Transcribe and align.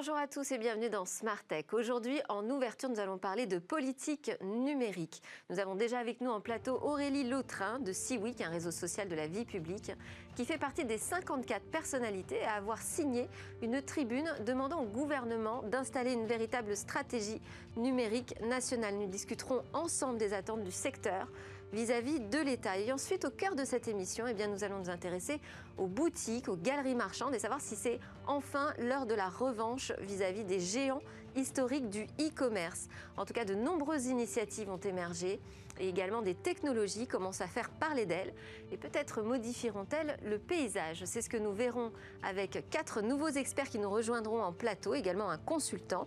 Bonjour 0.00 0.16
à 0.16 0.26
tous 0.26 0.50
et 0.50 0.56
bienvenue 0.56 0.88
dans 0.88 1.04
Smart 1.04 1.44
Tech. 1.46 1.66
Aujourd'hui, 1.72 2.22
en 2.30 2.48
ouverture, 2.48 2.88
nous 2.88 3.00
allons 3.00 3.18
parler 3.18 3.44
de 3.44 3.58
politique 3.58 4.30
numérique. 4.42 5.22
Nous 5.50 5.58
avons 5.58 5.74
déjà 5.74 5.98
avec 5.98 6.22
nous 6.22 6.30
en 6.30 6.40
plateau 6.40 6.80
Aurélie 6.80 7.28
Lautrin 7.28 7.80
de 7.80 7.92
Siwick, 7.92 8.40
un 8.40 8.48
réseau 8.48 8.70
social 8.70 9.10
de 9.10 9.14
la 9.14 9.26
vie 9.26 9.44
publique, 9.44 9.92
qui 10.36 10.46
fait 10.46 10.56
partie 10.56 10.86
des 10.86 10.96
54 10.96 11.62
personnalités 11.66 12.42
à 12.44 12.54
avoir 12.54 12.80
signé 12.80 13.28
une 13.60 13.82
tribune 13.82 14.32
demandant 14.46 14.80
au 14.80 14.86
gouvernement 14.86 15.62
d'installer 15.64 16.14
une 16.14 16.26
véritable 16.26 16.78
stratégie 16.78 17.42
numérique 17.76 18.40
nationale. 18.40 18.94
Nous 18.94 19.06
discuterons 19.06 19.62
ensemble 19.74 20.16
des 20.16 20.32
attentes 20.32 20.64
du 20.64 20.72
secteur 20.72 21.28
vis-à-vis 21.72 22.20
de 22.20 22.38
l'État. 22.38 22.78
Et 22.78 22.92
ensuite, 22.92 23.24
au 23.24 23.30
cœur 23.30 23.54
de 23.54 23.64
cette 23.64 23.88
émission, 23.88 24.26
eh 24.26 24.34
bien, 24.34 24.48
nous 24.48 24.64
allons 24.64 24.78
nous 24.78 24.90
intéresser 24.90 25.40
aux 25.78 25.86
boutiques, 25.86 26.48
aux 26.48 26.56
galeries 26.56 26.94
marchandes 26.94 27.34
et 27.34 27.38
savoir 27.38 27.60
si 27.60 27.76
c'est 27.76 28.00
enfin 28.26 28.72
l'heure 28.78 29.06
de 29.06 29.14
la 29.14 29.28
revanche 29.28 29.92
vis-à-vis 30.00 30.44
des 30.44 30.60
géants 30.60 31.02
historiques 31.36 31.88
du 31.88 32.04
e-commerce. 32.18 32.88
En 33.16 33.24
tout 33.24 33.32
cas, 33.32 33.44
de 33.44 33.54
nombreuses 33.54 34.06
initiatives 34.06 34.70
ont 34.70 34.78
émergé 34.78 35.40
et 35.78 35.88
également 35.88 36.22
des 36.22 36.34
technologies 36.34 37.06
commencent 37.06 37.40
à 37.40 37.46
faire 37.46 37.70
parler 37.70 38.04
d'elles 38.04 38.34
et 38.70 38.76
peut-être 38.76 39.22
modifieront-elles 39.22 40.18
le 40.24 40.38
paysage. 40.38 41.04
C'est 41.06 41.22
ce 41.22 41.30
que 41.30 41.36
nous 41.36 41.52
verrons 41.52 41.92
avec 42.22 42.68
quatre 42.70 43.00
nouveaux 43.00 43.28
experts 43.28 43.68
qui 43.68 43.78
nous 43.78 43.90
rejoindront 43.90 44.42
en 44.42 44.52
plateau, 44.52 44.94
également 44.94 45.30
un 45.30 45.38
consultant, 45.38 46.06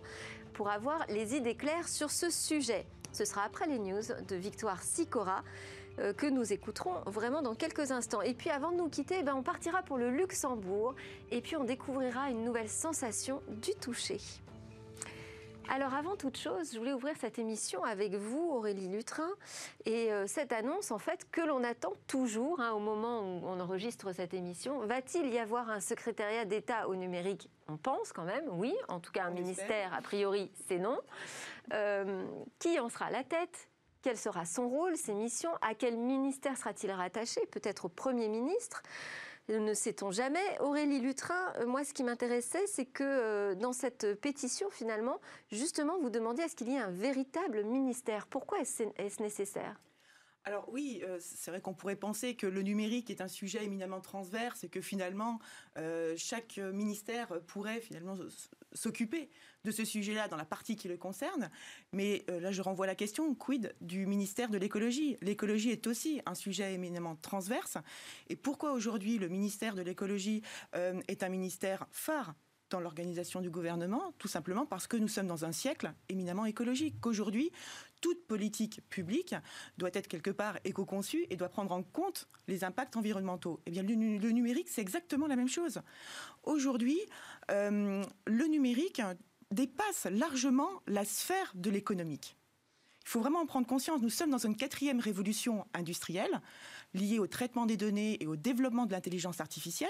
pour 0.52 0.68
avoir 0.68 1.04
les 1.08 1.34
idées 1.34 1.56
claires 1.56 1.88
sur 1.88 2.10
ce 2.10 2.30
sujet. 2.30 2.86
Ce 3.14 3.24
sera 3.24 3.44
après 3.44 3.68
les 3.68 3.78
news 3.78 4.02
de 4.28 4.34
Victoire 4.34 4.82
Sicora 4.82 5.44
euh, 6.00 6.12
que 6.12 6.26
nous 6.26 6.52
écouterons 6.52 6.94
vraiment 7.06 7.42
dans 7.42 7.54
quelques 7.54 7.92
instants. 7.92 8.22
Et 8.22 8.34
puis 8.34 8.50
avant 8.50 8.72
de 8.72 8.76
nous 8.76 8.88
quitter, 8.88 9.18
eh 9.20 9.22
ben, 9.22 9.36
on 9.36 9.44
partira 9.44 9.82
pour 9.82 9.98
le 9.98 10.10
Luxembourg 10.10 10.96
et 11.30 11.40
puis 11.40 11.54
on 11.54 11.62
découvrira 11.62 12.30
une 12.30 12.42
nouvelle 12.42 12.68
sensation 12.68 13.40
du 13.48 13.72
toucher. 13.76 14.18
Alors 15.68 15.94
avant 15.94 16.16
toute 16.16 16.36
chose, 16.36 16.72
je 16.74 16.78
voulais 16.78 16.92
ouvrir 16.92 17.14
cette 17.18 17.38
émission 17.38 17.84
avec 17.84 18.14
vous, 18.14 18.50
Aurélie 18.52 18.88
Lutrin, 18.88 19.30
et 19.86 20.12
euh, 20.12 20.26
cette 20.26 20.52
annonce 20.52 20.90
en 20.90 20.98
fait 20.98 21.26
que 21.30 21.40
l'on 21.40 21.64
attend 21.64 21.94
toujours 22.06 22.60
hein, 22.60 22.72
au 22.72 22.80
moment 22.80 23.20
où 23.20 23.46
on 23.46 23.58
enregistre 23.60 24.12
cette 24.12 24.34
émission. 24.34 24.80
Va-t-il 24.80 25.32
y 25.32 25.38
avoir 25.38 25.70
un 25.70 25.80
secrétariat 25.80 26.44
d'État 26.44 26.86
au 26.88 26.96
numérique? 26.96 27.48
On 27.68 27.78
pense 27.78 28.12
quand 28.12 28.24
même, 28.24 28.44
oui. 28.50 28.74
En 28.88 29.00
tout 29.00 29.10
cas, 29.10 29.24
un 29.24 29.30
ministère, 29.30 29.94
a 29.94 30.02
priori, 30.02 30.50
c'est 30.66 30.78
non. 30.78 30.98
Euh, 31.72 32.26
qui 32.58 32.78
en 32.78 32.88
sera 32.88 33.10
la 33.10 33.24
tête? 33.24 33.68
Quel 34.02 34.18
sera 34.18 34.44
son 34.44 34.68
rôle, 34.68 34.96
ses 34.96 35.14
missions? 35.14 35.54
À 35.62 35.74
quel 35.74 35.96
ministère 35.96 36.56
sera-t-il 36.56 36.92
rattaché? 36.92 37.40
Peut-être 37.46 37.86
au 37.86 37.88
Premier 37.88 38.28
ministre? 38.28 38.82
Ne 39.48 39.74
sait-on 39.74 40.10
jamais. 40.10 40.58
Aurélie 40.60 41.00
Lutrin, 41.00 41.52
euh, 41.56 41.66
moi, 41.66 41.84
ce 41.84 41.92
qui 41.92 42.02
m'intéressait, 42.02 42.66
c'est 42.66 42.86
que 42.86 43.04
euh, 43.04 43.54
dans 43.54 43.72
cette 43.72 44.18
pétition, 44.20 44.70
finalement, 44.70 45.20
justement, 45.50 45.98
vous 46.00 46.10
demandiez 46.10 46.44
à 46.44 46.48
ce 46.48 46.54
qu'il 46.54 46.70
y 46.70 46.74
ait 46.74 46.78
un 46.78 46.90
véritable 46.90 47.62
ministère. 47.64 48.26
Pourquoi 48.26 48.60
est-ce 48.60 49.22
nécessaire? 49.22 49.78
Alors 50.44 50.68
oui, 50.68 51.02
euh, 51.04 51.18
c'est 51.20 51.50
vrai 51.50 51.60
qu'on 51.60 51.72
pourrait 51.72 51.96
penser 51.96 52.34
que 52.36 52.46
le 52.46 52.60
numérique 52.60 53.10
est 53.10 53.22
un 53.22 53.28
sujet 53.28 53.64
éminemment 53.64 54.00
transverse 54.00 54.62
et 54.64 54.68
que 54.68 54.80
finalement 54.80 55.38
chaque 56.16 56.58
ministère 56.58 57.40
pourrait 57.46 57.80
finalement 57.80 58.16
s'occuper 58.72 59.28
de 59.64 59.70
ce 59.70 59.84
sujet-là 59.84 60.28
dans 60.28 60.36
la 60.36 60.44
partie 60.44 60.76
qui 60.76 60.86
le 60.86 60.96
concerne. 60.96 61.50
Mais 61.92 62.24
là, 62.28 62.52
je 62.52 62.62
renvoie 62.62 62.86
la 62.86 62.94
question, 62.94 63.34
quid 63.34 63.74
du 63.80 64.06
ministère 64.06 64.50
de 64.50 64.58
l'écologie? 64.58 65.16
L'écologie 65.20 65.70
est 65.70 65.86
aussi 65.88 66.22
un 66.26 66.34
sujet 66.34 66.72
éminemment 66.74 67.16
transverse. 67.16 67.78
Et 68.28 68.36
pourquoi 68.36 68.72
aujourd'hui 68.72 69.18
le 69.18 69.28
ministère 69.28 69.74
de 69.74 69.82
l'écologie 69.82 70.42
est 70.74 71.22
un 71.24 71.28
ministère 71.28 71.88
phare? 71.90 72.34
Dans 72.74 72.80
l'organisation 72.80 73.40
du 73.40 73.50
gouvernement, 73.50 74.12
tout 74.18 74.26
simplement 74.26 74.66
parce 74.66 74.88
que 74.88 74.96
nous 74.96 75.06
sommes 75.06 75.28
dans 75.28 75.44
un 75.44 75.52
siècle 75.52 75.92
éminemment 76.08 76.44
écologique, 76.44 76.96
qu'aujourd'hui, 77.00 77.52
toute 78.00 78.26
politique 78.26 78.80
publique 78.90 79.36
doit 79.78 79.90
être 79.92 80.08
quelque 80.08 80.32
part 80.32 80.58
éco-conçue 80.64 81.24
et 81.30 81.36
doit 81.36 81.48
prendre 81.48 81.70
en 81.70 81.84
compte 81.84 82.28
les 82.48 82.64
impacts 82.64 82.96
environnementaux. 82.96 83.60
Eh 83.66 83.70
bien, 83.70 83.84
le, 83.84 83.94
numérique, 83.94 84.68
c'est 84.68 84.80
exactement 84.80 85.28
la 85.28 85.36
même 85.36 85.48
chose. 85.48 85.82
Aujourd'hui, 86.42 86.98
euh, 87.52 88.02
le 88.26 88.44
numérique 88.46 89.00
dépasse 89.52 90.06
largement 90.10 90.68
la 90.88 91.04
sphère 91.04 91.52
de 91.54 91.70
l'économique. 91.70 92.36
Il 93.04 93.08
faut 93.08 93.20
vraiment 93.20 93.40
en 93.40 93.46
prendre 93.46 93.68
conscience. 93.68 94.02
Nous 94.02 94.10
sommes 94.10 94.30
dans 94.30 94.38
une 94.38 94.56
quatrième 94.56 94.98
révolution 94.98 95.64
industrielle 95.74 96.40
liée 96.94 97.18
au 97.18 97.26
traitement 97.26 97.66
des 97.66 97.76
données 97.76 98.22
et 98.22 98.26
au 98.26 98.36
développement 98.36 98.86
de 98.86 98.92
l'intelligence 98.92 99.40
artificielle 99.40 99.88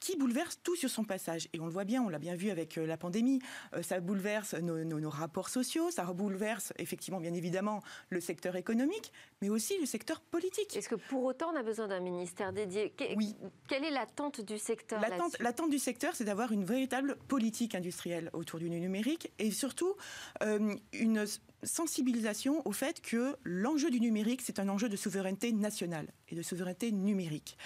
qui 0.00 0.16
bouleverse 0.16 0.58
tout 0.62 0.76
sur 0.76 0.90
son 0.90 1.04
passage. 1.04 1.48
Et 1.52 1.60
on 1.60 1.66
le 1.66 1.72
voit 1.72 1.84
bien, 1.84 2.02
on 2.02 2.08
l'a 2.08 2.18
bien 2.18 2.34
vu 2.34 2.50
avec 2.50 2.78
euh, 2.78 2.86
la 2.86 2.96
pandémie, 2.96 3.40
euh, 3.74 3.82
ça 3.82 4.00
bouleverse 4.00 4.54
nos, 4.54 5.10
rapports 5.10 5.48
sociaux, 5.48 5.90
ça 5.90 6.04
bouleverse 6.04 6.72
effectivement 6.78 7.20
bien 7.20 7.34
évidemment 7.34 7.82
le 8.10 8.20
secteur 8.20 8.56
économique, 8.56 9.12
mais 9.42 9.48
aussi 9.48 9.78
le 9.78 9.86
secteur 9.86 10.20
politique. 10.20 10.76
Est-ce 10.76 10.88
que 10.88 10.94
pour 10.94 11.24
autant 11.24 11.52
on 11.52 11.56
a 11.56 11.62
besoin 11.62 11.88
d'un 11.88 12.00
ministère 12.00 12.52
dédié? 12.52 12.94
Oui. 13.16 13.34
Quelle 13.68 13.84
est 13.84 13.90
l'attente 13.90 14.40
du 14.40 14.58
secteur 14.58 15.00
L'attente 15.40 15.70
du 15.70 15.78
secteur, 15.78 16.14
c'est 16.14 16.24
d'avoir 16.24 16.52
une 16.52 16.64
véritable 16.64 17.16
politique 17.28 17.74
industrielle 17.74 18.30
autour 18.32 18.58
du 18.58 18.70
numérique 18.70 19.32
et 19.38 19.50
surtout 19.50 19.94
euh, 20.42 20.74
une 20.92 21.24
sensibilisation 21.62 22.66
au 22.66 22.72
fait 22.72 23.00
que 23.00 23.36
l'enjeu 23.44 23.90
du 23.90 24.00
numérique, 24.00 24.42
c'est 24.42 24.58
un 24.58 24.68
enjeu 24.68 24.88
de 24.88 24.96
souveraineté 24.96 25.52
nationale 25.52 26.08
et 26.28 26.34
de 26.34 26.42
souveraineté 26.42 26.92
numérique. 26.92 27.56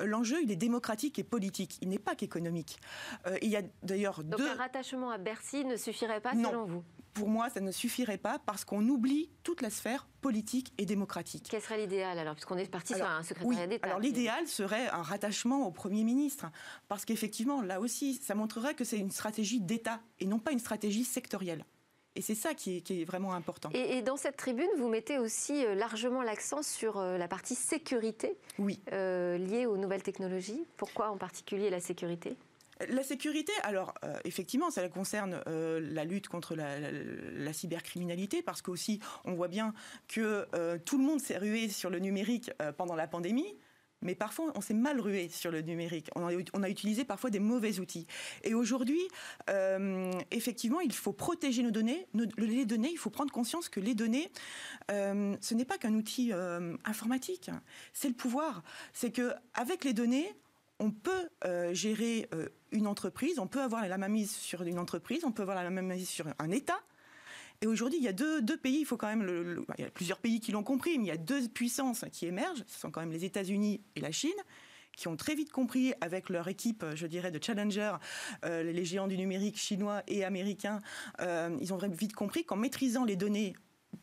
Euh, 0.00 0.06
l'enjeu, 0.06 0.42
il 0.42 0.50
est 0.50 0.56
démocratique 0.56 1.18
et 1.18 1.24
politique, 1.24 1.78
il 1.80 1.88
n'est 1.88 1.98
pas 1.98 2.14
qu'économique. 2.14 2.78
Euh, 3.26 3.38
il 3.42 3.50
y 3.50 3.56
a 3.56 3.62
d'ailleurs 3.82 4.24
Donc 4.24 4.40
un 4.40 4.54
rattachement 4.54 5.10
à 5.10 5.18
Bercy 5.18 5.64
ne 5.64 5.76
suffirait 5.76 6.20
pas 6.20 6.32
selon 6.32 6.64
vous? 6.64 6.84
Pour 7.14 7.28
moi, 7.28 7.48
ça 7.48 7.60
ne 7.60 7.70
suffirait 7.70 8.18
pas 8.18 8.38
parce 8.38 8.66
qu'on 8.66 8.86
oublie 8.88 9.30
toute 9.42 9.62
la 9.62 9.70
sphère 9.70 10.06
politique 10.20 10.74
et 10.76 10.84
démocratique. 10.84 11.46
Quel 11.50 11.62
serait 11.62 11.78
l'idéal 11.78 12.18
alors, 12.18 12.34
puisqu'on 12.34 12.58
est 12.58 12.70
parti 12.70 12.94
sur 12.94 13.06
un 13.06 13.22
secrétariat 13.22 13.66
d'État 13.66 13.86
Alors 13.86 14.00
l'idéal 14.00 14.46
serait 14.46 14.88
un 14.88 15.00
rattachement 15.00 15.66
au 15.66 15.70
Premier 15.70 16.04
ministre, 16.04 16.46
parce 16.88 17.06
qu'effectivement, 17.06 17.62
là 17.62 17.80
aussi, 17.80 18.16
ça 18.16 18.34
montrerait 18.34 18.74
que 18.74 18.84
c'est 18.84 18.98
une 18.98 19.10
stratégie 19.10 19.60
d'État 19.60 20.00
et 20.18 20.26
non 20.26 20.38
pas 20.38 20.52
une 20.52 20.58
stratégie 20.58 21.04
sectorielle. 21.04 21.64
Et 22.16 22.22
c'est 22.22 22.34
ça 22.34 22.54
qui 22.54 22.82
est, 22.88 23.04
vraiment 23.04 23.34
important. 23.34 23.68
Et, 23.74 24.00
dans 24.00 24.16
cette 24.16 24.36
tribune, 24.36 24.68
vous 24.78 24.88
mettez 24.88 25.18
aussi 25.18 25.64
euh, 25.64 25.74
largement 25.74 26.22
l'accent 26.22 26.62
sur 26.62 26.96
euh, 26.96 27.18
la 27.18 27.28
partie 27.28 27.54
sécurité 27.54 28.36
oui. 28.58 28.80
Euh, 28.92 29.36
liée 29.36 29.66
aux 29.66 29.76
nouvelles 29.76 30.02
technologies. 30.02 30.64
Pourquoi 30.78 31.10
en 31.10 31.18
particulier 31.18 31.68
la 31.68 31.80
sécurité? 31.80 32.34
La 32.88 33.02
sécurité, 33.02 33.52
alors 33.62 33.94
effectivement, 34.26 34.70
ça 34.70 34.86
concerne 34.90 35.40
la 35.46 36.04
lutte 36.04 36.28
contre 36.28 36.54
la, 36.54 37.52
cybercriminalité, 37.54 38.42
parce 38.42 38.60
qu'aussi 38.60 39.00
on 39.24 39.32
voit 39.32 39.48
bien 39.48 39.72
que 40.08 40.46
tout 40.84 40.98
le 40.98 41.04
monde 41.04 41.18
s'est 41.18 41.38
rué 41.38 41.70
sur 41.70 41.88
le 41.88 42.00
numérique 42.00 42.50
pendant 42.76 42.94
la 42.94 43.06
pandémie 43.06 43.56
mais 44.02 44.14
parfois 44.14 44.52
on 44.54 44.60
s'est 44.60 44.74
mal 44.74 45.00
rué 45.00 45.28
sur 45.28 45.50
le 45.50 45.60
numérique. 45.60 46.10
On 46.14 46.62
a, 46.62 46.68
utilisé 46.68 47.04
parfois 47.04 47.30
des 47.30 47.38
mauvais 47.38 47.78
outils. 47.78 48.06
Et 48.42 48.54
aujourd'hui, 48.54 49.00
euh, 49.50 50.10
effectivement, 50.30 50.80
il 50.80 50.92
faut 50.92 51.12
protéger 51.12 51.62
nos 51.62 51.70
données. 51.70 52.06
les 52.36 52.64
données, 52.64 52.90
il 52.90 52.98
faut 52.98 53.10
prendre 53.10 53.32
conscience 53.32 53.68
que 53.68 53.80
les 53.80 53.94
données, 53.94 54.30
euh, 54.90 55.36
ce 55.40 55.54
n'est 55.54 55.64
pas 55.64 55.78
qu'un 55.78 55.94
outil 55.94 56.32
euh, 56.32 56.76
informatique, 56.84 57.50
c'est 57.92 58.08
le 58.08 58.14
pouvoir. 58.14 58.62
C'est 58.92 59.10
que 59.10 59.32
avec 59.54 59.84
les 59.84 59.92
données, 59.92 60.32
on 60.78 60.90
peut 60.90 61.30
gérer 61.72 62.28
une 62.70 62.86
entreprise, 62.86 63.38
on 63.38 63.46
peut 63.46 63.62
avoir 63.62 63.88
la 63.88 63.96
mainmise 63.96 64.32
sur 64.32 64.62
une 64.62 64.78
entreprise, 64.78 65.24
on 65.24 65.32
peut 65.32 65.42
avoir 65.42 65.62
la 65.62 65.70
mainmise 65.70 66.08
sur 66.08 66.26
un 66.38 66.50
État. 66.50 66.78
Et 67.62 67.66
aujourd'hui, 67.66 67.98
il 67.98 68.04
y 68.04 68.08
a 68.08 68.12
deux, 68.12 68.56
pays, 68.56 68.80
il 68.80 68.84
faut 68.84 68.96
quand 68.96 69.08
même, 69.08 69.64
il 69.78 69.84
y 69.84 69.86
a 69.86 69.90
plusieurs 69.90 70.18
pays 70.18 70.40
qui 70.40 70.52
l'ont 70.52 70.62
compris, 70.62 70.98
mais 70.98 71.04
il 71.04 71.08
y 71.08 71.12
a 71.12 71.16
deux 71.16 71.48
puissances 71.48 72.04
qui 72.12 72.26
émergent, 72.26 72.64
ce 72.66 72.80
sont 72.80 72.90
quand 72.90 73.00
même 73.00 73.12
les 73.12 73.24
États-Unis 73.24 73.80
et 73.94 74.00
la 74.00 74.12
Chine 74.12 74.30
qui 74.96 75.08
ont 75.08 75.16
très 75.16 75.34
vite 75.34 75.52
compris 75.52 75.92
avec 76.00 76.30
leur 76.30 76.48
équipe, 76.48 76.84
je 76.94 77.06
dirais, 77.06 77.30
de 77.30 77.42
challenger, 77.42 77.92
euh, 78.44 78.62
les 78.62 78.84
géants 78.84 79.06
du 79.06 79.18
numérique 79.18 79.58
chinois 79.58 80.02
et 80.08 80.24
américains, 80.24 80.80
euh, 81.20 81.54
ils 81.60 81.74
ont 81.74 81.76
vite 81.76 82.14
compris 82.14 82.44
qu'en 82.44 82.56
maîtrisant 82.56 83.04
les 83.04 83.14
données 83.16 83.54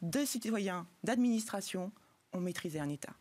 de 0.03 0.23
citoyens, 0.23 0.87
d'administration, 1.03 1.91
on 2.31 2.39
maîtrisait 2.39 2.79
un 2.79 2.89
État. 2.89 3.13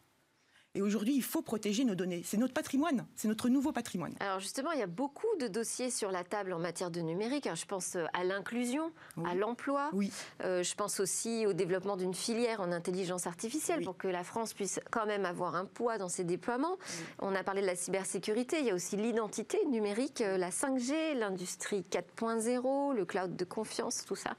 Et 0.74 0.80
aujourd'hui, 0.80 1.14
il 1.14 1.22
faut 1.22 1.42
protéger 1.42 1.84
nos 1.84 1.94
données. 1.94 2.22
C'est 2.24 2.38
notre 2.38 2.54
patrimoine, 2.54 3.04
c'est 3.14 3.28
notre 3.28 3.50
nouveau 3.50 3.72
patrimoine. 3.72 4.14
Alors 4.20 4.40
justement, 4.40 4.72
il 4.72 4.78
y 4.78 4.82
a 4.82 4.86
beaucoup 4.86 5.26
de 5.38 5.46
dossiers 5.46 5.90
sur 5.90 6.10
la 6.10 6.24
table 6.24 6.54
en 6.54 6.58
matière 6.58 6.90
de 6.90 7.00
numérique. 7.00 7.46
Je 7.54 7.66
pense 7.66 7.94
euh, 7.96 8.06
à 8.14 8.24
l'inclusion, 8.24 8.90
à 9.26 9.34
l'emploi. 9.34 9.90
Oui. 9.92 10.10
Euh, 10.42 10.62
je 10.62 10.74
pense 10.74 10.98
aussi 10.98 11.46
au 11.46 11.52
développement 11.52 11.98
d'une 11.98 12.14
filière 12.14 12.62
en 12.62 12.72
intelligence 12.72 13.26
artificielle 13.26 13.84
pour 13.84 13.98
que 13.98 14.08
la 14.08 14.24
France 14.24 14.54
puisse 14.54 14.80
quand 14.90 15.04
même 15.04 15.26
avoir 15.26 15.56
un 15.56 15.66
poids 15.66 15.98
dans 15.98 16.08
ses 16.08 16.24
déploiements. 16.24 16.78
On 17.18 17.34
a 17.34 17.44
parlé 17.44 17.60
de 17.60 17.66
la 17.66 17.76
cybersécurité. 17.76 18.60
Il 18.60 18.64
y 18.64 18.70
a 18.70 18.74
aussi 18.74 18.96
l'identité 18.96 19.58
numérique, 19.66 20.22
euh, 20.22 20.38
la 20.38 20.48
5G, 20.48 21.18
l'industrie 21.18 21.84
4.0, 21.90 22.94
le 22.94 23.04
cloud 23.04 23.36
de 23.36 23.44
confiance, 23.44 24.06
tout 24.06 24.16
ça 24.16 24.36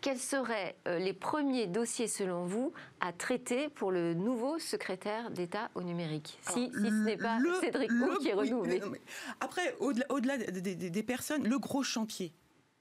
quels 0.00 0.18
seraient 0.18 0.76
euh, 0.86 0.98
les 0.98 1.12
premiers 1.12 1.66
dossiers, 1.66 2.08
selon 2.08 2.44
vous, 2.44 2.72
à 3.00 3.12
traiter 3.12 3.68
pour 3.68 3.90
le 3.90 4.14
nouveau 4.14 4.58
secrétaire 4.58 5.30
d'État 5.30 5.70
au 5.74 5.82
numérique? 5.82 6.38
Si, 6.42 6.70
ce 6.72 7.04
n'est 7.04 7.16
pas 7.16 7.38
Cédric 7.60 7.90
qui 8.20 8.28
est 8.28 8.34
renouvelé. 8.34 8.80
après, 9.40 9.76
au-delà 9.80 10.38
des 10.38 11.02
personnes, 11.02 11.46
le 11.46 11.58
gros 11.58 11.82
chantier, 11.82 12.32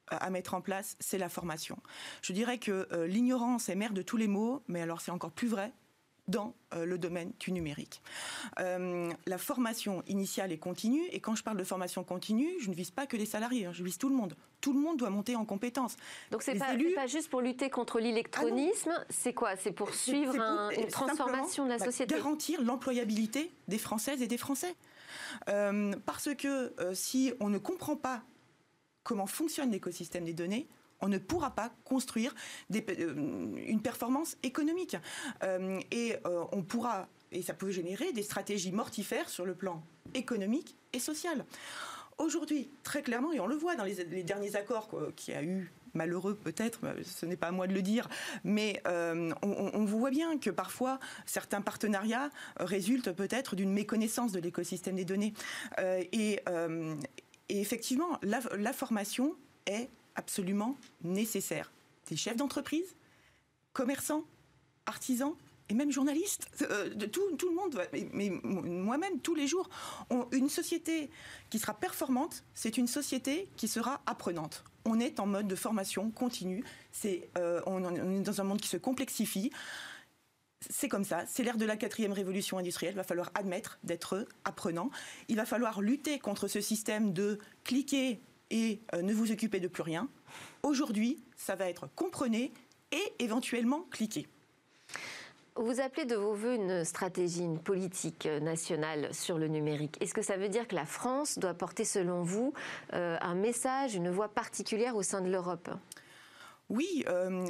à 0.08 0.30
mettre 0.30 0.54
en 0.54 0.62
place, 0.62 0.96
c'est 1.00 1.18
la 1.18 1.30
formation. 1.30 1.78
Je 2.22 2.34
dirais 2.34 2.60
que 2.60 2.88
l'ignorance 3.06 3.70
est 3.70 3.76
mère 3.76 3.94
de 3.94 4.02
tous 4.02 4.18
les 4.18 4.28
maux, 4.28 4.64
mais 4.68 4.82
alors 4.82 5.02
c'est 5.02 5.12
encore 5.12 5.32
plus 5.32 5.48
vrai 5.48 5.74
dans 6.28 6.56
euh, 6.74 6.86
le 6.86 6.98
domaine 6.98 7.32
du 7.40 7.52
numérique. 7.52 8.02
Euh, 8.60 9.12
la 9.26 9.38
formation 9.38 10.04
initiale 10.08 10.52
et 10.52 10.58
continue, 10.58 11.04
et 11.12 11.20
quand 11.20 11.36
je 11.36 11.44
parle 11.44 11.58
de 11.58 11.64
formation 11.64 12.04
continue, 12.04 12.50
je 12.60 12.70
ne 12.70 12.76
vise 12.76 12.92
pas 12.92 13.06
que 13.06 13.16
les 13.16 13.26
salariés, 13.26 13.66
hein, 13.66 13.74
je 13.74 13.84
vise 13.84 13.98
tout 13.98 14.10
le 14.10 14.16
monde. 14.16 14.36
Tout 14.62 14.74
le 14.74 14.80
monde 14.80 14.98
doit 14.98 15.12
monter 15.12 15.36
en 15.36 15.46
compétences. 15.46 15.96
Donc 16.32 16.42
c'est 16.42 16.56
pas, 16.56 16.76
pas 16.96 17.08
juste 17.08 17.30
pour 17.30 17.42
lutter 17.42 17.70
contre 17.70 18.00
l'électronisme, 18.00 18.94
ah 18.96 19.04
c'est 19.10 19.34
quoi? 19.34 19.56
C'est 19.56 19.72
pour 19.72 19.94
suivre 19.94 20.36
une 20.76 20.88
transformation 20.88 21.66
de 21.66 21.70
la 21.70 21.80
société? 21.80 22.16
Garantir 22.16 22.62
l'employabilité 22.62 23.52
des 23.68 23.78
Françaises 23.78 24.22
et 24.22 24.28
des 24.28 24.38
Français. 24.38 24.76
Euh, 25.50 25.94
parce 26.06 26.34
que 26.36 26.74
si 26.94 27.34
on 27.40 27.50
ne 27.50 27.60
comprend 27.60 27.96
pas 27.96 28.24
comment 29.04 29.28
fonctionne 29.28 29.72
l'écosystème 29.72 30.26
des 30.26 30.34
données, 30.34 30.68
on 31.06 31.08
ne 31.08 31.20
pourra 31.20 31.52
pas 31.52 31.72
construire 31.84 32.34
euh, 32.74 33.56
une 33.68 33.82
performance 33.82 34.38
économique. 34.42 34.98
Euh, 35.44 35.80
et 35.92 36.16
euh, 36.26 36.44
on 36.52 36.64
pourra, 36.64 37.08
et 37.32 37.44
ça 37.44 37.54
peut 37.54 37.70
générer 37.70 38.12
des 38.12 38.24
stratégies 38.24 38.72
mortifères 38.72 39.30
sur 39.30 39.46
le 39.46 39.54
plan 39.54 39.84
économique 40.16 40.76
et 40.94 41.00
social. 41.00 41.46
Aujourd'hui, 42.18 42.72
très 42.82 43.04
clairement, 43.04 43.34
et 43.34 43.40
on 43.40 43.46
le 43.46 43.56
voit 43.56 43.76
dans 43.76 43.84
les, 43.84 44.24
derniers 44.24 44.56
accords 44.56 44.90
qu'il 45.16 45.34
y 45.36 45.38
a 45.38 45.44
eu 45.44 45.72
malheureux 45.94 46.36
peut-être, 46.36 46.80
ce 47.04 47.26
n'est 47.26 47.36
pas 47.38 47.48
à 47.48 47.52
moi 47.52 47.68
de 47.68 47.74
le 47.74 47.82
dire, 47.82 48.10
mais 48.44 48.82
on, 48.86 49.86
voit 49.86 50.12
bien 50.12 50.38
que 50.38 50.50
parfois 50.50 51.00
certains 51.26 51.62
partenariats 51.62 52.30
résultent 52.58 53.12
peut-être 53.12 53.58
d'une 53.58 53.72
méconnaissance 53.72 54.32
de 54.32 54.40
l'écosystème 54.40 54.96
des 54.96 55.04
données. 55.04 55.34
et, 55.78 56.40
effectivement, 57.50 58.20
la 58.24 58.74
formation 58.74 59.36
est 59.66 59.90
absolument 60.16 60.78
nécessaire. 61.04 61.72
Des 62.10 62.16
chefs 62.16 62.38
d'entreprise, 62.38 62.96
commerçants, 63.74 64.24
artisans 64.86 65.36
et 65.70 65.74
même 65.74 65.92
journalistes, 65.92 66.48
euh, 66.62 66.90
tout, 67.12 67.36
tout, 67.38 67.50
le 67.50 67.56
monde, 67.56 67.82
mais, 68.14 68.30
moi-même 68.44 69.20
tous 69.20 69.36
les 69.36 69.48
jours. 69.48 69.68
une 70.32 70.50
société 70.50 71.10
qui 71.50 71.60
sera 71.60 71.74
performante, 71.74 72.44
c'est 72.54 72.78
une 72.78 72.88
société 72.88 73.48
qui 73.58 73.68
sera 73.68 74.02
apprenante. 74.06 74.64
On 74.86 75.00
est 75.00 75.20
en 75.20 75.26
mode 75.26 75.48
de 75.48 75.56
formation 75.56 76.12
continue, 76.12 76.64
c'est, 76.92 77.30
euh, 77.38 77.62
on, 77.66 77.96
est 77.96 78.22
dans 78.22 78.42
un 78.42 78.44
monde 78.44 78.62
qui 78.62 78.68
se 78.68 78.78
complexifie. 78.78 79.52
C'est 80.70 80.88
comme 80.88 81.04
ça, 81.04 81.26
c'est 81.28 81.44
l'ère 81.44 81.58
de 81.58 81.66
la 81.66 81.78
quatrième 81.78 82.14
révolution 82.14 82.58
industrielle. 82.58 82.94
Il 82.94 82.98
va 82.98 83.04
falloir 83.04 83.32
admettre 83.34 83.80
d'être 83.84 84.28
apprenant. 84.46 84.90
Il 85.28 85.36
va 85.36 85.46
falloir 85.46 85.82
lutter 85.82 86.20
contre 86.20 86.48
ce 86.48 86.62
système 86.62 87.14
de 87.14 87.40
cliquer 87.64 88.20
et 88.52 88.82
euh, 88.94 89.02
ne 89.02 89.14
vous 89.14 89.32
occupez 89.32 89.60
de 89.60 89.68
plus 89.68 89.84
rien. 89.84 90.08
Aujourd'hui, 90.64 91.24
ça 91.36 91.56
va 91.56 91.70
être 91.70 91.88
comprenez 91.96 92.52
et 92.92 93.14
éventuellement 93.20 93.86
cliquez. 93.92 94.28
Vous 95.58 95.80
appelez 95.80 96.06
de 96.06 96.16
vos 96.16 96.34
voeux 96.34 96.56
une 96.56 96.84
stratégie, 96.84 97.44
une 97.44 97.60
politique 97.60 98.26
nationale 98.26 99.14
sur 99.14 99.38
le 99.38 99.48
numérique. 99.48 99.98
Est-ce 100.02 100.14
que 100.14 100.22
ça 100.22 100.36
veut 100.36 100.50
dire 100.50 100.68
que 100.68 100.76
la 100.76 100.86
France 100.86 101.40
doit 101.40 101.54
porter, 101.54 101.86
selon 101.86 102.24
vous, 102.24 102.54
euh, 102.94 103.18
un 103.22 103.36
message, 103.36 103.96
une 103.96 104.10
voix 104.10 104.28
particulière 104.28 104.98
au 104.98 105.04
sein 105.04 105.22
de 105.22 105.30
l'Europe? 105.30 105.70
Oui, 106.68 107.06
euh, 107.08 107.46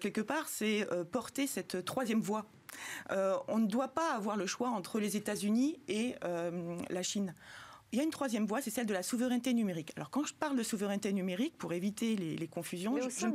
quelque 0.00 0.20
part, 0.20 0.48
c'est 0.48 0.86
porter 1.10 1.46
cette 1.46 1.84
troisième 1.84 2.20
voie. 2.20 2.44
on 3.10 3.58
ne 3.58 3.66
doit 3.66 3.88
pas 3.88 4.12
avoir 4.12 4.36
le 4.36 4.46
choix 4.46 4.68
entre 4.68 5.00
les 5.00 5.16
États-Unis 5.16 5.80
et 5.88 6.14
la 6.90 7.02
Chine. 7.02 7.32
Il 7.92 7.98
y 7.98 8.00
a 8.00 8.04
une 8.04 8.10
troisième 8.10 8.46
voie, 8.46 8.60
c'est 8.60 8.70
celle 8.70 8.86
de 8.86 8.92
la 8.92 9.02
souveraineté 9.02 9.54
numérique. 9.54 9.92
Alors 9.96 10.10
quand 10.10 10.24
je 10.24 10.34
parle 10.34 10.56
de 10.56 10.62
souveraineté 10.62 11.12
numérique, 11.12 11.56
pour 11.56 11.72
éviter 11.72 12.16
les, 12.16 12.48
confusions, 12.48 12.92
au, 12.92 13.00
sein 13.10 13.32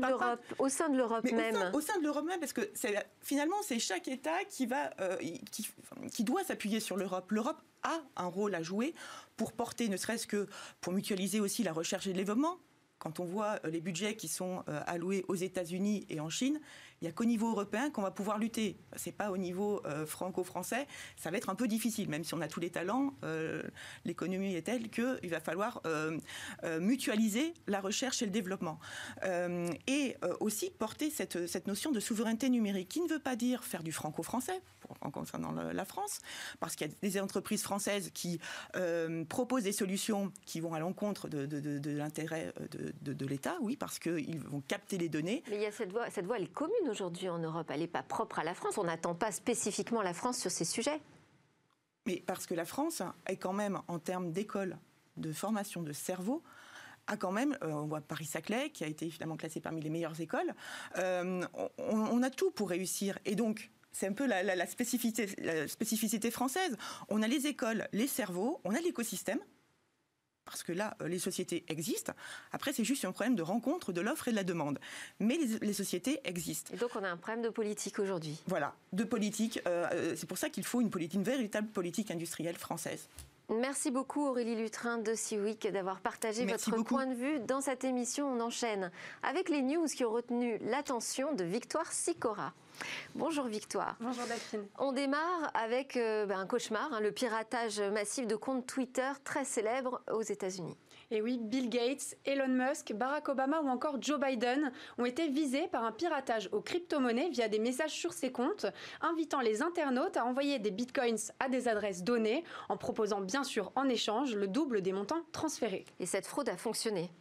au, 0.59 0.69
sein 0.69 0.89
de 0.89 0.97
l'Europe 0.97 1.23
même. 1.31 1.71
Au 1.73 1.81
sein, 1.81 1.97
de 1.97 2.03
l'Europe 2.03 2.25
même, 2.25 2.39
parce 2.39 2.53
que 2.53 2.61
finalement 3.21 3.55
c'est 3.63 3.79
chaque 3.79 4.07
État 4.07 4.43
qui 4.47 4.67
va, 4.67 4.91
euh, 4.99 5.17
qui, 5.51 5.67
qui 6.11 6.23
doit 6.23 6.43
s'appuyer 6.43 6.79
sur 6.79 6.97
l'Europe. 6.97 7.31
L'Europe 7.31 7.61
a 7.83 8.01
un 8.15 8.27
rôle 8.27 8.53
à 8.55 8.61
jouer 8.61 8.93
pour 9.37 9.53
porter, 9.53 9.89
ne 9.89 9.97
serait-ce 9.97 10.27
que 10.27 10.47
pour 10.81 10.93
mutualiser 10.93 11.39
aussi 11.39 11.63
la 11.63 11.73
recherche 11.73 12.05
et 12.07 12.11
le 12.11 12.15
développement. 12.15 12.57
Quand 12.99 13.19
on 13.19 13.25
voit 13.25 13.59
euh, 13.65 13.69
les 13.69 13.81
budgets 13.81 14.15
qui 14.15 14.29
sont 14.29 14.63
euh, 14.69 14.79
alloués 14.87 15.25
aux 15.27 15.35
États-Unis 15.35 16.05
et 16.09 16.21
en 16.21 16.29
Chine, 16.29 16.61
il 17.03 17.07
n'y 17.07 17.09
a 17.09 17.11
qu'au 17.11 17.25
niveau 17.25 17.49
européen 17.49 17.89
qu'on 17.89 18.01
va 18.01 18.11
pouvoir 18.11 18.37
lutter. 18.37 18.77
C'est 18.95 19.11
pas 19.11 19.29
au 19.29 19.35
niveau 19.35 19.81
euh, 19.85 20.05
franco-français. 20.05 20.87
Ça 21.17 21.31
va 21.31 21.37
être 21.37 21.49
un 21.49 21.55
peu 21.55 21.67
difficile, 21.67 22.07
même 22.07 22.23
si 22.23 22.33
on 22.33 22.39
a 22.39 22.47
tous 22.47 22.61
les 22.61 22.69
talents. 22.69 23.13
Euh, 23.25 23.61
l'économie 24.05 24.55
est 24.55 24.61
telle 24.61 24.89
qu'il 24.89 25.29
va 25.29 25.41
falloir 25.41 25.81
euh, 25.85 26.17
mutualiser 26.79 27.53
la 27.67 27.81
recherche 27.81 28.21
et 28.21 28.25
le 28.25 28.31
développement. 28.31 28.79
et 29.87 30.15
aussi 30.39 30.69
porter 30.69 31.09
cette, 31.09 31.47
cette 31.47 31.67
notion 31.67 31.91
de 31.91 31.99
souveraineté 31.99 32.49
numérique, 32.49 32.87
qui 32.87 33.01
ne 33.01 33.09
veut 33.09 33.19
pas 33.19 33.35
dire 33.35 33.65
faire 33.65 33.83
du 33.83 33.91
franco-français 33.91 34.61
en 35.01 35.11
concernant 35.11 35.51
la 35.51 35.85
France, 35.85 36.19
parce 36.59 36.75
qu'il 36.75 36.87
y 36.87 36.89
a 36.89 36.93
des 37.01 37.19
entreprises 37.19 37.63
françaises 37.63 38.11
qui 38.13 38.39
proposent 39.27 39.63
des 39.63 39.71
solutions 39.71 40.31
qui 40.45 40.59
vont 40.61 40.73
à 40.73 40.79
l'encontre 40.79 41.27
de, 41.27 41.97
l'intérêt 41.97 42.53
de, 43.01 43.25
l'État, 43.25 43.57
oui, 43.61 43.75
parce 43.75 43.99
qu'ils 43.99 44.39
vont 44.39 44.61
capter 44.61 44.97
les 44.97 45.09
données. 45.09 45.43
Mais 45.49 45.57
il 45.57 45.61
y 45.61 45.65
a 45.65 45.71
cette 45.71 45.91
voie, 45.91 46.09
cette 46.09 46.25
elle 46.35 46.43
est 46.43 46.53
commune 46.53 46.92
aujourd'hui 46.93 47.27
en 47.27 47.39
Europe. 47.39 47.69
Elle 47.71 47.79
n'est 47.79 47.87
pas 47.87 48.03
propre 48.03 48.39
à 48.39 48.43
la 48.43 48.53
France. 48.53 48.77
On 48.77 48.83
n'attend 48.83 49.15
pas 49.15 49.31
spécifiquement 49.31 50.01
la 50.03 50.13
France 50.13 50.37
sur 50.39 50.51
ces 50.51 50.63
sujets. 50.63 51.01
Mais 52.05 52.23
parce 52.25 52.45
que 52.45 52.53
la 52.53 52.65
France 52.65 53.01
est 53.25 53.37
quand 53.37 53.53
même, 53.53 53.81
en 53.87 53.97
termes 53.97 54.31
d'école, 54.31 54.77
de 55.17 55.33
formation 55.33 55.81
de 55.81 55.91
cerveau, 55.91 56.43
a 57.07 57.17
quand 57.17 57.31
même, 57.31 57.57
euh, 57.63 57.71
on 57.71 57.87
voit 57.87 58.01
Paris-Saclay, 58.01 58.69
qui 58.69 58.83
a 58.83 58.87
été 58.87 59.09
finalement 59.09 59.37
classé 59.37 59.59
parmi 59.59 59.81
les 59.81 59.89
meilleures 59.89 60.19
écoles, 60.21 60.53
euh, 60.97 61.41
on, 61.77 62.23
a 62.23 62.29
tout 62.29 62.51
pour 62.51 62.69
réussir. 62.69 63.17
Et 63.25 63.35
donc, 63.35 63.71
c'est 63.91 64.07
un 64.07 64.13
peu 64.13 64.27
la 64.27 64.65
spécificité 64.67 66.31
française. 66.31 66.77
On 67.09 67.21
a 67.21 67.27
les 67.27 67.47
écoles, 67.47 67.87
les 67.91 68.07
cerveaux, 68.07 68.61
on 68.63 68.73
a 68.73 68.79
l'écosystème, 68.79 69.39
parce 70.45 70.63
que 70.63 70.71
là, 70.71 70.95
euh, 71.01 71.07
les 71.07 71.19
sociétés 71.19 71.63
existent. 71.67 72.13
Après, 72.51 72.73
c'est 72.73 72.83
juste 72.83 73.05
un 73.05 73.11
problème 73.11 73.35
de 73.35 73.41
rencontre 73.41 73.93
de 73.93 74.01
l'offre 74.01 74.27
et 74.27 74.31
de 74.31 74.35
la 74.35 74.43
demande. 74.43 74.79
Mais 75.19 75.37
les, 75.61 75.73
sociétés 75.73 76.19
existent. 76.23 76.73
Et 76.73 76.77
donc, 76.77 76.91
on 76.95 77.03
a 77.03 77.09
un 77.09 77.17
problème 77.17 77.43
de 77.43 77.49
politique 77.49 77.99
aujourd'hui. 77.99 78.39
Voilà, 78.47 78.75
de 78.91 79.03
politique. 79.03 79.59
Euh, 79.67 79.87
euh, 79.91 80.13
c'est 80.15 80.27
pour 80.27 80.37
ça 80.37 80.49
qu'il 80.49 80.63
faut 80.63 80.81
une, 80.81 80.89
politique, 80.89 81.15
une 81.15 81.23
véritable 81.23 81.67
politique 81.67 82.11
industrielle 82.11 82.57
française. 82.57 83.07
Merci 83.49 83.91
beaucoup 83.91 84.25
Aurélie 84.25 84.55
Lutrin 84.55 84.99
de 84.99 85.13
Seaweek 85.13 85.67
d'avoir 85.71 85.99
partagé 85.99 86.45
votre 86.45 86.83
point 86.83 87.05
de 87.05 87.13
vue 87.13 87.39
dans 87.41 87.59
cette 87.59 87.83
émission. 87.83 88.31
On 88.31 88.39
enchaîne 88.39 88.89
avec 89.21 89.49
les 89.49 89.61
news 89.61 89.85
qui 89.85 90.05
ont 90.05 90.11
retenu 90.11 90.57
l'attention 90.61 91.33
de 91.33 91.43
Victoire 91.43 91.91
Sicora. 91.91 92.53
Bonjour 93.15 93.45
Victoire. 93.45 93.97
Bonjour 93.99 94.25
Daphine. 94.27 94.65
On 94.79 94.93
démarre 94.93 95.51
avec 95.53 95.97
euh, 95.97 96.25
ben, 96.25 96.39
un 96.39 96.47
cauchemar, 96.47 96.93
hein, 96.93 97.01
le 97.01 97.11
piratage 97.11 97.81
massif 97.81 98.27
de 98.27 98.35
comptes 98.35 98.65
Twitter 98.65 99.11
très 99.25 99.43
célèbres 99.43 100.01
aux 100.11 100.21
États-Unis. 100.21 100.77
Et 101.13 101.21
oui, 101.21 101.37
Bill 101.39 101.69
Gates, 101.69 102.17
Elon 102.25 102.47
Musk, 102.47 102.91
Barack 102.91 103.29
Obama 103.29 103.61
ou 103.61 103.67
encore 103.67 104.01
Joe 104.01 104.19
Biden 104.19 104.71
ont 104.97 105.05
été 105.05 105.27
visés 105.27 105.67
par 105.67 105.83
un 105.83 105.91
piratage 105.91 106.49
aux 106.51 106.59
crypto-monnaies 106.59 107.29
via 107.29 107.47
des 107.47 107.59
messages 107.59 107.91
sur 107.91 108.13
ces 108.13 108.31
comptes, 108.31 108.65
invitant 108.99 109.39
les 109.39 109.61
internautes 109.61 110.17
à 110.17 110.25
envoyer 110.25 110.57
des 110.57 110.71
bitcoins 110.71 111.19
à 111.39 111.49
des 111.49 111.67
adresses 111.67 112.03
données, 112.03 112.43
en 112.67 112.77
proposant 112.77 113.21
bien 113.21 113.43
sûr 113.43 113.71
en 113.75 113.89
échange 113.89 114.35
le 114.35 114.47
double 114.47 114.81
des 114.81 114.91
montants 114.91 115.21
transférés. 115.31 115.85
Et 115.99 116.07
cette 116.07 116.25
fraude 116.25 116.49
a 116.49 116.57
fonctionné 116.57 117.11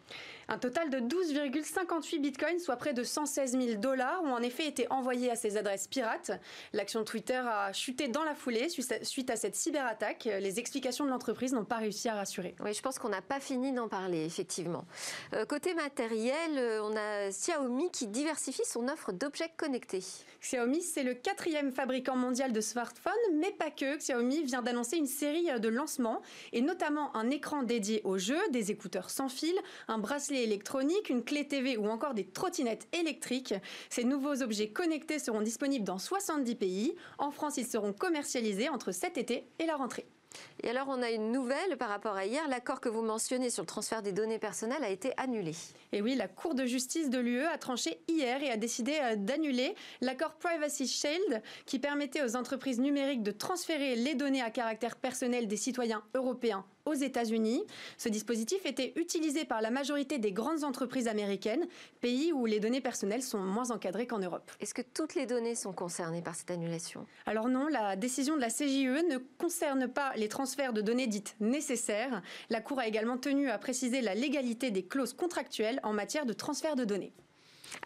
un 0.49 0.59
total 0.59 0.91
de 0.91 0.99
12,58 0.99 2.21
bitcoins, 2.21 2.59
soit 2.59 2.77
près 2.77 2.93
de 2.93 3.03
116 3.03 3.53
000 3.53 3.81
dollars, 3.81 4.23
ont 4.25 4.33
en 4.33 4.43
effet 4.43 4.67
été 4.67 4.91
envoyés 4.91 5.31
à 5.31 5.37
ces 5.37 5.57
adresses 5.57 5.89
pirates. 5.89 6.33
L'action 6.73 7.05
Twitter 7.05 7.41
a 7.47 7.73
chuté 7.73 8.09
dans 8.09 8.25
la 8.25 8.35
foulée 8.35 8.69
suite 8.69 9.31
à 9.31 9.37
cette 9.37 9.55
cyberattaque. 9.55 10.25
Les 10.25 10.59
explications 10.59 11.05
de 11.05 11.11
l'entreprise 11.11 11.53
n'ont 11.53 11.65
pas 11.65 11.77
réussi 11.77 12.09
à 12.09 12.15
rassurer. 12.15 12.55
Oui, 12.61 12.75
je 12.75 12.83
pense 12.83 12.99
qu'on 12.99 13.09
n'a 13.09 13.23
pas 13.23 13.41
fini 13.41 13.73
d'en 13.73 13.89
parler, 13.89 14.25
effectivement. 14.25 14.85
Euh, 15.35 15.45
côté 15.45 15.75
matériel, 15.75 16.59
euh, 16.59 16.83
on 16.83 16.97
a 16.97 17.31
Xiaomi 17.31 17.91
qui 17.91 18.07
diversifie 18.07 18.65
son 18.65 18.89
offre 18.89 19.13
d'objets 19.13 19.53
connectés. 19.57 20.05
Xiaomi, 20.41 20.83
c'est 20.83 21.03
le 21.03 21.15
quatrième 21.15 21.73
fabricant 21.73 22.17
mondial 22.17 22.53
de 22.53 22.61
smartphones, 22.61 23.13
mais 23.35 23.51
pas 23.53 23.71
que. 23.71 23.97
Xiaomi 23.97 24.43
vient 24.43 24.63
d'annoncer 24.63 24.97
une 24.97 25.07
série 25.07 25.49
de 25.61 25.69
lancements, 25.69 26.23
et 26.53 26.61
notamment 26.61 27.15
un 27.17 27.31
écran 27.31 27.63
dédié 27.63 28.01
aux 28.05 28.19
jeux, 28.19 28.49
des 28.51 28.71
écouteurs 28.71 29.11
sans 29.11 29.29
fil, 29.29 29.55
un 29.89 29.99
bracelet 29.99 30.32
électronique, 30.41 31.11
une 31.11 31.25
clé 31.25 31.47
TV 31.47 31.77
ou 31.77 31.87
encore 31.89 32.15
des 32.15 32.25
trottinettes 32.25 32.89
électriques. 32.93 33.55
Ces 33.91 34.05
nouveaux 34.05 34.43
objets 34.43 34.69
connectés 34.69 35.19
seront 35.19 35.43
disponibles 35.43 35.85
dans 35.85 35.99
70 35.99 36.55
pays. 36.55 36.95
En 37.19 37.31
France, 37.31 37.57
ils 37.57 37.67
seront 37.67 37.93
commercialisés 37.93 38.69
entre 38.69 38.93
cet 38.93 39.19
été 39.19 39.47
et 39.59 39.67
la 39.67 39.77
rentrée. 39.77 40.07
Et 40.63 40.71
alors, 40.71 40.87
on 40.89 41.03
a 41.03 41.11
une 41.11 41.33
nouvelle 41.33 41.77
par 41.79 41.89
rapport 41.89 42.17
à 42.17 42.25
hier. 42.25 42.47
L'accord 42.49 42.81
que 42.81 42.89
vous 42.89 43.03
mentionnez 43.03 43.51
sur 43.51 43.63
le 43.63 43.67
transfert 43.67 44.03
des 44.03 44.13
données 44.13 44.39
personnelles 44.39 44.85
a 44.85 44.91
été 44.91 45.13
annulé. 45.17 45.53
Et 45.93 46.03
oui, 46.03 46.15
la 46.15 46.29
Cour 46.29 46.55
de 46.55 46.65
justice 46.65 47.11
de 47.11 47.19
l'UE 47.19 47.45
a 47.45 47.59
tranché 47.59 48.01
hier 48.09 48.43
et 48.43 48.51
a 48.51 48.57
décidé 48.57 48.99
euh, 49.03 49.17
d'annuler 49.17 49.75
l'accord 50.01 50.35
Privacy 50.35 50.87
Shield 50.87 51.43
qui 51.67 51.79
permettait 51.79 52.23
aux 52.23 52.37
entreprises 52.37 52.81
numériques 52.81 53.23
de 53.23 53.31
transférer 53.31 53.97
les 53.97 54.15
données 54.15 54.43
à 54.43 54.51
caractère 54.51 54.97
personnel 54.97 55.49
des 55.49 55.57
citoyens 55.57 56.03
européens 56.15 56.65
aux 56.85 56.95
États-Unis. 56.95 57.65
Ce 57.97 58.09
dispositif 58.09 58.65
était 58.67 58.93
utilisé 58.97 59.45
par 59.45 59.61
la 59.61 59.71
majorité 59.71 60.19
des 60.19 60.33
grandes 60.33 60.65
entreprises 60.65 61.09
américaines, 61.09 61.67
pays 62.01 62.33
où 62.33 62.47
les 62.47 62.61
données 62.61 62.81
personnelles 62.81 63.23
sont 63.23 63.39
moins 63.39 63.71
encadrées 63.71 64.07
qu'en 64.07 64.19
Europe. 64.19 64.51
Est-ce 64.61 64.75
que 64.75 64.83
toutes 64.83 65.15
les 65.15 65.27
données 65.27 65.55
sont 65.55 65.73
concernées 65.73 66.23
par 66.23 66.35
cette 66.35 66.51
annulation? 66.51 67.07
Alors 67.27 67.49
non, 67.49 67.69
la 67.69 67.97
décision 67.97 68.37
de 68.37 68.41
la 68.41 68.49
CJE 68.49 69.05
ne 69.09 69.19
concerne 69.39 69.89
pas 69.89 70.13
les 70.17 70.29
transferts 70.29 70.73
de 70.73 70.81
données 70.81 71.07
dites 71.07 71.37
nécessaires. 71.41 72.23
La 72.51 72.61
Cour 72.61 72.81
a 72.81 72.87
également 72.87 73.19
tenu 73.19 73.49
à 73.49 73.59
préciser 73.59 74.01
la 74.01 74.15
légalité 74.15 74.71
des 74.71 74.85
clauses 74.85 75.13
contractuelles 75.13 75.81
en 75.83 75.93
matière 75.93 76.27
de 76.27 76.33
transfert 76.33 76.77
de 76.77 76.85
données. 76.85 77.13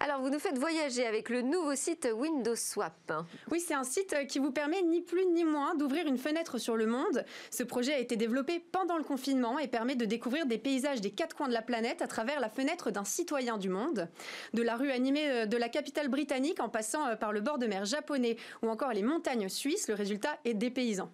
Alors, 0.00 0.20
vous 0.20 0.30
nous 0.30 0.38
faites 0.38 0.58
voyager 0.58 1.06
avec 1.06 1.28
le 1.28 1.42
nouveau 1.42 1.74
site 1.74 2.08
Windows 2.14 2.56
Swap. 2.56 3.12
Oui, 3.50 3.60
c'est 3.60 3.74
un 3.74 3.84
site 3.84 4.14
qui 4.28 4.38
vous 4.38 4.50
permet 4.50 4.82
ni 4.82 5.00
plus 5.00 5.26
ni 5.26 5.44
moins 5.44 5.74
d'ouvrir 5.74 6.06
une 6.06 6.18
fenêtre 6.18 6.58
sur 6.58 6.76
le 6.76 6.86
monde. 6.86 7.24
Ce 7.50 7.62
projet 7.62 7.94
a 7.94 7.98
été 7.98 8.16
développé 8.16 8.58
pendant 8.72 8.98
le 8.98 9.04
confinement 9.04 9.58
et 9.58 9.68
permet 9.68 9.96
de 9.96 10.04
découvrir 10.04 10.46
des 10.46 10.58
paysages 10.58 11.00
des 11.00 11.10
quatre 11.10 11.36
coins 11.36 11.48
de 11.48 11.52
la 11.52 11.62
planète 11.62 12.02
à 12.02 12.06
travers 12.06 12.40
la 12.40 12.48
fenêtre 12.48 12.90
d'un 12.90 13.04
citoyen 13.04 13.58
du 13.58 13.68
monde. 13.68 14.08
De 14.54 14.62
la 14.62 14.76
rue 14.76 14.90
animée 14.90 15.28
euh, 15.30 15.46
de 15.46 15.56
la 15.56 15.68
capitale 15.68 16.08
britannique 16.08 16.60
en 16.60 16.68
passant 16.68 17.06
euh, 17.06 17.16
par 17.16 17.32
le 17.32 17.40
bord 17.40 17.58
de 17.58 17.66
mer 17.66 17.84
japonais 17.84 18.36
ou 18.62 18.68
encore 18.68 18.92
les 18.92 19.02
montagnes 19.02 19.48
suisses, 19.48 19.88
le 19.88 19.94
résultat 19.94 20.38
est 20.44 20.54
dépaysant. 20.54 21.10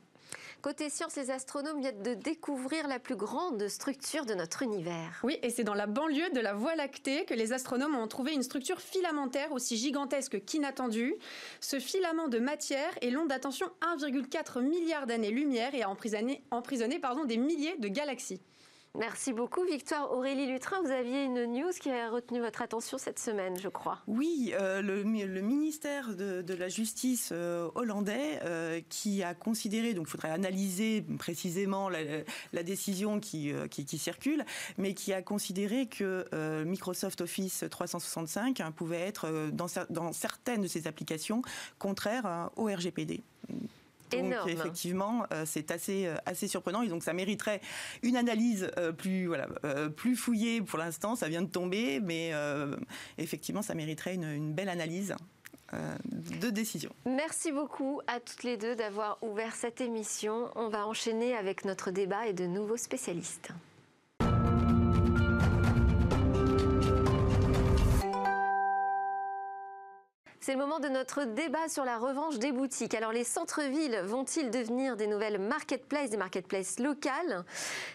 Côté 0.63 0.91
science, 0.91 1.17
les 1.17 1.33
astronomes 1.33 1.81
viennent 1.81 2.05
de 2.05 2.15
découvrir 2.15 2.87
la 2.87 3.01
plus 3.01 3.17
grande 3.17 3.67
structure 3.67 4.25
de 4.27 4.35
notre 4.35 4.63
univers. 4.63 5.21
Oui, 5.25 5.37
et 5.43 5.51
c'est 5.51 5.65
dans 5.65 5.75
la 5.75 5.89
banlieue 5.89 6.31
de 6.31 6.39
la 6.39 6.55
Voie 6.55 6.77
lactée 6.77 7.25
que 7.25 7.35
les 7.35 7.53
astronomes 7.53 7.97
ont 7.97 8.07
trouvé 8.07 8.33
une 8.33 8.45
structure 8.45 8.81
filamentaire 8.81 9.51
aussi 9.51 9.77
gigantesque 9.77 10.45
qu'inattendue. 10.45 11.17
Ce 11.59 11.81
filament 11.81 12.29
de 12.29 12.39
matière 12.39 12.93
est 13.03 13.11
long 13.11 13.27
d'attention 13.27 13.67
1,4 13.99 14.63
milliard 14.63 15.09
d'années-lumière 15.09 15.75
et 15.75 15.83
a 15.83 15.91
emprisonné, 15.91 16.45
des 17.27 17.37
milliers 17.39 17.77
de 17.79 17.89
galaxies. 17.89 18.41
Merci 18.99 19.33
beaucoup, 19.33 19.65
Victoire. 19.65 20.13
Aurélie 20.13 20.47
Lutrin, 20.47 20.83
vous 20.83 20.91
aviez 20.91 21.25
une 21.25 21.47
news 21.47 21.71
qui 21.81 21.91
a 21.91 22.11
retenu 22.11 22.41
votre 22.41 22.61
attention 22.61 22.99
cette 22.99 23.19
semaine, 23.19 23.59
je 23.59 23.69
crois. 23.69 23.99
Oui, 24.07 24.53
euh, 24.53 24.83
le, 24.83 25.03
ministère 25.03 26.15
de, 26.15 26.55
la 26.55 26.69
Justice 26.69 27.31
euh, 27.33 27.71
hollandais 27.75 28.39
euh, 28.45 28.83
qui 28.91 29.23
a 29.23 29.33
considéré, 29.33 29.95
donc 29.95 30.09
il 30.09 30.11
faudrait 30.11 30.31
analyser 30.31 31.01
précisément 31.19 31.89
la, 31.89 32.63
décision 32.63 33.19
qui, 33.19 33.55
circule, 33.97 34.45
mais 34.77 34.93
qui 34.93 35.15
a 35.15 35.23
considéré 35.23 35.87
que 35.87 36.27
Microsoft 36.65 37.23
Office 37.23 37.65
365 37.71 38.61
hein, 38.61 38.73
pouvait 38.73 39.01
être, 39.01 39.51
dans, 39.53 39.67
dans 39.89 40.13
certaines 40.13 40.61
de 40.61 40.69
ses 40.69 40.87
applications, 40.87 41.41
contraire 41.79 42.27
hein, 42.27 42.51
au 42.57 42.67
RGPD. 42.67 43.23
Donc 44.21 44.49
effectivement, 44.49 45.25
euh, 45.33 45.45
c'est 45.47 45.71
assez 45.71 46.07
euh, 46.07 46.17
assez 46.27 46.49
surprenant 46.49 46.83
et 46.83 46.89
donc 46.89 47.03
ça 47.03 47.13
mériterait 47.13 47.61
une 48.03 48.17
analyse 48.17 48.71
euh, 48.79 48.93
plus 48.93 49.27
voilà 49.27 49.49
plus 49.97 50.17
fouillée 50.17 50.61
pour 50.61 50.79
l'instant. 50.79 51.17
Ça 51.17 51.29
vient 51.29 51.43
de 51.43 51.51
tomber, 51.51 52.01
mais 52.01 52.33
effectivement, 53.19 53.63
ça 53.63 53.75
mériterait 53.75 54.15
une, 54.15 54.53
belle 54.53 54.69
analyse 54.69 55.15
de 55.73 56.51
décision. 56.51 56.91
Merci 57.07 57.53
beaucoup 57.53 58.01
à 58.07 58.21
toutes 58.21 58.43
les 58.43 58.57
deux 58.57 58.77
d'avoir 58.77 59.19
ouvert 59.23 59.55
cette 59.55 59.81
émission. 59.81 60.51
On 60.55 60.69
va 60.69 60.87
enchaîner 60.87 61.35
avec 61.35 61.65
notre 61.65 61.91
débat 61.91 62.27
et 62.27 62.33
de 62.33 62.47
nouveaux 62.47 62.77
spécialistes. 62.77 63.53
C'est 70.45 70.55
le 70.55 70.59
moment 70.59 70.81
de 70.81 70.89
notre 70.89 71.23
débat 71.23 71.69
sur 71.69 71.85
la 71.85 71.99
revanche 71.99 72.41
des 72.41 72.51
boutiques. 72.51 72.95
Alors 72.95 73.13
les 73.13 73.23
centres-villes 73.23 74.01
vont-ils 74.05 74.51
devenir 74.51 74.97
des 74.97 75.07
nouvelles 75.07 75.39
marketplaces, 75.39 76.11
des 76.11 76.17
marketplaces 76.17 76.81
locales? 76.81 77.45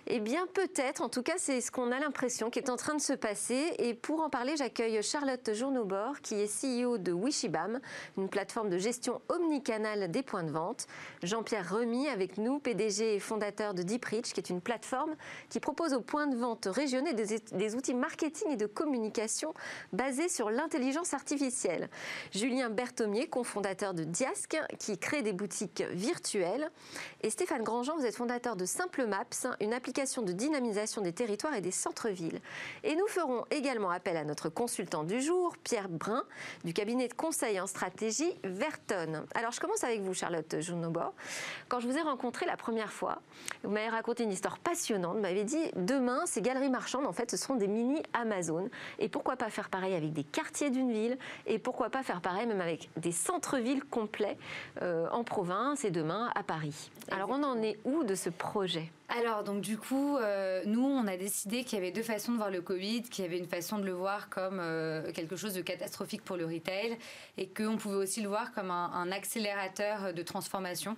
Eh 0.06 0.22
bien 0.22 0.48
peut-être, 0.54 1.02
en 1.02 1.10
tout 1.10 1.24
cas 1.24 1.34
c'est 1.36 1.60
ce 1.60 1.72
qu'on 1.72 1.92
a 1.92 2.00
l'impression 2.00 2.50
qui 2.50 2.60
est 2.60 2.70
en 2.70 2.78
train 2.78 2.96
de 2.96 3.02
se 3.02 3.12
passer. 3.12 3.74
Et 3.80 3.94
pour 3.94 4.22
en 4.22 4.30
parler, 4.30 4.56
j'accueille 4.56 5.04
Charlotte 5.04 5.54
Journobord 5.54 6.22
qui 6.22 6.36
est 6.36 6.48
CEO 6.48 6.98
de 6.98 7.12
Wishibam, 7.12 7.82
une 8.18 8.30
plateforme 8.30 8.70
de 8.70 8.78
gestion 8.78 9.22
omnicanale 9.28 10.10
des 10.10 10.24
points 10.24 10.44
de 10.44 10.52
vente. 10.52 10.88
Jean-Pierre 11.24 11.70
Remy 11.70 12.08
avec 12.08 12.38
nous, 12.38 12.60
PDG 12.60 13.16
et 13.16 13.20
fondateur 13.20 13.74
de 13.74 13.84
DeepReach, 13.84 14.32
qui 14.32 14.40
est 14.40 14.50
une 14.50 14.62
plateforme 14.62 15.18
qui 15.50 15.60
propose 15.60 15.92
aux 15.92 16.00
points 16.00 16.28
de 16.28 16.38
vente 16.38 16.70
régionaux 16.72 17.12
des, 17.12 17.40
des 17.52 17.76
outils 17.76 17.94
marketing 17.94 18.52
et 18.52 18.56
de 18.56 18.68
communication 18.68 19.54
basés 19.92 20.30
sur 20.30 20.50
l'intelligence 20.50 21.14
artificielle. 21.14 21.90
Julien 22.38 22.70
Berthomier, 22.70 23.28
cofondateur 23.28 23.96
de 23.96 24.04
Diasc, 24.04 24.56
qui 24.78 25.00
crée 25.00 25.24
des 25.24 25.34
boutiques 25.34 25.82
virtuelles. 25.92 26.70
Et 27.22 27.32
Stéphane 27.32 27.64
Grandjean, 27.64 27.98
vous 27.98 28.06
êtes 28.06 28.16
fondateur 28.16 28.56
de 28.56 28.66
Simple 28.66 29.08
Maps, 29.08 29.56
une 29.60 29.74
application 29.74 30.22
de 30.22 30.32
dynamisation 30.34 31.02
des 31.02 31.14
territoires 31.14 31.56
et 31.56 31.62
des 31.62 31.72
centres-villes. 31.72 32.40
Et 32.84 32.96
nous 32.96 33.08
ferons 33.08 33.44
également 33.50 33.90
appel 33.90 34.16
à 34.18 34.24
notre 34.24 34.50
consultant 34.50 35.04
du 35.04 35.20
jour, 35.20 35.58
Pierre 35.64 35.90
Brun, 35.90 36.24
du 36.64 36.74
cabinet 36.74 37.08
de 37.08 37.16
conseil 37.16 37.60
en 37.60 37.66
stratégie 37.66 38.32
Verton. 38.44 39.26
Alors 39.34 39.52
je 39.52 39.60
commence 39.60 39.84
avec 39.84 40.02
vous, 40.02 40.14
Charlotte 40.14 40.60
Jounobor. 40.60 41.16
Quand 41.70 41.80
je 41.80 41.88
vous 41.88 41.98
ai 41.98 42.02
rencontré 42.02 42.46
la 42.46 42.56
première 42.56 42.94
fois, 42.94 43.20
vous 43.64 43.72
m'avez 43.72 43.90
raconté 43.90 44.24
une 44.24 44.32
histoire 44.32 44.60
passionnante. 44.60 45.16
Vous 45.16 45.22
m'avez 45.22 45.44
dit, 45.44 45.72
demain, 45.76 46.24
ces 46.28 46.44
galeries 46.44 46.70
marchandes, 46.70 47.08
en 47.08 47.14
fait, 47.14 47.32
ce 47.32 47.38
seront 47.38 47.56
des 47.56 47.68
mini 47.68 48.04
Amazon. 48.14 48.70
Et 49.00 49.10
pourquoi 49.10 49.38
pas 49.38 49.50
faire 49.50 49.70
pareil 49.70 49.96
avec 49.96 50.14
des 50.14 50.24
quartiers 50.24 50.70
d'une 50.70 50.92
ville? 50.92 51.18
Et 51.48 51.58
pourquoi 51.58 51.90
pas 51.90 52.04
faire 52.04 52.22
pareil 52.28 52.46
même 52.46 52.60
avec 52.60 52.90
des 52.98 53.14
centres-villes 53.14 53.86
complets 53.86 54.38
euh, 54.82 55.08
en 55.12 55.24
province 55.24 55.86
et 55.86 55.92
demain 55.92 56.30
à 56.36 56.44
Paris. 56.44 56.92
Alors 57.10 57.30
on 57.30 57.42
en 57.42 57.62
est 57.62 57.80
où 57.86 58.04
de 58.04 58.16
ce 58.16 58.30
projet? 58.30 58.92
Alors, 59.08 59.46
donc 59.46 59.62
du 59.62 59.78
coup, 59.78 60.18
euh, 60.18 60.62
nous, 60.66 60.84
on 60.84 61.08
a 61.08 61.16
décidé 61.16 61.64
qu'il 61.64 61.80
y 61.80 61.82
avait 61.82 61.94
deux 61.94 62.04
façons 62.04 62.34
de 62.34 62.38
voir 62.38 62.52
le 62.52 62.60
Covid, 62.60 63.04
qu'il 63.04 63.24
y 63.24 63.28
avait 63.28 63.38
une 63.38 63.48
façon 63.48 63.78
de 63.78 63.86
le 63.86 63.94
voir 63.94 64.28
comme 64.30 64.60
euh, 64.60 65.10
quelque 65.14 65.38
chose 65.38 65.54
de 65.54 65.62
catastrophique 65.62 66.22
pour 66.26 66.36
le 66.36 66.46
retail 66.46 66.98
et 67.38 67.48
qu'on 67.48 67.78
pouvait 67.78 67.96
aussi 67.96 68.20
le 68.20 68.28
voir 68.28 68.52
comme 68.52 68.72
un, 68.72 69.10
accélérateur 69.14 70.14
de 70.14 70.22
transformation. 70.22 70.98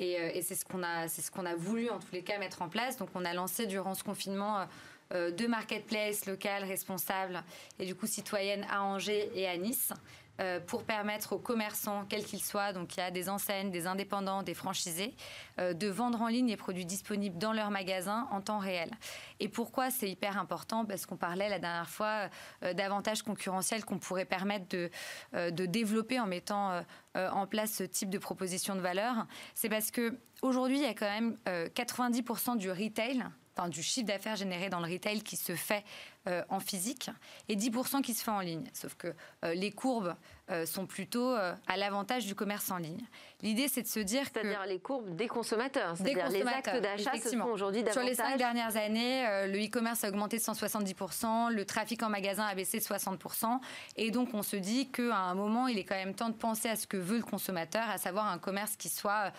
Et, 0.00 0.42
c'est 0.42 0.56
ce 0.56 0.64
qu'on 0.64 0.82
a, 0.82 1.06
ce 1.06 1.30
qu'on 1.30 1.46
a 1.46 1.54
voulu 1.54 1.88
en 1.88 2.00
tous 2.00 2.12
les 2.12 2.22
cas 2.22 2.36
mettre 2.38 2.62
en 2.62 2.68
place. 2.68 2.96
Donc, 2.96 3.10
on 3.14 3.24
a 3.24 3.32
lancé 3.32 3.66
durant 3.66 3.94
ce 3.94 4.02
confinement 4.02 4.66
deux 5.14 5.48
marketplaces 5.48 6.26
locales 6.26 6.64
responsables 6.64 7.42
et 7.78 7.86
du 7.86 7.94
coup 7.94 8.06
citoyennes 8.06 8.66
à 8.70 8.82
Angers 8.82 9.30
et 9.34 9.46
à 9.46 9.56
Nice. 9.56 9.92
Euh, 10.40 10.58
pour 10.58 10.82
permettre 10.82 11.34
aux 11.34 11.38
commerçants, 11.38 12.04
quels 12.08 12.24
qu'ils 12.24 12.42
soient, 12.42 12.72
donc 12.72 12.96
il 12.96 13.00
y 13.00 13.02
a 13.04 13.12
des 13.12 13.28
enseignes, 13.28 13.70
des 13.70 13.86
indépendants, 13.86 14.42
des 14.42 14.54
franchisés, 14.54 15.14
euh, 15.60 15.74
de 15.74 15.86
vendre 15.86 16.20
en 16.22 16.26
ligne 16.26 16.48
les 16.48 16.56
produits 16.56 16.86
disponibles 16.86 17.38
dans 17.38 17.52
leur 17.52 17.70
magasin 17.70 18.26
en 18.32 18.40
temps 18.40 18.58
réel. 18.58 18.90
Et 19.38 19.48
pourquoi 19.48 19.92
c'est 19.92 20.10
hyper 20.10 20.36
important? 20.36 20.84
Parce 20.86 21.06
qu'on 21.06 21.16
parlait 21.16 21.48
la 21.48 21.60
dernière 21.60 21.88
fois 21.88 22.28
euh, 22.64 22.74
d'avantages 22.74 23.22
concurrentiels 23.22 23.84
qu'on 23.84 23.98
pourrait 23.98 24.24
permettre 24.24 24.66
de, 24.68 24.90
de 25.32 25.66
développer 25.66 26.18
en 26.18 26.26
mettant 26.26 26.82
en 27.14 27.46
place 27.46 27.72
ce 27.72 27.84
type 27.84 28.10
de 28.10 28.18
proposition 28.18 28.74
de 28.74 28.80
valeur. 28.80 29.26
C'est 29.54 29.68
parce 29.68 29.90
que 29.90 30.18
aujourd'hui, 30.42 30.78
il 30.78 30.82
y 30.82 30.86
a 30.86 30.94
quand 30.94 31.08
même 31.08 31.36
90% 31.46 32.56
du 32.56 32.70
retail 32.70 33.24
Du 33.68 33.82
chiffre 33.84 34.08
d'affaires 34.08 34.36
généré 34.36 34.68
dans 34.68 34.80
le 34.80 34.92
retail 34.92 35.22
qui 35.22 35.36
se 35.36 35.54
fait 35.54 35.84
euh, 36.26 36.42
en 36.48 36.58
physique 36.58 37.10
et 37.50 37.56
10% 37.56 38.00
qui 38.00 38.14
se 38.14 38.24
fait 38.24 38.30
en 38.30 38.40
ligne. 38.40 38.64
Sauf 38.72 38.94
que 38.94 39.08
euh, 39.44 39.52
les 39.52 39.70
courbes 39.70 40.14
euh, 40.50 40.64
sont 40.64 40.86
plutôt 40.86 41.34
à 41.34 41.76
l'avantage 41.76 42.24
du 42.24 42.34
commerce 42.34 42.70
en 42.70 42.78
ligne. 42.78 43.04
L'idée, 43.42 43.68
c'est 43.68 43.82
de 43.82 43.86
se 43.86 44.00
dire 44.00 44.32
que... 44.32 44.40
C'est-à-dire 44.40 44.64
les 44.66 44.78
courbes 44.78 45.14
des 45.16 45.28
consommateurs. 45.28 45.94
C'est-à-dire 45.98 46.30
les 46.30 46.46
actes 46.46 46.80
d'achat 46.80 47.12
se 47.18 47.36
font 47.36 47.52
aujourd'hui 47.52 47.82
davantage... 47.82 48.02
Sur 48.02 48.10
les 48.10 48.14
cinq 48.14 48.38
dernières 48.38 48.74
années, 48.78 49.46
le 49.48 49.66
e-commerce 49.66 50.02
a 50.04 50.08
augmenté 50.08 50.38
de 50.38 50.42
170%, 50.42 51.52
le 51.52 51.64
trafic 51.66 52.02
en 52.02 52.08
magasin 52.08 52.46
a 52.46 52.54
baissé 52.54 52.78
de 52.78 52.84
60%. 52.84 53.60
Et 53.96 54.10
donc, 54.10 54.30
on 54.32 54.42
se 54.42 54.56
dit 54.56 54.90
qu'à 54.90 55.16
un 55.18 55.34
moment, 55.34 55.68
il 55.68 55.78
est 55.78 55.84
quand 55.84 55.94
même 55.94 56.14
temps 56.14 56.30
de 56.30 56.34
penser 56.34 56.70
à 56.70 56.76
ce 56.76 56.86
que 56.86 56.96
veut 56.96 57.18
le 57.18 57.22
consommateur, 57.22 57.88
à 57.90 57.98
savoir 57.98 58.28
un 58.28 58.38
commerce 58.38 58.76
qui 58.76 58.88
soit 58.88 59.30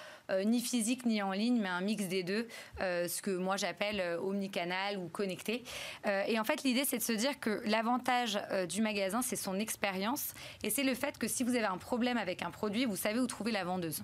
ni 0.44 0.60
physique 0.60 1.06
ni 1.06 1.22
en 1.24 1.32
ligne, 1.32 1.60
mais 1.60 1.70
un 1.70 1.82
mix 1.82 2.08
des 2.08 2.22
deux, 2.22 2.48
ce 2.80 3.22
que 3.24 3.32
moi 3.32 3.58
j'appelle 3.58 4.20
omnicanal 4.22 5.00
ou 5.00 5.08
connecté. 5.08 5.64
et 6.06 6.40
en 6.40 6.44
fait, 6.44 6.64
l'idée, 6.64 6.75
l'idée, 6.76 6.86
c'est 6.86 6.98
de 6.98 7.04
se 7.04 7.14
dire 7.14 7.40
que 7.40 7.62
l'avantage 7.66 8.38
euh, 8.52 8.66
du 8.66 8.82
magasin, 8.82 9.22
c'est 9.22 9.38
son 9.38 9.58
expérience. 9.60 10.34
Et 10.62 10.70
c'est 10.70 10.84
le 10.84 10.94
fait 10.94 11.18
que 11.18 11.28
si 11.28 11.44
vous 11.44 11.56
avez 11.56 11.66
un 11.66 11.78
problème 11.78 12.18
avec 12.18 12.42
un 12.42 12.52
produit, 12.52 12.84
vous 12.84 12.98
savez 12.98 13.20
où 13.20 13.28
trouver 13.28 13.54
la 13.54 13.64
vendeuse. 13.64 14.04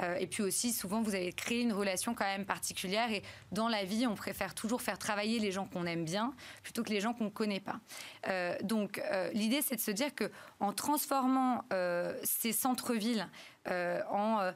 Euh, 0.00 0.14
et 0.16 0.28
puis 0.28 0.44
aussi, 0.44 0.72
souvent, 0.72 1.02
vous 1.02 1.16
avez 1.16 1.32
créé 1.32 1.60
une 1.62 1.72
relation 1.72 2.14
quand 2.14 2.24
même 2.24 2.44
particulière. 2.44 3.10
Et 3.10 3.24
dans 3.50 3.66
la 3.66 3.84
vie, 3.84 4.06
on 4.06 4.14
préfère 4.14 4.54
toujours 4.54 4.80
faire 4.80 4.96
travailler 4.96 5.40
les 5.40 5.50
gens 5.50 5.66
qu'on 5.66 5.86
aime 5.86 6.04
bien 6.04 6.34
plutôt 6.62 6.84
que 6.84 6.90
les 6.90 7.00
gens 7.00 7.14
qu'on 7.14 7.24
ne 7.24 7.30
connaît 7.30 7.58
pas. 7.58 7.80
Euh, 8.28 8.54
donc, 8.62 9.02
l'idée, 9.32 9.60
c'est 9.60 9.76
de 9.76 9.80
se 9.80 9.90
dire 9.90 10.14
que 10.14 10.30
en 10.60 10.72
transformant 10.72 11.64
ces 12.22 12.52
centres-villes 12.52 13.26
en 13.68 14.52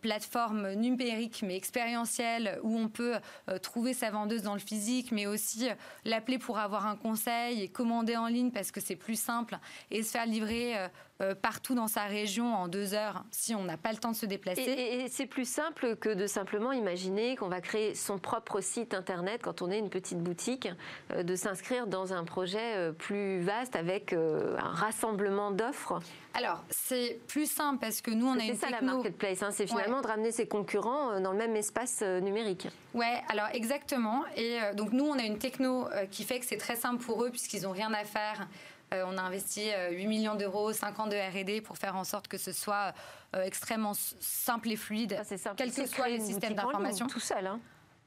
plateforme 0.00 0.72
numérique 0.72 1.42
mais 1.46 1.56
expérientielle 1.56 2.58
où 2.62 2.76
on 2.78 2.88
peut 2.88 3.14
trouver 3.62 3.92
sa 3.92 4.10
vendeuse 4.10 4.42
dans 4.42 4.54
le 4.54 4.60
physique, 4.60 5.12
mais 5.12 5.26
aussi 5.26 5.68
l'appeler 6.04 6.38
pour 6.38 6.58
avoir 6.58 6.86
un 6.86 6.96
conseil 6.96 7.62
et 7.62 7.68
commander 7.68 8.16
en 8.16 8.26
ligne 8.26 8.50
parce 8.50 8.70
que 8.70 8.80
c'est 8.80 8.96
plus 8.96 9.20
simple 9.20 9.58
et 9.90 10.02
se 10.02 10.10
faire 10.10 10.26
livrer 10.26 10.76
euh, 11.22 11.32
partout 11.36 11.76
dans 11.76 11.86
sa 11.86 12.06
région 12.06 12.52
en 12.52 12.66
deux 12.66 12.92
heures 12.92 13.24
si 13.30 13.54
on 13.54 13.62
n'a 13.62 13.76
pas 13.76 13.92
le 13.92 13.98
temps 13.98 14.10
de 14.10 14.16
se 14.16 14.26
déplacer. 14.26 14.62
Et, 14.62 15.08
c'est 15.08 15.26
plus 15.26 15.48
simple 15.48 15.94
que 15.94 16.08
de 16.08 16.26
simplement 16.26 16.72
imaginer 16.72 17.36
qu'on 17.36 17.46
va 17.46 17.60
créer 17.60 17.94
son 17.94 18.18
propre 18.18 18.60
site 18.60 18.94
internet 18.94 19.40
quand 19.40 19.62
on 19.62 19.70
est 19.70 19.78
une 19.78 19.90
petite 19.90 20.18
boutique, 20.18 20.68
euh, 21.12 21.22
de 21.22 21.36
s'inscrire 21.36 21.86
dans 21.86 22.12
un 22.12 22.24
projet 22.24 22.74
euh, 22.74 22.92
plus 22.92 23.38
vaste 23.42 23.76
avec 23.76 24.12
un 24.12 24.72
rassemblement 24.72 25.52
d'offres. 25.52 26.00
Alors, 26.34 26.64
c'est 26.70 27.20
plus 27.28 27.50
simple 27.50 27.78
parce 27.80 28.00
que 28.00 28.10
nous, 28.10 28.26
on 28.26 28.38
a 28.38 28.42
une 28.44 28.54
C'est 28.54 28.66
ça 28.66 28.70
la 28.70 28.80
marketplace, 28.80 29.42
hein, 29.42 29.50
c'est 29.52 29.66
finalement 29.66 30.00
de 30.00 30.06
ramener 30.06 30.32
ses 30.32 30.46
concurrents 30.48 31.20
dans 31.20 31.32
le 31.32 31.38
même 31.38 31.54
espace 31.56 32.02
numérique. 32.02 32.68
Ouais, 32.92 33.22
alors 33.28 33.48
exactement. 33.52 34.24
Et 34.36 34.58
donc, 34.74 34.92
nous, 34.92 35.04
on 35.04 35.18
a 35.18 35.22
une 35.22 35.38
techno 35.38 35.88
qui 36.10 36.24
fait 36.24 36.40
que 36.40 36.46
c'est 36.46 36.56
très 36.56 36.76
simple 36.76 37.04
pour 37.04 37.24
eux 37.24 37.30
puisqu'ils 37.30 37.62
n'ont 37.62 37.72
rien 37.72 37.92
à 37.92 38.04
faire. 38.04 38.48
Euh, 38.94 39.04
on 39.06 39.16
a 39.18 39.22
investi 39.22 39.64
8 39.64 39.72
euh, 39.72 40.08
millions 40.08 40.34
d'euros, 40.34 40.72
5 40.72 40.98
ans 41.00 41.06
de 41.06 41.16
R&D 41.16 41.60
pour 41.60 41.78
faire 41.78 41.96
en 41.96 42.04
sorte 42.04 42.28
que 42.28 42.38
ce 42.38 42.52
soit 42.52 42.94
euh, 43.34 43.42
extrêmement 43.42 43.92
simple 43.94 44.70
et 44.70 44.76
fluide, 44.76 45.16
ah, 45.18 45.52
quel 45.56 45.72
que 45.72 45.86
soit 45.86 46.08
les 46.08 46.20
systèmes 46.20 46.54
d'information. 46.54 47.06
Tout 47.06 47.20
seul, 47.20 47.46
hein. 47.46 47.60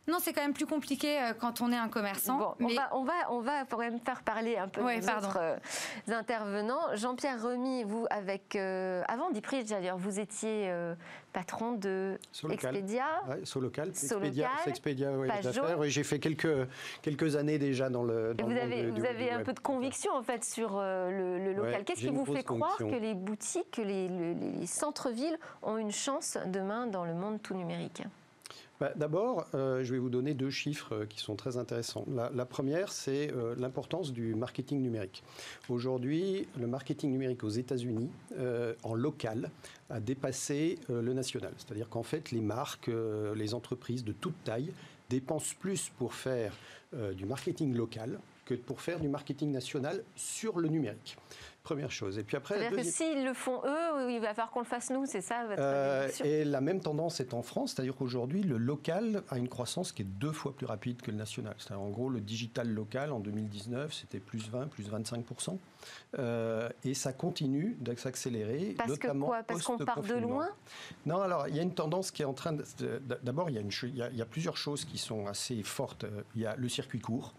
Non, 0.08 0.20
c'est 0.22 0.32
quand 0.32 0.42
même 0.42 0.54
plus 0.54 0.66
compliqué 0.66 1.20
euh, 1.20 1.34
quand 1.34 1.60
on 1.60 1.70
est 1.72 1.78
un 1.78 1.90
commerçant. 1.90 2.56
mais... 2.60 2.68
on, 2.94 3.04
va, 3.04 3.32
on, 3.32 3.42
va, 3.42 3.66
quand 3.66 3.78
même 3.78 4.00
faire 4.00 4.22
parler 4.22 4.58
un 4.58 4.70
peu 4.70 4.82
les 4.90 5.04
autres 5.04 5.38
euh, 5.38 5.58
intervenants. 6.08 6.96
Jean-Pierre 6.96 7.44
Remy, 7.44 7.84
vous, 7.84 8.08
avec, 8.10 8.56
euh, 8.56 9.04
avant 9.10 9.32
d'Ipris, 9.32 9.66
dire, 9.66 9.98
vous 9.98 10.20
étiez 10.20 10.72
patron 11.34 11.74
de 11.74 12.18
Expedia. 12.50 13.04
Ouais, 13.28 13.42
Solocal, 13.44 13.90
Expedia, 13.90 14.50
Expedia 14.66 15.12
ouais, 15.12 15.30
oui, 15.78 15.90
J'ai 15.90 16.04
fait 16.04 16.20
quelques, 16.20 16.68
quelques 17.02 17.36
années 17.36 17.60
déjà 17.60 17.90
dans 17.90 18.04
le. 18.04 18.34
Dans 18.34 18.46
vous 18.46 18.58
avez, 18.58 18.90
vous 18.90 19.06
avez 19.06 19.32
un 19.32 19.44
peu 19.44 19.54
de 19.54 19.60
conviction 19.60 20.14
en 20.14 20.24
fait 20.24 20.44
sur 20.44 20.80
le, 20.80 21.54
local. 21.54 21.84
Qu'est-ce 21.84 22.02
qui 22.02 22.10
vous 22.10 22.26
fait 22.26 22.44
croire 22.44 22.78
que 22.78 22.96
les 22.96 23.14
boutiques, 23.14 23.72
que 23.72 23.82
les, 23.82 24.08
les 24.08 24.66
centres-villes 24.68 25.38
ont 25.62 25.78
une 25.78 25.92
chance 25.92 26.38
demain 26.46 26.88
dans 26.88 27.04
le 27.04 27.14
monde 27.14 27.42
tout 27.42 27.56
numérique? 27.56 28.04
Bah, 28.79 28.91
d'abord, 28.96 29.48
euh, 29.55 29.84
je 29.84 29.91
vais 29.91 29.98
vous 29.98 30.10
donner 30.10 30.36
deux 30.36 30.51
chiffres 30.51 30.93
euh, 30.93 31.05
qui 31.05 31.19
sont 31.19 31.36
très 31.36 31.57
intéressants. 31.57 32.05
La, 32.07 32.46
première, 32.46 32.91
c'est 32.91 33.34
euh, 33.34 33.55
l'importance 33.57 34.13
du 34.13 34.36
marketing 34.36 34.81
numérique. 34.81 35.24
Aujourd'hui, 35.67 36.48
le 36.60 36.67
marketing 36.67 37.12
numérique 37.12 37.43
aux 37.43 37.50
États-Unis, 37.50 38.10
en 38.84 38.93
local, 38.93 39.50
a 39.89 40.00
dépassé 40.00 40.77
le 40.89 41.13
national. 41.13 41.53
C'est-à-dire 41.57 41.89
qu'en 41.89 42.03
fait, 42.03 42.31
les 42.31 42.41
marques, 42.41 42.89
les 43.36 43.53
entreprises 43.53 44.03
de 44.03 44.12
toute 44.12 44.36
taille 44.43 44.72
dépensent 45.10 45.55
plus 45.60 45.89
pour 45.98 46.13
faire 46.13 46.53
du 47.15 47.25
marketing 47.25 47.75
local 47.75 48.19
que 48.48 48.54
pour 48.54 48.82
faire 48.82 49.00
du 49.00 49.10
marketing 49.10 49.51
national 49.51 50.04
sur 50.16 50.60
le 50.60 50.70
numérique. 50.70 51.18
Première 51.68 51.92
chose. 51.92 52.18
Et 52.18 52.24
puis 52.24 52.38
après. 52.38 52.58
C'est-à-dire 52.60 52.77
que 52.77 52.84
s'ils 52.84 53.25
le 53.25 53.34
font 53.34 53.62
eux, 53.66 54.10
il 54.10 54.22
va 54.22 54.30
falloir 54.30 54.51
qu'on 54.51 54.62
le 54.62 54.66
fasse 54.66 54.89
nous, 54.89 55.06
c'est 55.06 55.20
ça 55.20 55.46
votre 55.48 55.62
euh, 55.62 56.08
Et 56.24 56.46
la 56.46 56.62
même 56.62 56.80
tendance 56.80 57.20
est 57.20 57.34
en 57.34 57.42
France, 57.42 57.74
c'est-à-dire 57.74 57.94
qu'aujourd'hui, 57.94 58.42
le 58.42 58.58
local 58.58 59.22
a 59.30 59.38
une 59.38 59.50
croissance 59.50 59.92
qui 59.92 60.04
est 60.04 60.06
deux 60.06 60.32
fois 60.32 60.56
plus 60.56 60.66
rapide 60.66 61.01
que 61.01 61.12
le 61.12 61.18
national. 61.18 61.56
C'est-à-dire, 61.58 61.82
en 61.82 61.89
gros, 61.89 62.10
le 62.10 62.22
digital 62.22 62.70
local 62.70 63.12
en 63.12 63.20
2019, 63.20 63.94
c'était 63.94 64.22
plus 64.22 64.50
20, 64.50 64.68
plus 64.68 64.89
25% 64.89 65.58
euh, 66.18 66.70
et 66.86 66.94
ça 66.94 67.12
continue 67.12 67.75
de 67.82 67.94
s'accélérer. 67.96 68.75
Parce 68.77 68.92
notamment 68.92 69.25
que 69.25 69.32
quoi? 69.32 69.44
Parce 69.44 69.63
qu'on 69.63 69.77
part 69.77 70.01
de 70.04 70.13
loin? 70.13 70.48
Non, 71.06 71.20
alors 71.20 71.50
il 71.50 71.56
y 71.58 71.60
a 71.60 71.63
une 71.63 71.74
tendance 71.74 72.12
qui 72.12 72.22
est 72.22 72.25
en 72.25 72.34
train 72.34 72.54
de. 72.54 72.63
D'abord, 73.24 73.50
il, 73.50 73.58
y 73.58 73.60
a 73.60 74.08
il 74.08 74.16
y 74.16 74.22
a 74.22 74.25
plusieurs 74.25 74.56
choses 74.56 74.86
qui 74.86 74.98
sont 74.98 75.27
assez 75.27 75.62
fortes. 75.63 76.06
Il 76.34 76.44
y 76.44 76.46
a 76.46 76.56
le 76.56 76.70
circuit 76.70 77.01
court. 77.01 77.34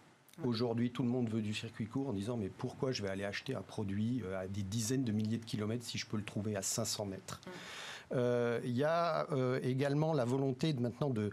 Aujourd'hui, 0.44 0.90
tout 0.90 1.02
le 1.02 1.08
monde 1.08 1.28
veut 1.28 1.42
du 1.42 1.52
circuit 1.52 1.86
court 1.86 2.08
en 2.08 2.12
disant 2.12 2.36
mais 2.36 2.48
pourquoi 2.48 2.92
je 2.92 3.02
vais 3.02 3.08
aller 3.08 3.24
acheter 3.24 3.54
un 3.54 3.62
produit 3.62 4.22
euh, 4.24 4.40
à 4.40 4.46
des 4.46 4.62
dizaines 4.62 5.04
de 5.04 5.12
milliers 5.12 5.38
de 5.38 5.44
kilomètres 5.44 5.84
si 5.84 5.98
je 5.98 6.06
peux 6.06 6.16
le 6.16 6.22
trouver 6.22 6.54
à 6.54 6.62
500 6.62 7.06
mètres? 7.06 7.40
Euh, 8.12 8.60
Il 8.64 8.76
y 8.76 8.84
a 8.84 9.26
euh, 9.32 9.58
également 9.62 10.12
la 10.12 10.24
volonté 10.24 10.72
de, 10.72 10.80
maintenant 10.80 11.10
de, 11.10 11.30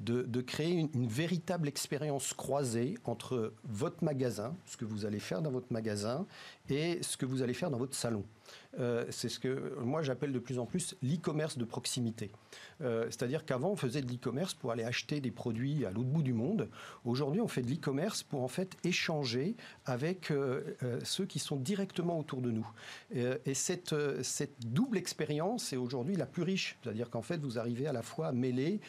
de, 0.00 0.40
créer 0.40 0.72
une, 0.72 0.88
une, 0.94 1.06
véritable 1.06 1.68
expérience 1.68 2.32
croisée 2.32 2.96
entre 3.04 3.52
votre 3.64 4.02
magasin, 4.02 4.56
ce 4.64 4.76
que 4.76 4.84
vous 4.84 5.04
allez 5.04 5.20
faire 5.20 5.42
dans 5.42 5.50
votre 5.50 5.70
magasin, 5.72 6.26
et 6.70 6.98
ce 7.02 7.16
que 7.16 7.26
vous 7.26 7.42
allez 7.42 7.54
faire 7.54 7.70
dans 7.70 7.78
votre 7.78 7.94
salon. 7.94 8.24
C'est 9.10 9.28
ce 9.28 9.38
que 9.38 9.74
moi 9.80 10.02
j'appelle 10.02 10.32
de 10.32 10.38
plus 10.38 10.58
en 10.58 10.66
plus 10.66 10.96
l'e-commerce 11.02 11.58
de 11.58 11.64
proximité. 11.64 12.30
Euh, 12.82 13.04
c'est-à-dire 13.06 13.44
qu'avant, 13.44 13.70
on 13.70 13.76
faisait 13.76 14.02
de 14.02 14.10
l'e-commerce 14.10 14.54
pour 14.54 14.72
aller 14.72 14.84
acheter 14.84 15.20
des 15.20 15.30
produits 15.30 15.84
à 15.86 15.90
l'autre 15.90 16.08
bout 16.08 16.22
du 16.22 16.32
monde. 16.32 16.68
Aujourd'hui, 17.04 17.40
on 17.40 17.48
fait 17.48 17.62
de 17.62 17.70
l'e-commerce 17.70 18.22
pour 18.22 18.42
en 18.42 18.48
fait 18.48 18.76
échanger 18.84 19.56
avec 19.84 20.30
euh, 20.30 20.76
euh, 20.82 21.00
ceux 21.04 21.24
qui 21.24 21.38
sont 21.38 21.56
directement 21.56 22.18
autour 22.18 22.40
de 22.40 22.50
nous. 22.50 22.66
et 23.12 23.54
cette, 23.54 23.94
cette 24.22 24.72
double 24.72 24.98
expérience 24.98 25.72
est 25.72 25.76
aujourd'hui 25.76 26.16
la 26.16 26.26
plus 26.26 26.42
riche. 26.42 26.78
C'est-à-dire 26.82 27.10
qu'en 27.10 27.22
fait, 27.22 27.38
vous 27.38 27.58
arrivez 27.58 27.86
à 27.86 27.92
la 27.92 28.02
fois 28.02 28.28
à 28.28 28.32
mêler 28.32 28.80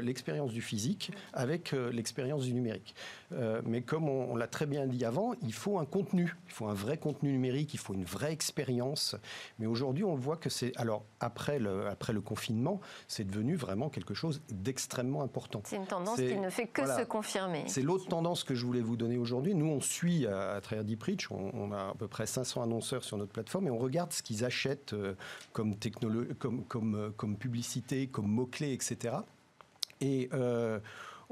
l'expérience 0.00 0.52
du 0.52 0.60
physique 0.60 1.10
avec 1.32 1.72
l'expérience 1.72 2.44
du 2.44 2.54
numérique. 2.54 2.94
Mais 3.66 3.82
comme 3.82 4.08
on, 4.08 4.36
l'a 4.36 4.46
très 4.46 4.66
bien 4.66 4.86
dit 4.86 5.04
avant, 5.04 5.34
il 5.42 5.52
faut 5.52 5.78
un 5.78 5.84
contenu. 5.84 6.36
Il 6.46 6.52
faut 6.52 6.66
un 6.66 6.74
vrai 6.74 6.98
contenu 6.98 7.32
numérique, 7.32 7.74
il 7.74 7.78
faut 7.78 7.94
une 7.94 8.04
vraie 8.04 8.32
expérience. 8.32 9.16
Mais 9.58 9.66
aujourd'hui, 9.66 10.04
on 10.04 10.14
voit 10.14 10.36
que 10.36 10.50
c'est... 10.50 10.72
Alors, 10.76 11.04
après 11.20 11.58
le, 11.58 11.86
après 11.86 12.12
le 12.12 12.20
confinement, 12.20 12.80
c'est 13.08 13.24
devenu 13.24 13.56
vraiment 13.56 13.88
quelque 13.88 14.14
chose 14.14 14.42
d'extrêmement 14.50 15.22
important. 15.22 15.62
C'est 15.64 15.76
une 15.76 15.86
tendance 15.86 16.16
qui 16.16 16.36
ne 16.38 16.50
fait 16.50 16.66
que 16.66 16.86
se 16.86 17.04
confirmer. 17.04 17.64
C'est 17.66 17.82
l'autre 17.82 18.06
tendance 18.08 18.44
que 18.44 18.54
je 18.54 18.64
voulais 18.64 18.80
vous 18.80 18.96
donner 18.96 19.18
aujourd'hui. 19.18 19.54
Nous, 19.54 19.66
on 19.66 19.80
suit 19.80 20.26
à, 20.26 20.60
travers 20.60 20.84
Deepreach, 20.84 21.30
on, 21.30 21.50
on, 21.54 21.72
a 21.72 21.90
à 21.90 21.94
peu 21.98 22.08
près 22.08 22.26
500 22.26 22.62
annonceurs 22.62 23.04
sur 23.04 23.16
notre 23.16 23.32
plateforme 23.32 23.66
et 23.66 23.70
on 23.70 23.78
regarde 23.78 24.12
ce 24.12 24.22
qu'ils 24.22 24.44
achètent 24.44 24.92
euh, 24.92 25.14
comme, 25.52 25.74
comme, 26.38 26.64
comme, 26.64 26.94
euh, 26.94 27.10
comme 27.16 27.36
publicité, 27.36 28.06
comme 28.06 28.26
mots-clés, 28.26 28.72
etc. 28.72 29.16
Et 30.00 30.28
euh, 30.32 30.80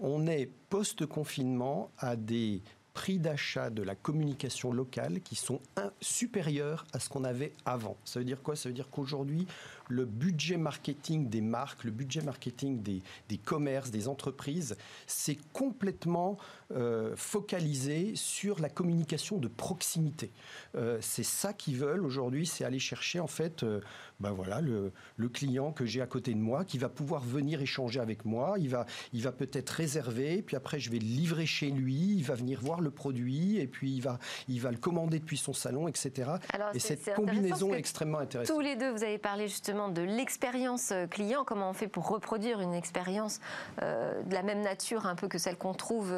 on 0.01 0.27
est 0.27 0.49
post-confinement 0.69 1.91
à 1.99 2.17
des 2.17 2.63
prix 2.95 3.19
d'achat 3.19 3.71
de 3.71 3.83
la 3.83 3.95
communication 3.95 4.73
locale 4.73 5.21
qui 5.21 5.37
sont 5.37 5.61
supérieurs 6.01 6.87
à 6.93 6.99
ce 6.99 7.09
qu'on 7.09 7.25
avait 7.25 7.53
avant. 7.65 7.97
Ça 8.05 8.19
veut 8.19 8.25
dire 8.25 8.43
quoi? 8.43 8.57
Ça 8.57 8.69
veut 8.69 8.75
dire 8.75 8.91
qu'aujourd'hui, 8.91 9.47
le 9.91 10.05
budget 10.05 10.57
marketing 10.57 11.29
des 11.29 11.41
marques, 11.41 11.85
le 11.85 11.91
budget 11.91 12.23
marketing 12.23 12.83
des, 12.83 13.03
des 13.29 13.39
commerces, 13.39 13.91
des 13.91 14.09
entreprises, 14.09 14.77
c'est 15.07 15.39
complètement 15.53 16.39
euh, 16.73 17.15
focalisé 17.17 18.13
sur 18.15 18.61
la 18.61 18.69
communication 18.69 19.39
de 19.39 19.49
proximité. 19.49 20.31
Euh, 20.77 20.99
c'est 21.01 21.25
ça 21.25 21.53
qu'ils 21.53 21.77
veulent 21.77 22.05
aujourd'hui, 22.05 22.47
c'est 22.47 22.65
aller 22.65 22.79
chercher 22.79 23.19
en 23.19 23.27
fait 23.27 23.65
euh, 23.65 23.81
ben 24.21 24.31
voilà, 24.31 24.61
le, 24.61 24.93
le 25.17 25.29
client 25.29 25.73
que 25.73 25.85
j'ai 25.85 26.01
à 26.01 26.07
côté 26.07 26.33
de 26.35 26.39
moi 26.39 26.65
qui 26.65 26.79
va 26.79 26.89
pouvoir 26.89 27.23
venir 27.23 27.61
échanger 27.61 27.99
avec 27.99 28.25
moi. 28.25 28.55
Il 28.59 28.69
va, 28.69 28.87
il 29.13 29.23
va 29.23 29.33
peut-être 29.33 29.71
réserver, 29.71 30.43
puis 30.43 30.57
après 30.57 30.79
je 30.79 30.91
vais 30.91 30.99
le 30.99 31.07
livrer 31.07 31.47
chez 31.47 31.71
lui, 31.71 32.15
il 32.17 32.23
va 32.23 32.35
venir 32.35 32.61
voir 32.61 32.81
le 32.81 32.91
produit 32.91 33.59
et 33.59 33.67
puis 33.67 33.93
il 33.93 34.01
va, 34.01 34.19
il 34.47 34.61
va 34.61 34.71
le 34.71 34.77
commander 34.77 35.19
depuis 35.19 35.39
son 35.39 35.53
salon, 35.53 35.89
etc. 35.89 36.31
et 36.75 36.79
cette 36.79 37.15
combinaison 37.15 37.75
est 37.75 37.79
extrêmement 37.79 38.19
intéressante. 38.19 38.55
Tous 38.55 38.63
les 38.63 38.77
deux, 38.77 38.91
vous 38.91 39.03
avez 39.03 39.19
parlé 39.19 39.49
justement 39.49 39.80
de 39.89 40.03
l'expérience 40.03 40.93
client, 41.11 41.45
comment 41.45 41.71
on 41.71 41.73
fait 41.73 41.89
pour 41.89 42.09
reproduire 42.09 42.61
une 42.61 42.75
expérience 42.75 43.41
de 43.81 44.35
la 44.35 44.43
même 44.43 44.61
nature 44.61 45.07
un 45.07 45.15
peu 45.15 45.29
que 45.29 45.39
celle 45.39 45.57
qu'on 45.57 45.75
trouve 45.75 46.13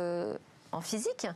en 0.72 0.81
physique? 0.81 1.27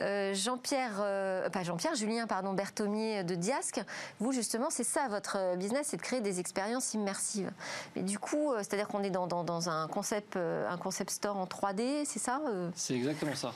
Euh, 0.00 0.34
Jean-Pierre, 0.34 0.96
euh, 1.00 1.48
pas 1.50 1.62
Jean-Pierre, 1.62 1.94
Julien, 1.94 2.26
pardon, 2.26 2.52
Berthomier 2.52 3.24
de 3.24 3.34
Diasque, 3.34 3.80
vous 4.20 4.32
justement, 4.32 4.70
c'est 4.70 4.84
ça 4.84 5.08
votre 5.08 5.56
business, 5.56 5.88
c'est 5.90 5.96
de 5.96 6.02
créer 6.02 6.20
des 6.20 6.40
expériences 6.40 6.94
immersives. 6.94 7.50
Mais 7.96 8.02
du 8.02 8.18
coup, 8.18 8.52
euh, 8.52 8.58
c'est-à-dire 8.58 8.88
qu'on 8.88 9.02
est 9.02 9.10
dans, 9.10 9.26
dans, 9.26 9.68
un, 9.68 9.88
concept, 9.88 10.36
un 10.36 10.76
concept 10.76 11.10
store 11.10 11.36
en 11.36 11.46
3D, 11.46 12.04
c'est 12.04 12.18
ça 12.18 12.40
C'est 12.74 12.94
exactement 12.94 13.34
ça. 13.34 13.52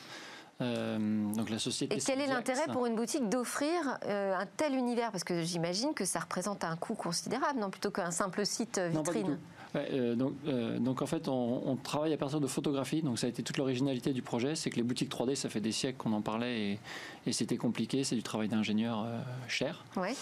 Donc 0.61 1.51
la 1.51 1.59
société. 1.59 1.97
Et 1.97 2.01
quel 2.01 2.21
est 2.21 2.27
l'intérêt 2.27 2.67
pour 2.73 2.87
une 2.87 2.97
boutique 2.97 3.29
d'offrir 3.29 3.99
un 4.03 4.47
tel 4.57 4.75
univers? 4.75 5.11
Parce 5.13 5.25
que 5.25 5.43
j'imagine 5.43 5.95
que 5.95 6.05
ça 6.05 6.21
représente 6.21 6.65
un 6.65 6.77
coût 6.77 6.95
considérable, 6.95 7.61
non 7.61 7.71
plutôt 7.71 7.91
qu'un 7.91 8.11
simple 8.11 8.45
site 8.45 8.79
vitrine. 8.79 9.39
Euh, 9.77 10.15
donc, 10.15 10.35
euh, 10.47 10.79
donc, 10.79 11.03
en 11.03 11.07
fait, 11.07 11.29
on, 11.29 11.77
travaille 11.83 12.13
à 12.13 12.17
partir 12.17 12.41
de 12.41 12.47
photographie. 12.47 13.03
Donc 13.03 13.19
ça 13.19 13.27
a 13.27 13.31
été 13.31 13.43
toute 13.43 13.57
l'originalité 13.57 14.13
du 14.13 14.23
projet, 14.23 14.55
c'est 14.55 14.71
que 14.71 14.77
les 14.77 14.83
boutiques 14.83 15.11
3D, 15.11 15.35
ça 15.35 15.49
fait 15.49 15.61
des 15.61 15.73
siècles 15.73 15.99
qu'on 15.99 16.13
en 16.13 16.23
parlait 16.23 16.79
et, 17.27 17.33
c'était 17.33 17.57
compliqué. 17.57 18.05
C'est 18.05 18.17
du 18.17 18.23
travail 18.23 18.49
d'ingénieur 18.49 19.05
euh, 19.05 19.21
cher. 19.49 19.85
Ouais. 19.97 20.15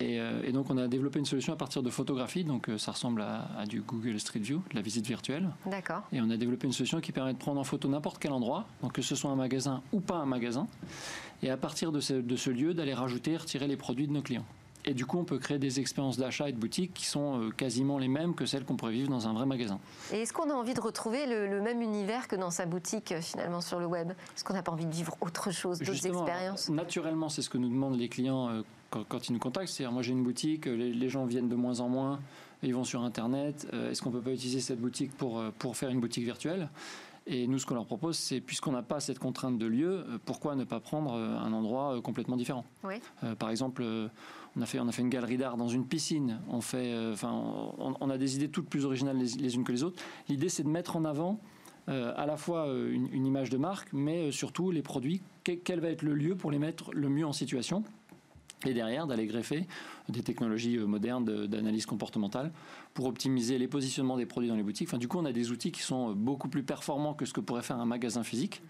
Et, 0.00 0.52
donc 0.52 0.70
on 0.70 0.78
a 0.78 0.88
développé 0.88 1.18
une 1.18 1.26
solution 1.26 1.52
à 1.52 1.56
partir 1.56 1.82
de 1.82 1.90
photographie. 1.90 2.44
Donc 2.44 2.70
ça 2.78 2.92
ressemble 2.92 3.22
à, 3.22 3.48
à, 3.58 3.66
du 3.66 3.82
Google 3.82 4.18
Street 4.20 4.40
View, 4.40 4.62
de 4.70 4.76
la 4.76 4.82
visite 4.82 5.06
virtuelle. 5.06 5.48
D'accord. 5.66 6.02
Et 6.12 6.20
on 6.20 6.30
a 6.30 6.36
développé 6.36 6.66
une 6.66 6.72
solution 6.72 7.00
qui 7.00 7.12
permet 7.12 7.32
de 7.32 7.38
prendre 7.38 7.60
en 7.60 7.64
photo 7.64 7.88
n'importe 7.88 8.18
quel 8.18 8.32
endroit, 8.32 8.66
donc 8.82 8.92
que 8.92 9.02
ce 9.02 9.14
soit 9.14 9.30
un 9.30 9.36
magasin 9.36 9.82
ou 9.92 10.00
pas 10.00 10.16
un 10.16 10.26
magasin, 10.26 10.66
et 11.42 11.50
à 11.50 11.56
partir 11.56 11.92
de 11.92 12.00
ce, 12.00 12.14
de 12.14 12.36
ce 12.36 12.50
lieu 12.50 12.74
d'aller 12.74 12.94
rajouter 12.94 13.32
et 13.32 13.36
retirer 13.36 13.66
les 13.66 13.76
produits 13.76 14.06
de 14.06 14.12
nos 14.12 14.22
clients. 14.22 14.46
Et 14.84 14.94
du 14.94 15.06
coup, 15.06 15.18
on 15.18 15.24
peut 15.24 15.38
créer 15.38 15.58
des 15.58 15.80
expériences 15.80 16.16
d'achat 16.16 16.48
et 16.48 16.52
de 16.52 16.58
boutique 16.58 16.92
qui 16.94 17.06
sont 17.06 17.50
quasiment 17.56 17.98
les 17.98 18.08
mêmes 18.08 18.34
que 18.34 18.46
celles 18.46 18.64
qu'on 18.64 18.76
pourrait 18.76 18.92
vivre 18.92 19.08
dans 19.08 19.28
un 19.28 19.32
vrai 19.32 19.46
magasin. 19.46 19.78
Et 20.12 20.22
est-ce 20.22 20.32
qu'on 20.32 20.50
a 20.50 20.54
envie 20.54 20.74
de 20.74 20.80
retrouver 20.80 21.26
le, 21.26 21.60
même 21.60 21.82
univers 21.82 22.26
que 22.28 22.36
dans 22.36 22.50
sa 22.50 22.66
boutique 22.66 23.14
finalement 23.20 23.60
sur 23.60 23.78
le 23.78 23.86
web? 23.86 24.10
Est-ce 24.10 24.44
qu'on 24.44 24.54
n'a 24.54 24.62
pas 24.62 24.72
envie 24.72 24.86
de 24.86 24.92
vivre 24.92 25.16
autre 25.20 25.50
chose, 25.50 25.78
d'autres 25.78 26.06
expériences? 26.06 26.68
Naturellement, 26.68 27.28
c'est 27.28 27.42
ce 27.42 27.50
que 27.50 27.58
nous 27.58 27.68
demandent 27.68 27.98
les 27.98 28.08
clients 28.08 28.62
quand, 28.90 29.28
ils 29.28 29.32
nous 29.32 29.38
contactent. 29.38 29.68
C'est-à-dire, 29.68 29.92
moi 29.92 30.02
j'ai 30.02 30.12
une 30.12 30.24
boutique, 30.24 30.66
les, 30.66 31.08
gens 31.08 31.26
viennent 31.26 31.48
de 31.48 31.56
moins 31.56 31.80
en 31.80 31.88
moins, 31.88 32.20
ils 32.62 32.74
vont 32.74 32.84
sur 32.84 33.02
Internet. 33.02 33.66
Est-ce 33.72 34.02
qu'on 34.02 34.10
ne 34.10 34.16
peut 34.16 34.22
pas 34.22 34.32
utiliser 34.32 34.60
cette 34.60 34.80
boutique 34.80 35.16
pour, 35.16 35.42
pour 35.58 35.76
faire 35.76 35.90
une 35.90 36.00
boutique 36.00 36.24
virtuelle? 36.24 36.68
Et 37.26 37.46
nous, 37.46 37.58
ce 37.58 37.66
qu'on 37.66 37.74
leur 37.74 37.86
propose, 37.86 38.16
c'est 38.16 38.40
puisqu'on 38.40 38.72
n'a 38.72 38.82
pas 38.82 39.00
cette 39.00 39.18
contrainte 39.18 39.58
de 39.58 39.66
lieu, 39.66 40.04
euh, 40.08 40.18
pourquoi 40.24 40.56
ne 40.56 40.64
pas 40.64 40.80
prendre 40.80 41.14
euh, 41.14 41.38
un 41.38 41.52
endroit 41.52 41.96
euh, 41.96 42.00
complètement 42.00 42.36
différent 42.36 42.64
Par 43.38 43.50
exemple, 43.50 43.84
on 44.56 44.62
a 44.62 44.66
fait, 44.66 44.80
on 44.80 44.88
a 44.88 44.92
fait 44.92 45.02
une 45.02 45.08
galerie 45.08 45.36
d'art 45.36 45.56
dans 45.56 45.68
une 45.68 45.86
piscine. 45.86 46.40
On, 46.48 46.60
fait, 46.60 46.94
enfin, 47.12 47.30
on, 47.78 48.10
a 48.10 48.18
des 48.18 48.36
idées 48.36 48.48
toutes 48.48 48.68
plus 48.68 48.84
originales 48.84 49.16
les, 49.16 49.54
unes 49.54 49.64
que 49.64 49.72
les 49.72 49.84
autres. 49.84 50.02
L'idée, 50.28 50.48
c'est 50.48 50.62
de 50.62 50.68
mettre 50.68 50.96
en 50.96 51.04
avant 51.04 51.38
à 51.86 52.26
la 52.26 52.36
fois 52.36 52.68
une, 52.68 53.26
image 53.26 53.50
de 53.50 53.56
marque, 53.56 53.92
mais 53.92 54.30
surtout 54.30 54.70
les 54.70 54.82
produits. 54.82 55.22
quel 55.42 55.80
va 55.80 55.88
être 55.88 56.02
le 56.02 56.14
lieu 56.14 56.36
pour 56.36 56.50
les 56.50 56.58
mettre 56.58 56.92
le 56.92 57.08
mieux 57.08 57.26
en 57.26 57.32
situation 57.32 57.82
et 58.70 58.74
derrière 58.74 59.06
d'aller 59.06 59.26
greffer 59.26 59.66
des 60.08 60.22
technologies 60.22 60.78
modernes 60.78 61.46
d'analyse 61.46 61.86
comportementale 61.86 62.52
pour 62.94 63.06
optimiser 63.06 63.58
les 63.58 63.68
positionnements 63.68 64.16
des 64.16 64.26
produits 64.26 64.48
dans 64.48 64.56
les 64.56 64.62
boutiques. 64.62 64.88
Enfin, 64.88 64.98
du 64.98 65.08
coup, 65.08 65.18
on 65.18 65.24
a 65.24 65.32
des 65.32 65.50
outils 65.50 65.72
qui 65.72 65.82
sont 65.82 66.12
beaucoup 66.12 66.48
plus 66.48 66.62
performants 66.62 67.14
que 67.14 67.24
ce 67.24 67.32
que 67.32 67.40
pourrait 67.40 67.62
faire 67.62 67.78
un 67.78 67.86
magasin 67.86 68.22
physique. 68.22 68.62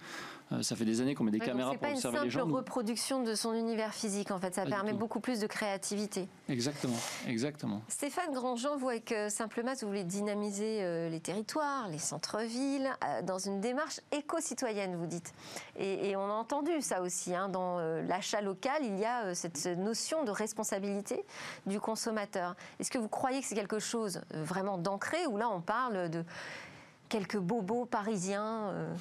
Euh, 0.52 0.62
ça 0.62 0.76
fait 0.76 0.84
des 0.84 1.00
années 1.00 1.14
qu'on 1.14 1.24
met 1.24 1.30
des 1.30 1.38
caméras 1.38 1.74
pour 1.74 1.88
observer 1.88 1.94
les 1.94 1.98
gens. 1.98 2.10
C'est 2.10 2.18
pas 2.18 2.24
une 2.24 2.30
simple 2.30 2.56
reproduction 2.56 3.22
de 3.22 3.34
son 3.34 3.54
univers 3.54 3.94
physique, 3.94 4.30
en 4.30 4.38
fait. 4.38 4.54
Ça 4.54 4.64
permet 4.64 4.92
beaucoup 4.92 5.20
plus 5.20 5.40
de 5.40 5.46
créativité. 5.46 6.28
Exactement, 6.48 6.96
exactement. 7.26 7.82
Stéphane 7.88 8.32
Grandjean, 8.32 8.76
vous, 8.76 8.88
avec 8.88 9.12
euh, 9.12 9.28
Simplement, 9.28 9.72
vous 9.80 9.88
voulez 9.88 10.04
dynamiser 10.04 10.78
euh, 10.82 11.08
les 11.08 11.20
territoires, 11.20 11.88
les 11.88 11.98
centres-villes, 11.98 12.90
dans 13.24 13.38
une 13.38 13.60
démarche 13.60 14.00
éco-citoyenne, 14.12 14.96
vous 14.96 15.06
dites. 15.06 15.32
Et, 15.78 16.14
on 16.16 16.24
a 16.24 16.32
entendu 16.32 16.80
ça 16.80 17.00
aussi. 17.00 17.34
Hein, 17.34 17.48
dans 17.48 17.78
l'achat 18.06 18.40
local, 18.40 18.82
il 18.82 18.98
y 18.98 19.04
a 19.04 19.34
cette 19.34 19.66
notion 19.66 20.24
de 20.24 20.30
responsabilité 20.30 21.24
du 21.66 21.80
consommateur. 21.80 22.54
Est-ce 22.78 22.90
que 22.90 22.98
vous 22.98 23.08
croyez 23.08 23.40
que 23.40 23.46
c'est 23.46 23.54
quelque 23.54 23.78
chose 23.78 24.20
vraiment 24.30 24.78
d'ancré 24.78 25.26
ou 25.26 25.36
là, 25.36 25.48
on 25.48 25.60
parle 25.60 26.10
de 26.10 26.24
quelques 27.12 27.36
bobos 27.36 27.84
parisiens 27.84 28.70
euh, 28.70 28.94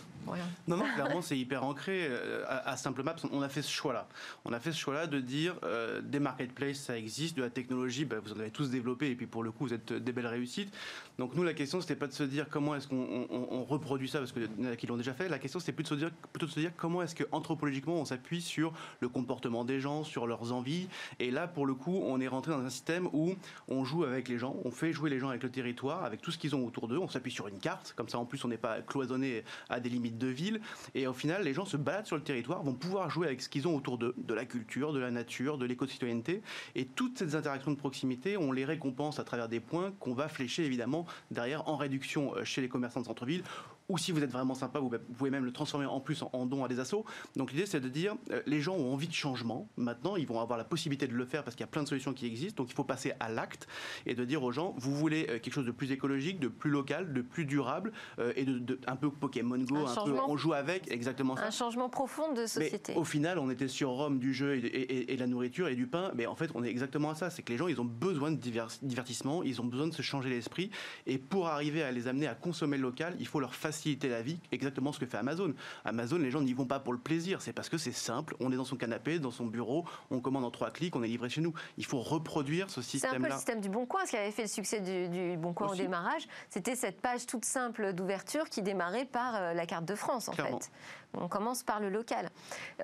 Non, 0.68 0.76
non, 0.76 0.84
clairement, 0.96 1.22
c'est 1.22 1.38
hyper 1.38 1.64
ancré. 1.64 2.08
Euh, 2.10 2.44
à, 2.46 2.76
Simple 2.76 3.04
Maps, 3.04 3.16
on 3.32 3.42
a 3.42 3.48
fait 3.48 3.62
ce 3.62 3.72
choix-là. 3.72 4.06
On 4.44 4.52
a 4.52 4.60
fait 4.60 4.74
ce 4.74 4.80
choix-là 4.80 5.08
de 5.08 5.22
dire 5.22 5.56
euh, 5.64 6.02
des 6.02 6.20
marketplaces, 6.20 6.80
ça 6.80 6.98
existe, 6.98 7.38
de 7.38 7.42
la 7.42 7.50
technologie, 7.50 8.04
bah, 8.04 8.18
vous 8.22 8.34
en 8.34 8.40
avez 8.40 8.52
tous 8.52 8.70
développé, 8.70 9.10
et 9.10 9.16
puis 9.16 9.28
pour 9.28 9.44
le 9.44 9.52
coup, 9.52 9.66
vous 9.66 9.74
êtes 9.74 9.94
des 9.94 10.12
belles 10.12 10.28
réussites. 10.28 10.74
Donc 11.20 11.36
nous, 11.36 11.44
la 11.44 11.54
question, 11.54 11.80
c'était 11.80 11.96
pas 11.96 12.08
de 12.08 12.12
se 12.12 12.24
dire 12.24 12.48
comment 12.50 12.76
est-ce 12.76 12.90
qu'on 12.90 13.64
reproduit 13.64 14.10
ça, 14.10 14.20
parce 14.20 14.34
qu'il 14.34 14.44
y 14.60 14.68
en 14.68 14.72
a 14.72 14.76
qui 14.76 14.88
l'ont 14.88 14.98
déjà 14.98 15.14
fait. 15.14 15.30
La 15.30 15.40
question, 15.40 15.62
c'était 15.62 15.72
plutôt, 15.72 15.96
plutôt 16.34 16.48
de 16.48 16.52
se 16.52 16.60
dire 16.60 16.72
comment 16.76 17.02
est-ce 17.02 17.16
que 17.16 17.24
anthropologiquement, 17.32 17.96
on 17.96 18.06
s'appuie 18.06 18.42
sur 18.42 18.74
le 19.00 19.08
comportement 19.08 19.64
des 19.64 19.80
gens, 19.80 20.04
sur 20.04 20.28
leurs 20.28 20.52
envies. 20.52 20.90
Et 21.20 21.32
là, 21.32 21.48
pour 21.48 21.66
le 21.66 21.76
coup, 21.76 22.02
on 22.04 22.20
est 22.20 22.28
rentré 22.28 22.52
dans 22.52 22.60
un 22.60 22.70
système 22.70 23.08
où 23.14 23.36
on 23.70 23.86
joue 23.86 24.04
avec 24.04 24.28
les 24.28 24.38
gens, 24.38 24.58
on 24.66 24.72
fait 24.72 24.92
jouer 24.92 25.10
les 25.10 25.20
gens 25.20 25.30
avec 25.30 25.44
le 25.44 25.50
territoire, 25.50 26.04
avec 26.04 26.22
tout 26.22 26.32
ce 26.32 26.38
qu'ils 26.38 26.56
ont 26.58 26.66
autour 26.66 26.90
d'eux, 26.90 26.98
on 26.98 27.08
s'appuie 27.08 27.32
sur 27.32 27.48
une 27.48 27.60
carte 27.60 27.94
comme 28.02 28.10
ça, 28.10 28.18
en 28.18 28.26
plus, 28.26 28.44
on 28.44 28.48
n'est 28.48 28.58
pas 28.58 28.82
cloisonné 28.82 29.44
à 29.70 29.80
des 29.80 29.90
limites 29.90 30.18
de 30.18 30.26
ville. 30.26 30.60
Et 30.96 31.06
au 31.06 31.14
final, 31.14 31.44
les 31.44 31.54
gens 31.54 31.66
se 31.66 31.78
baladent 31.78 32.08
sur 32.08 32.16
le 32.16 32.24
territoire, 32.24 32.64
vont 32.64 32.74
pouvoir 32.74 33.12
jouer 33.12 33.28
avec 33.28 33.44
ce 33.44 33.48
qu'ils 33.48 33.68
ont 33.68 33.76
autour 33.76 34.00
d'eux, 34.00 34.16
de 34.18 34.34
la 34.34 34.44
culture, 34.44 34.92
de 34.92 35.00
la 35.00 35.12
nature, 35.12 35.60
de 35.60 35.68
l'éco-citoyenneté. 35.68 36.42
Et 36.74 36.86
toutes 36.86 37.20
ces 37.20 37.36
interactions 37.36 37.70
de 37.70 37.76
proximité, 37.76 38.38
on 38.38 38.52
les 38.52 38.66
récompense 38.66 39.20
à 39.20 39.24
travers 39.24 39.48
des 39.50 39.60
points 39.60 39.94
qu'on 40.00 40.16
va 40.16 40.30
flécher 40.30 40.66
évidemment 40.66 41.06
derrière 41.30 41.70
en 41.70 41.78
réduction 41.78 42.36
euh, 42.36 42.44
chez 42.44 42.62
les 42.62 42.70
commerçants 42.70 43.02
de 43.02 43.06
centre-ville 43.06 43.44
ou 43.92 43.98
si 43.98 44.12
vous 44.12 44.24
êtes 44.24 44.32
vraiment 44.32 44.56
sympa, 44.56 44.80
vous 44.80 44.90
pouvez 45.18 45.30
même 45.30 45.46
le 45.46 45.52
transformer 45.52 45.86
en 45.86 46.00
plus 46.00 46.24
en, 46.34 46.46
don 46.46 46.64
à 46.64 46.68
des 46.68 46.80
assos. 46.80 47.06
Donc 47.36 47.52
l'idée, 47.52 47.66
c'est 47.66 47.80
de 47.80 47.90
dire, 47.90 48.16
euh, 48.32 48.42
les 48.46 48.62
gens 48.62 48.76
ont 48.76 48.94
envie 48.94 49.08
de 49.08 49.14
changement. 49.14 49.68
Maintenant, 49.78 50.16
ils 50.16 50.26
vont 50.26 50.40
avoir 50.40 50.58
la 50.58 50.64
possibilité 50.64 51.08
de 51.08 51.14
le 51.14 51.26
faire 51.26 51.44
parce 51.44 51.56
qu'il 51.56 51.64
y 51.64 51.66
a 51.66 51.72
plein 51.72 51.84
de 51.84 51.88
solutions 51.88 52.14
qui 52.14 52.26
existent. 52.26 52.64
Donc 52.64 52.72
il 52.72 52.76
faut 52.76 52.84
passer 52.84 53.14
à 53.20 53.30
l'acte 53.30 53.68
et 54.06 54.16
de 54.16 54.24
dire 54.24 54.44
aux 54.44 54.52
gens, 54.52 54.74
vous 54.78 54.96
voulez 54.96 55.28
euh, 55.30 55.40
quelque 55.40 55.54
chose 55.54 55.66
de 55.66 55.72
plus 55.72 55.92
écologique, 55.92 56.40
de 56.40 56.48
plus 56.48 56.70
local, 56.70 57.14
de 57.14 57.22
plus 57.22 57.46
durable 57.46 57.92
euh, 58.20 58.32
et 58.36 58.46
de, 58.46 58.80
un 58.88 58.96
peu 58.96 59.12
Pokémon 59.12 59.58
Go, 59.58 59.86
un, 59.86 60.06
peu 60.06 60.14
on 60.28 60.38
joue 60.38 60.54
avec, 60.54 60.90
exactement 60.90 61.36
ça. 61.36 61.46
Un 61.46 61.52
changement 61.52 61.90
profond 61.90 62.34
de 62.34 62.46
société. 62.46 62.94
Mais 62.94 63.00
au 63.00 63.04
final, 63.04 63.40
on 63.40 63.50
était 63.50 63.68
sur 63.68 63.90
Rome 63.90 64.20
du 64.20 64.34
jeu 64.34 64.56
et, 64.56 65.14
et, 65.14 65.18
la 65.18 65.28
nourriture 65.28 65.68
et 65.68 65.76
du 65.76 65.88
pain, 65.88 66.12
mais 66.16 66.26
en 66.26 66.36
fait, 66.36 66.50
on 66.56 66.64
est 66.64 66.70
exactement 66.70 67.10
à 67.10 67.16
ça. 67.16 67.30
C'est 67.30 67.44
que 67.44 67.52
les 67.52 67.58
gens, 67.58 67.68
ils 67.68 67.82
ont 67.82 67.86
besoin 67.86 68.32
de 68.32 68.38
divertissement, 68.82 69.44
ils 69.44 69.62
ont 69.62 69.66
besoin 69.66 69.88
de 69.88 69.94
se 69.94 70.02
changer 70.02 70.30
l'esprit 70.30 70.72
et 71.06 71.18
pour 71.18 71.48
arriver 71.48 71.84
à 71.84 71.92
les 71.92 72.08
amener 72.08 72.28
à 72.28 72.36
consommer 72.36 72.78
le 72.78 72.84
local, 72.84 73.16
il 73.20 73.28
faut 73.28 73.40
leur 73.40 73.54
faciliter 73.54 73.81
la 74.04 74.22
vie 74.22 74.40
exactement 74.52 74.92
ce 74.92 75.00
que 75.00 75.06
fait 75.06 75.18
Amazon. 75.18 75.54
Amazon, 75.86 76.18
les 76.18 76.32
gens 76.32 76.42
n'y 76.42 76.54
vont 76.54 76.66
pas 76.66 76.80
pour 76.80 76.94
le 76.94 77.00
plaisir, 77.00 77.42
c'est 77.42 77.54
parce 77.54 77.70
que 77.70 77.78
c'est 77.78 77.92
simple. 77.92 78.36
On 78.40 78.52
est 78.52 78.56
dans 78.56 78.66
son 78.66 78.76
canapé, 78.76 79.20
dans 79.20 79.32
son 79.32 79.46
bureau, 79.46 79.86
on 80.10 80.20
commande 80.20 80.46
en 80.46 80.52
trois 80.52 80.72
clics, 80.72 80.96
on 80.96 81.04
est 81.04 81.08
livré 81.08 81.30
chez 81.30 81.42
nous. 81.42 81.54
Il 81.78 81.86
faut 81.86 82.00
reproduire 82.00 82.70
ce 82.70 82.82
système-là. 82.82 83.18
C'est 83.18 83.18
un 83.18 83.28
peu 83.28 83.34
le 83.34 83.38
système 83.38 83.62
du 83.62 83.70
Bon 83.70 83.86
Coin, 83.86 84.06
ce 84.06 84.12
qui 84.12 84.18
avait 84.18 84.32
fait 84.32 84.44
le 84.44 84.48
succès 84.48 84.80
du, 84.80 85.38
Bon 85.38 85.54
Coin 85.54 85.70
au 85.70 85.76
démarrage. 85.76 86.28
C'était 86.50 86.76
cette 86.76 87.02
page 87.02 87.26
toute 87.26 87.46
simple 87.46 87.94
d'ouverture 87.94 88.50
qui 88.50 88.62
démarrait 88.62 89.06
par 89.06 89.36
euh, 89.36 89.54
la 89.54 89.66
carte 89.66 89.86
de 89.86 89.96
France, 89.96 90.30
en 90.30 90.34
fait. 90.34 90.72
On 91.14 91.28
commence 91.28 91.64
par 91.64 91.80
le 91.80 91.90
local. 91.90 92.30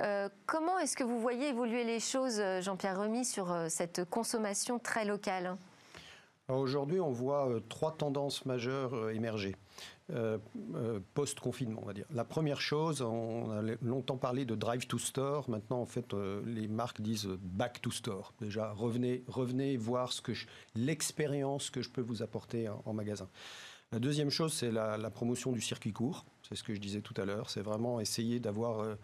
Euh, 0.01 0.27
comment 0.45 0.79
est-ce 0.79 0.97
que 0.97 1.03
vous 1.03 1.19
voyez 1.19 1.49
évoluer 1.49 1.83
les 1.85 1.99
choses, 1.99 2.39
euh, 2.39 2.61
Jean-Pierre 2.61 2.99
Remy, 2.99 3.23
sur 3.23 3.55
cette 3.69 4.03
consommation 4.09 4.79
très 4.79 5.05
locale? 5.05 5.57
Aujourd'hui, 6.49 6.99
on 6.99 7.11
voit 7.11 7.59
trois 7.69 7.95
tendances 7.97 8.45
majeures 8.45 9.09
émerger. 9.09 9.55
Euh, 10.09 10.37
euh, 10.75 11.01
post-confinement, 11.15 11.81
on 11.83 11.85
va 11.85 11.91
dire. 11.91 12.05
La 12.11 12.23
première 12.23 12.61
chose, 12.61 13.01
on 13.01 13.51
a 13.51 13.61
longtemps 13.81 14.15
parlé 14.15 14.45
de 14.45 14.55
drive 14.55 14.87
to 14.87 14.97
store. 14.97 15.49
Maintenant, 15.49 15.81
en 15.81 15.85
fait, 15.85 16.13
euh, 16.13 16.41
les 16.45 16.69
marques 16.69 17.01
disent 17.01 17.27
back 17.41 17.81
to 17.81 17.91
store. 17.91 18.33
Déjà, 18.39 18.71
revenez, 18.71 19.25
revenez 19.27 19.75
voir 19.75 20.13
ce 20.13 20.21
que 20.21 20.31
l'expérience 20.75 21.69
que 21.69 21.81
je 21.81 21.89
peux 21.89 21.99
vous 21.99 22.23
apporter 22.23 22.69
en, 22.69 22.93
magasin. 22.93 23.27
La 23.91 23.99
deuxième 23.99 24.29
chose, 24.29 24.53
c'est 24.53 24.71
la, 24.71 25.09
promotion 25.09 25.51
du 25.51 25.59
circuit 25.59 25.91
court. 25.91 26.23
C'est 26.47 26.55
ce 26.55 26.63
que 26.63 26.73
je 26.73 26.79
disais 26.79 27.01
tout 27.01 27.15
à 27.17 27.25
l'heure. 27.25 27.49
C'est 27.49 27.61
vraiment 27.61 27.99
essayer 27.99 28.39
d'avoir 28.39 28.95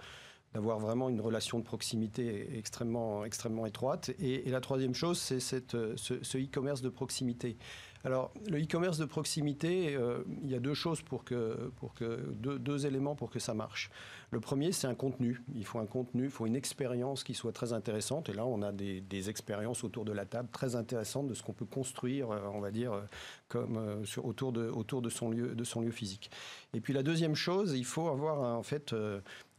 d'avoir 0.53 0.79
vraiment 0.79 1.09
une 1.09 1.21
relation 1.21 1.59
de 1.59 1.63
proximité 1.63 2.57
extrêmement, 2.57 3.25
extrêmement 3.25 3.65
étroite. 3.65 4.11
Et, 4.19 4.49
la 4.49 4.61
troisième 4.61 4.93
chose, 4.93 5.17
c'est 5.17 5.39
ce 5.39 6.37
e-commerce 6.37 6.81
de 6.81 6.89
proximité. 6.89 7.57
Alors, 8.05 8.31
le 8.49 8.61
e-commerce 8.61 8.97
de 8.97 9.05
proximité, 9.05 9.95
euh, 9.95 10.23
il 10.43 10.51
y 10.51 10.55
a 10.55 10.59
deux 10.59 10.73
choses 10.73 11.01
pour 11.01 11.23
que, 11.23 11.71
pour 11.77 11.93
que 11.93 12.19
deux, 12.33 12.85
éléments 12.85 13.15
pour 13.15 13.29
que 13.29 13.39
ça 13.39 13.53
marche. 13.53 13.89
Le 14.33 14.39
premier, 14.39 14.71
c'est 14.71 14.87
un 14.87 14.95
contenu. 14.95 15.43
Il 15.53 15.63
faut 15.63 15.77
un 15.77 15.85
contenu, 15.85 16.23
il 16.23 16.31
faut 16.31 16.47
une 16.47 16.55
expérience 16.55 17.23
qui 17.23 17.35
soit 17.35 17.51
très 17.51 17.71
intéressante. 17.71 18.29
Et 18.29 18.33
là, 18.33 18.47
on 18.47 18.63
a 18.63 18.71
des, 18.71 19.29
expériences 19.29 19.83
autour 19.83 20.05
de 20.05 20.11
la 20.11 20.25
table 20.25 20.49
très 20.51 20.75
intéressantes 20.75 21.27
de 21.27 21.35
ce 21.35 21.43
qu'on 21.43 21.53
peut 21.53 21.67
construire, 21.67 22.31
euh, 22.31 22.39
on 22.51 22.59
va 22.59 22.71
dire, 22.71 22.93
euh, 22.93 23.01
comme 23.47 23.77
autour 24.23 24.51
de, 24.51 24.67
autour 24.69 25.03
de 25.03 25.09
son 25.11 25.29
lieu, 25.29 25.55
physique. 25.91 26.31
Et 26.73 26.81
puis 26.81 26.93
la 26.93 27.03
deuxième 27.03 27.35
chose, 27.35 27.73
il 27.77 27.85
faut 27.85 28.07
avoir 28.07 28.57
en 28.57 28.63
fait, 28.63 28.95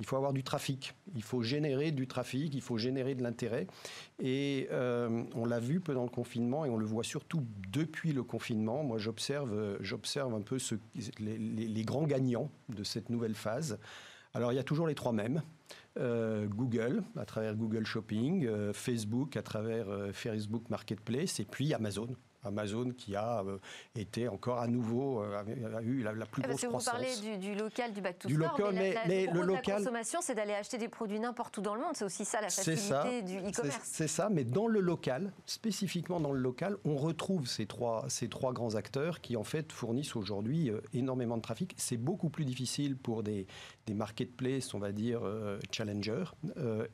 il 0.00 0.06
faut 0.06 0.16
avoir 0.16 0.32
du 0.32 0.42
trafic. 0.42 0.92
Il 1.14 1.22
faut 1.22 1.42
générer 1.42 1.92
du 1.92 2.08
trafic, 2.08 2.52
il 2.52 2.60
faut 2.60 2.76
générer 2.76 3.14
de 3.14 3.22
l'intérêt. 3.22 3.68
Et 4.18 4.68
on 4.72 5.46
l'a 5.46 5.60
vu 5.60 5.78
peu 5.78 5.94
dans 5.94 6.02
le 6.02 6.10
confinement, 6.10 6.64
et 6.64 6.68
on 6.68 6.76
le 6.76 6.84
voit 6.86 7.04
surtout 7.04 7.44
depuis 7.70 8.12
le 8.12 8.24
confinement, 8.24 8.82
moi 8.82 8.98
j'observe, 8.98 9.78
j'observe 9.80 10.34
un 10.34 10.42
peu 10.42 10.58
les, 11.20 11.84
grands 11.84 12.06
gagnants 12.08 12.50
de 12.70 12.82
cette 12.82 13.10
nouvelle 13.10 13.36
phase. 13.36 13.78
Alors 14.34 14.52
il 14.52 14.56
y 14.56 14.58
a 14.58 14.64
toujours 14.64 14.86
les 14.86 14.94
trois 14.94 15.12
mêmes. 15.12 15.42
Euh, 15.96 16.46
Google 16.46 17.04
à 17.16 17.24
travers 17.24 17.54
Google 17.54 17.86
Shopping, 17.86 18.46
euh, 18.46 18.72
Facebook 18.72 19.36
à 19.36 19.42
travers 19.42 19.88
euh, 19.88 20.12
Facebook 20.12 20.68
Marketplace 20.68 21.38
et 21.38 21.44
puis 21.44 21.72
Amazon 21.72 22.08
Amazon 22.44 22.90
qui 22.90 23.16
a 23.16 23.40
euh, 23.40 23.58
été 23.96 24.28
encore 24.28 24.58
à 24.58 24.66
nouveau, 24.66 25.22
euh, 25.22 25.42
a, 25.42 25.82
eu 25.82 26.02
la, 26.02 26.12
plus 26.26 26.42
grosse 26.42 26.64
croissance. 26.64 26.84
Vous 26.84 26.90
parlez 26.90 27.38
du, 27.38 27.54
local, 27.54 27.92
du 27.92 28.00
back 28.00 28.18
to 28.18 28.28
du 28.28 28.34
store, 28.34 28.72
mais, 28.72 28.94
mais, 29.06 29.26
le 29.26 29.42
local, 29.42 29.62
la 29.66 29.76
consommation, 29.78 30.20
c'est 30.22 30.34
d'aller 30.34 30.52
acheter 30.52 30.78
des 30.78 30.88
produits 30.88 31.20
n'importe 31.20 31.56
où 31.58 31.60
dans 31.60 31.74
le 31.74 31.80
monde. 31.80 31.92
C'est 31.94 32.04
aussi 32.04 32.24
ça 32.24 32.40
la 32.40 32.48
facilité 32.48 33.22
du 33.22 33.38
e-commerce. 33.38 33.80
C'est 33.82 34.08
ça, 34.08 34.28
mais 34.30 34.44
dans 34.44 34.66
le 34.66 34.80
local, 34.80 35.32
spécifiquement 35.46 36.20
dans 36.20 36.32
le 36.32 36.40
local, 36.40 36.76
on 36.84 36.96
retrouve 36.96 37.46
ces 37.46 37.66
trois, 37.66 38.04
ces 38.08 38.28
trois 38.28 38.52
grands 38.52 38.74
acteurs 38.74 39.20
qui 39.20 39.36
en 39.36 39.44
fait 39.44 39.72
fournissent 39.72 40.16
aujourd'hui 40.16 40.70
euh, 40.70 40.80
énormément 40.92 41.36
de 41.36 41.42
trafic. 41.42 41.74
C'est 41.76 41.96
beaucoup 41.96 42.28
plus 42.28 42.44
difficile 42.44 42.96
pour 42.96 43.22
des, 43.22 43.46
des 43.86 43.94
marketplaces, 43.94 44.74
on 44.74 44.78
va 44.78 44.92
dire, 44.92 45.22
challenger. 45.70 46.24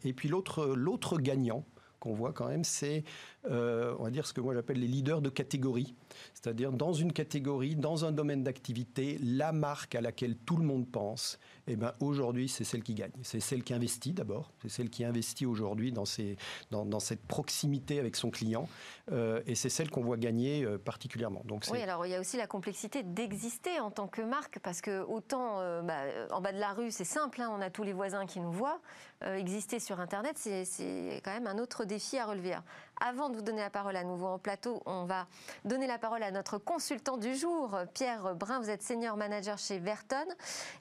et 0.05 0.13
puis 0.13 0.29
l'autre 0.29 1.19
gagnant, 1.19 1.65
qu'on 2.01 2.15
voit 2.15 2.33
quand 2.33 2.49
même, 2.49 2.65
c'est 2.65 3.05
on 3.48 4.03
va 4.03 4.11
dire 4.11 4.26
ce 4.26 4.33
que 4.33 4.40
moi 4.40 4.55
j'appelle 4.55 4.81
les 4.81 4.87
leaders 4.87 5.22
de 5.22 5.31
catégorie. 5.31 5.94
C'est-à-dire 6.35 6.72
dans 6.72 6.92
une 6.92 7.12
catégorie, 7.12 7.76
dans 7.76 8.05
un 8.05 8.12
domaine 8.12 8.42
d'activité, 8.42 9.18
la 9.22 9.53
marque 9.53 9.94
à 9.94 10.00
laquelle 10.00 10.37
tout 10.37 10.57
le 10.57 10.64
monde 10.64 10.88
pense, 10.90 11.38
eh 11.66 11.76
ben, 11.76 11.92
aujourd'hui, 12.00 12.48
c'est 12.48 12.64
celle 12.64 12.83
qui 12.83 12.94
gagne. 12.94 13.12
C'est 13.22 13.38
celle 13.38 13.62
qui 13.62 13.72
investit 13.74 14.12
d'abord, 14.12 14.50
c'est 14.62 14.68
celle 14.68 14.90
qui 14.90 15.05
investit 15.05 15.46
aujourd'hui 15.46 15.92
dans, 15.92 16.05
cette 16.05 17.22
proximité 17.26 18.00
avec 18.00 18.16
son 18.16 18.31
client, 18.31 18.68
euh, 19.12 19.40
et 19.46 19.55
c'est 19.55 19.68
celle 19.68 19.88
qu'on 19.88 20.03
voit 20.03 20.16
gagner 20.16 20.64
euh, 20.64 20.79
particulièrement. 20.79 21.42
Oui, 21.70 21.83
alors 21.83 22.07
il 22.07 22.11
y 22.11 22.14
a 22.14 22.20
aussi 22.20 22.37
la 22.37 22.46
complexité 22.48 23.03
d'exister 23.05 23.79
en 23.79 23.90
tant 23.90 24.09
que 24.09 24.22
marque, 24.22 24.59
parce 24.59 24.81
que 24.81 25.03
autant 25.03 25.61
euh, 25.61 25.83
bah, 25.83 26.00
en 26.33 26.40
bas 26.40 26.53
de 26.53 26.59
la 26.59 26.72
rue, 26.72 26.90
c'est 26.90 27.05
simple, 27.05 27.40
hein, 27.40 27.50
on 27.57 27.61
a 27.61 27.70
tous 27.70 27.85
les 27.85 27.92
voisins 27.92 28.26
qui 28.26 28.40
nous 28.40 28.53
voient. 28.53 28.81
exister 29.22 29.79
sur 29.79 30.00
Internet, 30.00 30.38
c'est 30.38 31.20
quand 31.22 31.33
même 31.33 31.46
un 31.46 31.59
autre 31.59 31.85
défi 31.85 32.18
à 32.18 32.26
relever. 32.26 32.57
Avant 33.03 33.31
de 33.31 33.37
vous 33.37 33.43
donner 33.43 33.63
la 33.63 33.71
parole 33.71 33.97
à 33.97 34.05
nouveau 34.05 34.27
en 34.27 34.39
plateau, 34.39 34.83
on 34.85 35.05
va 35.05 35.27
donner 35.65 35.87
la 35.87 35.99
parole 35.99 36.23
à 36.23 36.31
notre 36.31 36.59
consultant 36.59 37.17
du 37.17 37.35
jour, 37.35 37.75
Pierre 37.95 38.35
Brun. 38.35 38.61
Vous 38.61 38.69
êtes 38.69 38.83
senior 38.83 39.17
manager 39.17 39.57
chez 39.57 39.79
Verton 39.79 40.27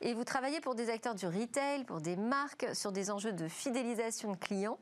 et 0.02 0.14
vous 0.14 0.26
travaillez 0.26 0.60
pour 0.60 0.76
des 0.76 0.90
acteurs 0.90 1.16
du 1.16 1.26
retail, 1.28 1.86
pour 1.86 2.02
des 2.02 2.18
marques, 2.18 2.68
sur 2.74 2.92
des 2.92 3.10
enjeux 3.10 3.32
de 3.32 3.48
fidélisation 3.48 4.34
de 4.34 4.38
clients 4.38 4.80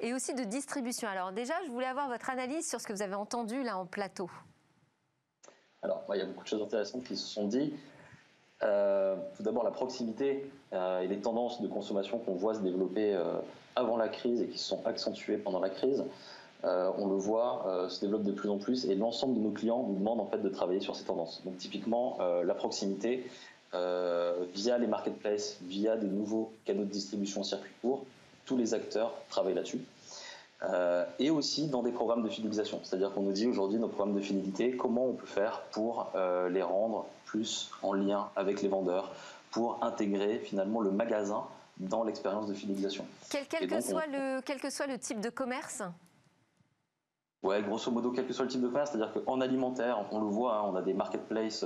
et 0.00 0.14
aussi 0.14 0.32
de 0.32 0.44
distribution. 0.44 1.08
Alors 1.08 1.32
déjà, 1.32 1.52
je 1.66 1.70
voulais 1.70 1.86
avoir 1.86 2.08
votre 2.08 2.30
analyse 2.30 2.66
sur 2.66 2.80
ce 2.80 2.86
que 2.86 2.94
vous 2.94 3.02
avez 3.02 3.14
entendu 3.14 3.62
là 3.62 3.76
en 3.76 3.84
plateau. 3.84 4.30
Alors, 5.82 6.04
il 6.14 6.18
y 6.18 6.22
a 6.22 6.26
beaucoup 6.26 6.44
de 6.44 6.48
choses 6.48 6.62
intéressantes 6.62 7.04
qui 7.04 7.16
se 7.18 7.26
sont 7.26 7.48
dites. 7.48 7.74
Euh, 8.62 9.16
tout 9.36 9.42
d'abord, 9.42 9.62
la 9.62 9.70
proximité 9.70 10.50
euh, 10.72 11.00
et 11.00 11.06
les 11.06 11.20
tendances 11.20 11.60
de 11.60 11.68
consommation 11.68 12.18
qu'on 12.18 12.34
voit 12.34 12.54
se 12.54 12.60
développer 12.60 13.14
euh, 13.14 13.34
avant 13.76 13.96
la 13.96 14.08
crise 14.08 14.40
et 14.40 14.48
qui 14.48 14.58
se 14.58 14.66
sont 14.66 14.84
accentuées 14.86 15.36
pendant 15.36 15.60
la 15.60 15.70
crise. 15.70 16.02
On 16.64 17.06
le 17.06 17.16
voit, 17.16 17.86
se 17.88 18.00
développe 18.00 18.24
de 18.24 18.32
plus 18.32 18.48
en 18.48 18.58
plus 18.58 18.84
et 18.84 18.94
l'ensemble 18.94 19.34
de 19.34 19.40
nos 19.40 19.50
clients 19.50 19.84
nous 19.88 19.94
demandent 19.94 20.20
en 20.20 20.26
fait 20.26 20.38
de 20.38 20.48
travailler 20.48 20.80
sur 20.80 20.96
ces 20.96 21.04
tendances. 21.04 21.40
Donc 21.44 21.56
typiquement, 21.58 22.18
la 22.44 22.54
proximité, 22.54 23.24
euh, 23.74 24.46
via 24.54 24.78
les 24.78 24.86
marketplaces, 24.86 25.58
via 25.62 25.96
des 25.96 26.06
nouveaux 26.06 26.52
canaux 26.64 26.84
de 26.84 26.90
distribution 26.90 27.42
en 27.42 27.44
circuit 27.44 27.72
court. 27.82 28.04
Tous 28.46 28.56
les 28.56 28.72
acteurs 28.72 29.12
travaillent 29.28 29.54
là-dessus. 29.54 29.80
Euh, 30.62 31.04
et 31.18 31.30
aussi 31.30 31.68
dans 31.68 31.82
des 31.82 31.92
programmes 31.92 32.22
de 32.22 32.30
fidélisation. 32.30 32.80
C'est-à-dire 32.82 33.12
qu'on 33.12 33.22
nous 33.22 33.32
dit 33.32 33.46
aujourd'hui 33.46 33.78
nos 33.78 33.88
programmes 33.88 34.16
de 34.16 34.20
fidélité, 34.20 34.74
comment 34.76 35.06
on 35.06 35.12
peut 35.12 35.26
faire 35.26 35.60
pour 35.70 36.10
euh, 36.14 36.48
les 36.48 36.62
rendre 36.62 37.06
plus 37.26 37.70
en 37.82 37.92
lien 37.92 38.30
avec 38.36 38.62
les 38.62 38.68
vendeurs, 38.68 39.12
pour 39.50 39.78
intégrer 39.84 40.38
finalement 40.38 40.80
le 40.80 40.90
magasin 40.90 41.44
dans 41.76 42.02
l'expérience 42.02 42.48
de 42.48 42.54
fidélisation. 42.54 43.04
Quel, 43.28 43.68
que 43.68 43.80
soit 43.80 44.06
le, 44.06 44.40
quel 44.40 44.58
que 44.58 44.70
soit 44.70 44.86
le 44.86 44.98
type 44.98 45.20
de 45.20 45.28
commerce 45.28 45.82
Ouais, 47.44 47.62
grosso 47.62 47.90
modo, 47.92 48.10
quel 48.10 48.26
que 48.26 48.32
soit 48.32 48.46
le 48.46 48.50
type 48.50 48.60
de 48.60 48.66
commerce, 48.66 48.90
c'est-à-dire 48.90 49.12
qu'en 49.12 49.40
alimentaire, 49.40 50.04
on 50.10 50.18
le 50.18 50.26
voit, 50.26 50.56
hein, 50.56 50.62
on 50.66 50.74
a 50.74 50.82
des 50.82 50.92
marketplaces 50.92 51.64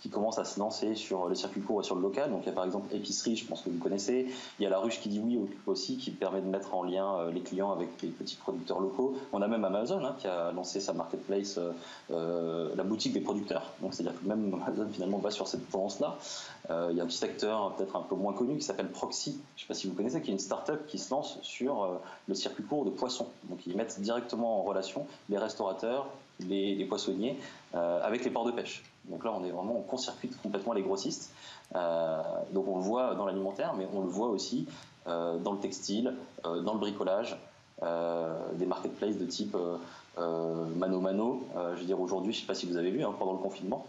qui 0.00 0.08
commencent 0.08 0.38
à 0.38 0.44
se 0.44 0.58
lancer 0.58 0.94
sur 0.94 1.28
le 1.28 1.34
circuit 1.34 1.60
court 1.60 1.80
et 1.80 1.84
sur 1.84 1.94
le 1.94 2.00
local. 2.00 2.30
Donc 2.30 2.42
il 2.44 2.46
y 2.46 2.50
a 2.50 2.54
par 2.54 2.64
exemple 2.64 2.94
Épicerie, 2.94 3.36
je 3.36 3.46
pense 3.46 3.62
que 3.62 3.70
vous 3.70 3.78
connaissez. 3.78 4.26
Il 4.58 4.62
y 4.62 4.66
a 4.66 4.70
La 4.70 4.78
Ruche 4.78 5.00
qui 5.00 5.08
dit 5.08 5.20
oui 5.20 5.38
aussi, 5.66 5.98
qui 5.98 6.10
permet 6.10 6.40
de 6.40 6.46
mettre 6.46 6.74
en 6.74 6.82
lien 6.82 7.18
euh, 7.18 7.30
les 7.30 7.42
clients 7.42 7.70
avec 7.70 7.88
les 8.02 8.08
petits 8.08 8.36
producteurs 8.36 8.80
locaux. 8.80 9.14
On 9.32 9.42
a 9.42 9.48
même 9.48 9.64
Amazon 9.64 10.02
hein, 10.04 10.16
qui 10.18 10.26
a 10.26 10.52
lancé 10.52 10.80
sa 10.80 10.92
marketplace, 10.94 11.58
euh, 11.58 11.72
euh, 12.10 12.74
la 12.74 12.82
boutique 12.82 13.12
des 13.12 13.20
producteurs. 13.20 13.70
Donc 13.82 13.94
c'est-à-dire 13.94 14.18
que 14.18 14.26
même 14.26 14.54
Amazon 14.66 14.88
finalement 14.90 15.18
va 15.18 15.30
sur 15.30 15.46
cette 15.46 15.68
tendance-là. 15.70 16.16
il 16.90 16.96
y 16.96 17.00
a 17.00 17.04
un 17.04 17.06
petit 17.06 17.18
secteur 17.18 17.74
peut-être 17.74 17.96
un 17.96 18.02
peu 18.02 18.14
moins 18.14 18.32
connu 18.32 18.56
qui 18.56 18.64
s'appelle 18.64 18.90
Proxy. 18.90 19.32
Je 19.32 19.36
ne 19.36 19.66
sais 19.66 19.68
pas 19.68 19.74
si 19.74 19.86
vous 19.86 19.94
connaissez, 19.94 20.22
qui 20.22 20.30
est 20.30 20.32
une 20.32 20.38
start-up 20.38 20.86
qui 20.86 20.98
se 20.98 21.10
lance 21.10 21.38
sur 21.42 22.00
le 22.26 22.34
circuit 22.34 22.64
court 22.64 22.84
de 22.84 22.90
poissons. 22.90 23.28
Donc 23.44 23.66
ils 23.66 23.76
mettent 23.76 24.00
directement 24.00 24.60
en 24.60 24.62
relation 24.62 25.06
les 25.28 25.38
restaurateurs, 25.38 26.06
les, 26.40 26.84
poissonniers 26.84 27.38
avec 27.74 28.24
les 28.24 28.30
ports 28.30 28.46
de 28.46 28.52
pêche. 28.52 28.82
Donc 29.04 29.24
là, 29.24 29.32
on 29.34 29.44
est 29.44 29.50
vraiment, 29.50 29.76
on 29.76 29.82
court-circuite 29.82 30.40
complètement 30.42 30.72
les 30.72 30.82
grossistes. 30.82 31.32
Euh, 31.74 32.22
donc 32.52 32.66
on 32.68 32.76
le 32.76 32.82
voit 32.82 33.14
dans 33.14 33.26
l'alimentaire, 33.26 33.74
mais 33.76 33.86
on 33.92 34.00
le 34.00 34.08
voit 34.08 34.28
aussi 34.28 34.66
euh, 35.06 35.38
dans 35.38 35.52
le 35.52 35.58
textile, 35.58 36.14
euh, 36.44 36.60
dans 36.62 36.74
le 36.74 36.80
bricolage, 36.80 37.36
des 38.56 38.66
marketplaces 38.66 39.16
de 39.16 39.24
type 39.24 39.56
Mano 40.18 41.00
Mano. 41.00 41.42
je 41.74 41.80
veux 41.80 41.86
dire, 41.86 41.98
aujourd'hui, 41.98 42.34
je 42.34 42.38
ne 42.38 42.40
sais 42.42 42.46
pas 42.46 42.54
si 42.54 42.66
vous 42.66 42.76
avez 42.76 42.90
vu, 42.90 43.02
hein, 43.02 43.14
pendant 43.18 43.32
le 43.32 43.38
confinement, 43.38 43.86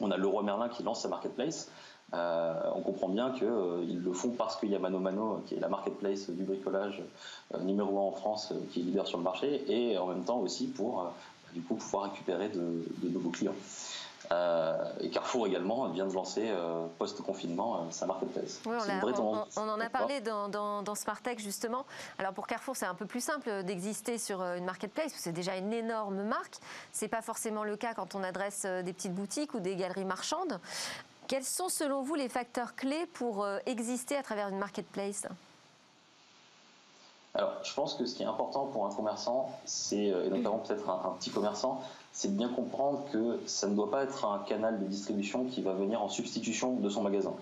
on 0.00 0.12
a 0.12 0.16
Leroy 0.16 0.44
Merlin 0.44 0.68
qui 0.68 0.84
lance 0.84 1.00
sa 1.00 1.08
marketplace. 1.08 1.68
On 2.12 2.80
comprend 2.82 3.08
bien 3.08 3.32
qu'ils 3.32 4.02
le 4.02 4.12
font 4.12 4.30
parce 4.30 4.56
qu'il 4.56 4.70
y 4.70 4.74
a 4.74 4.78
Mano 4.78 4.98
Mano, 4.98 5.42
qui 5.46 5.54
est 5.54 5.60
la 5.60 5.68
marketplace 5.68 6.30
du 6.30 6.44
bricolage 6.44 7.02
numéro 7.60 7.98
un 7.98 8.02
en 8.02 8.12
France, 8.12 8.52
qui 8.72 8.80
est 8.80 8.82
leader 8.82 9.06
sur 9.06 9.18
le 9.18 9.24
marché, 9.24 9.64
et 9.68 9.98
en 9.98 10.06
même 10.06 10.24
temps 10.24 10.38
aussi 10.38 10.66
pour 10.68 11.12
du 11.52 11.62
coup, 11.62 11.74
pouvoir 11.74 12.04
récupérer 12.04 12.48
de 12.48 13.08
nouveaux 13.08 13.30
clients. 13.30 13.54
Euh, 14.30 14.76
et 15.00 15.10
Carrefour 15.10 15.46
également 15.46 15.88
vient 15.88 16.06
de 16.06 16.12
lancer 16.12 16.48
euh, 16.48 16.86
post-confinement 16.98 17.76
euh, 17.76 17.90
sa 17.90 18.06
marketplace. 18.06 18.60
Oui, 18.66 18.76
on, 19.16 19.44
on, 19.56 19.68
en 19.68 19.80
a 19.80 19.88
parlé 19.88 20.20
dans, 20.20 20.48
dans, 20.48 20.82
dans 20.82 20.94
Smartech 20.94 21.38
justement. 21.38 21.86
Alors 22.18 22.34
pour 22.34 22.46
Carrefour, 22.46 22.76
c'est 22.76 22.86
un 22.86 22.94
peu 22.94 23.06
plus 23.06 23.22
simple 23.22 23.62
d'exister 23.62 24.18
sur 24.18 24.42
une 24.42 24.64
marketplace, 24.64 25.12
c'est 25.16 25.32
déjà 25.32 25.56
une 25.56 25.72
énorme 25.72 26.22
marque. 26.24 26.56
C'est 26.92 27.08
pas 27.08 27.22
forcément 27.22 27.64
le 27.64 27.76
cas 27.76 27.94
quand 27.94 28.14
on 28.14 28.22
adresse 28.22 28.66
des 28.66 28.92
petites 28.92 29.14
boutiques 29.14 29.54
ou 29.54 29.60
des 29.60 29.76
galeries 29.76 30.04
marchandes. 30.04 30.60
Quels 31.28 31.44
sont 31.44 31.68
selon 31.68 32.02
vous 32.02 32.14
les 32.14 32.30
facteurs 32.30 32.74
clés 32.74 33.06
pour 33.12 33.46
exister 33.66 34.16
à 34.16 34.22
travers 34.22 34.48
une 34.48 34.58
marketplace? 34.58 35.26
Alors, 37.34 37.52
je 37.62 37.74
pense 37.74 37.94
que 37.94 38.06
ce 38.06 38.14
qui 38.14 38.22
est 38.22 38.26
important 38.26 38.64
pour 38.66 38.86
un 38.86 38.94
commerçant, 38.94 39.52
c'est, 39.66 40.06
et 40.06 40.30
notamment 40.30 40.58
peut-être 40.58 40.88
un, 40.88 41.10
petit 41.18 41.30
commerçant, 41.30 41.82
c'est 42.12 42.28
de 42.28 42.36
bien 42.36 42.48
comprendre 42.48 43.04
que 43.12 43.38
ça 43.46 43.68
ne 43.68 43.74
doit 43.74 43.90
pas 43.90 44.04
être 44.04 44.24
un 44.24 44.38
canal 44.40 44.80
de 44.80 44.86
distribution 44.86 45.44
qui 45.44 45.60
va 45.60 45.74
venir 45.74 46.02
en 46.02 46.08
substitution 46.08 46.76
de 46.76 46.88
son 46.88 47.02
magasin. 47.02 47.34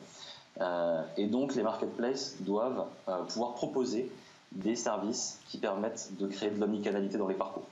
Euh, 0.61 1.03
et 1.17 1.27
donc 1.27 1.55
les 1.55 1.63
marketplaces 1.63 2.37
doivent 2.41 2.87
euh, 3.09 3.23
pouvoir 3.25 3.55
proposer 3.55 4.11
des 4.53 4.75
services 4.75 5.39
qui 5.49 5.59
permettent 5.59 6.11
de 6.19 6.27
créer 6.27 6.51
de 6.51 6.59
l'omnicanalité 6.59 7.19
dans 7.19 7.29
les 7.29 7.35
parcours. 7.35 7.67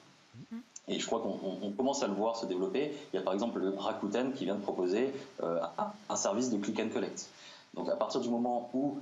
Et 0.89 0.99
je 0.99 1.07
crois 1.07 1.21
qu'on 1.21 1.71
commence 1.73 2.03
à 2.03 2.07
le 2.07 2.13
voir 2.13 2.37
se 2.37 2.47
développer. 2.47 2.95
Il 3.13 3.17
y 3.17 3.19
a 3.19 3.23
par 3.23 3.33
exemple 3.33 3.59
le 3.59 3.75
Rakuten 3.77 4.33
qui 4.33 4.45
vient 4.45 4.55
de 4.55 4.61
proposer 4.61 5.15
euh, 5.43 5.61
un 6.09 6.17
service 6.17 6.51
de 6.51 6.59
click 6.59 6.79
and 6.81 6.91
collect. 6.93 7.29
Donc 7.73 7.89
à 7.89 7.97
partir 7.97 8.21
du 8.21 8.29
moment 8.29 8.71
où, 8.75 8.99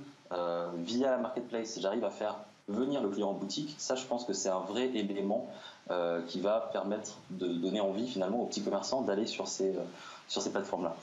via 0.77 1.11
la 1.11 1.17
marketplace, 1.17 1.77
j'arrive 1.79 2.03
à 2.03 2.09
faire 2.09 2.37
venir 2.67 3.01
le 3.01 3.09
client 3.09 3.29
en 3.29 3.33
boutique, 3.33 3.75
ça 3.77 3.95
je 3.95 4.05
pense 4.05 4.25
que 4.25 4.33
c'est 4.33 4.49
un 4.49 4.59
vrai 4.59 4.85
élément 4.87 5.47
euh, 5.91 6.21
qui 6.27 6.39
va 6.39 6.69
permettre 6.71 7.17
de 7.29 7.47
donner 7.47 7.81
envie 7.81 8.07
finalement 8.07 8.41
aux 8.41 8.45
petits 8.45 8.63
commerçants 8.63 9.01
d'aller 9.01 9.25
sur 9.25 9.47
ces, 9.47 9.75
euh, 9.75 9.81
sur 10.27 10.41
ces 10.41 10.51
plateformes-là. 10.51 10.95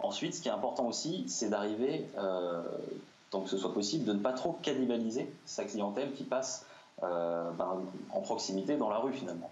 Ensuite, 0.00 0.34
ce 0.34 0.42
qui 0.42 0.48
est 0.48 0.52
important 0.52 0.86
aussi, 0.86 1.24
c'est 1.28 1.48
d'arriver, 1.48 2.08
euh, 2.18 2.62
tant 3.30 3.42
que 3.42 3.48
ce 3.48 3.56
soit 3.56 3.72
possible, 3.72 4.04
de 4.04 4.12
ne 4.12 4.18
pas 4.18 4.32
trop 4.32 4.58
cannibaliser 4.60 5.32
sa 5.46 5.64
clientèle 5.64 6.12
qui 6.12 6.24
passe 6.24 6.66
ben, 7.00 7.82
en 8.12 8.20
proximité 8.20 8.76
dans 8.76 8.88
la 8.88 8.96
rue 8.96 9.12
finalement. 9.12 9.50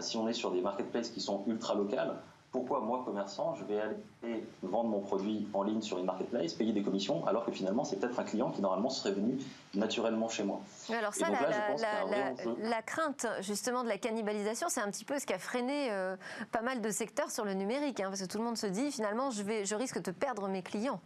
Si 0.00 0.16
on 0.16 0.28
est 0.28 0.32
sur 0.32 0.52
des 0.52 0.60
marketplaces 0.60 1.10
qui 1.10 1.20
sont 1.20 1.44
ultra 1.46 1.74
locales, 1.74 2.16
pourquoi 2.56 2.80
moi, 2.80 3.02
commerçant, 3.04 3.54
je 3.54 3.64
vais 3.64 3.78
aller 3.78 4.46
vendre 4.62 4.88
mon 4.88 5.00
produit 5.00 5.46
en 5.52 5.62
ligne 5.62 5.82
sur 5.82 5.98
une 5.98 6.06
marketplace, 6.06 6.54
payer 6.54 6.72
des 6.72 6.82
commissions, 6.82 7.26
alors 7.26 7.44
que 7.44 7.52
finalement, 7.52 7.84
c'est 7.84 7.96
peut-être 7.96 8.18
un 8.18 8.24
client 8.24 8.50
qui 8.50 8.62
normalement 8.62 8.88
serait 8.88 9.12
venu 9.12 9.38
naturellement 9.74 10.30
chez 10.30 10.42
moi? 10.42 10.60
Alors 10.88 11.12
ça, 11.12 11.26
la, 12.58 12.82
crainte 12.82 13.26
justement 13.40 13.84
de 13.84 13.88
la 13.88 13.98
cannibalisation, 13.98 14.68
c'est 14.70 14.80
un 14.80 14.90
petit 14.90 15.04
peu 15.04 15.18
ce 15.18 15.26
qui 15.26 15.34
a 15.34 15.38
freiné 15.38 15.92
euh, 15.92 16.16
pas 16.50 16.62
mal 16.62 16.80
de 16.80 16.90
secteurs 16.90 17.30
sur 17.30 17.44
le 17.44 17.52
numérique, 17.52 18.00
hein, 18.00 18.08
parce 18.08 18.22
que 18.22 18.26
tout 18.26 18.38
le 18.38 18.44
monde 18.44 18.56
se 18.56 18.66
dit 18.66 18.90
finalement, 18.90 19.30
je, 19.30 19.42
vais, 19.42 19.66
je 19.66 19.74
risque 19.74 20.00
de 20.00 20.10
perdre 20.10 20.48
mes 20.48 20.62
clients. 20.62 21.00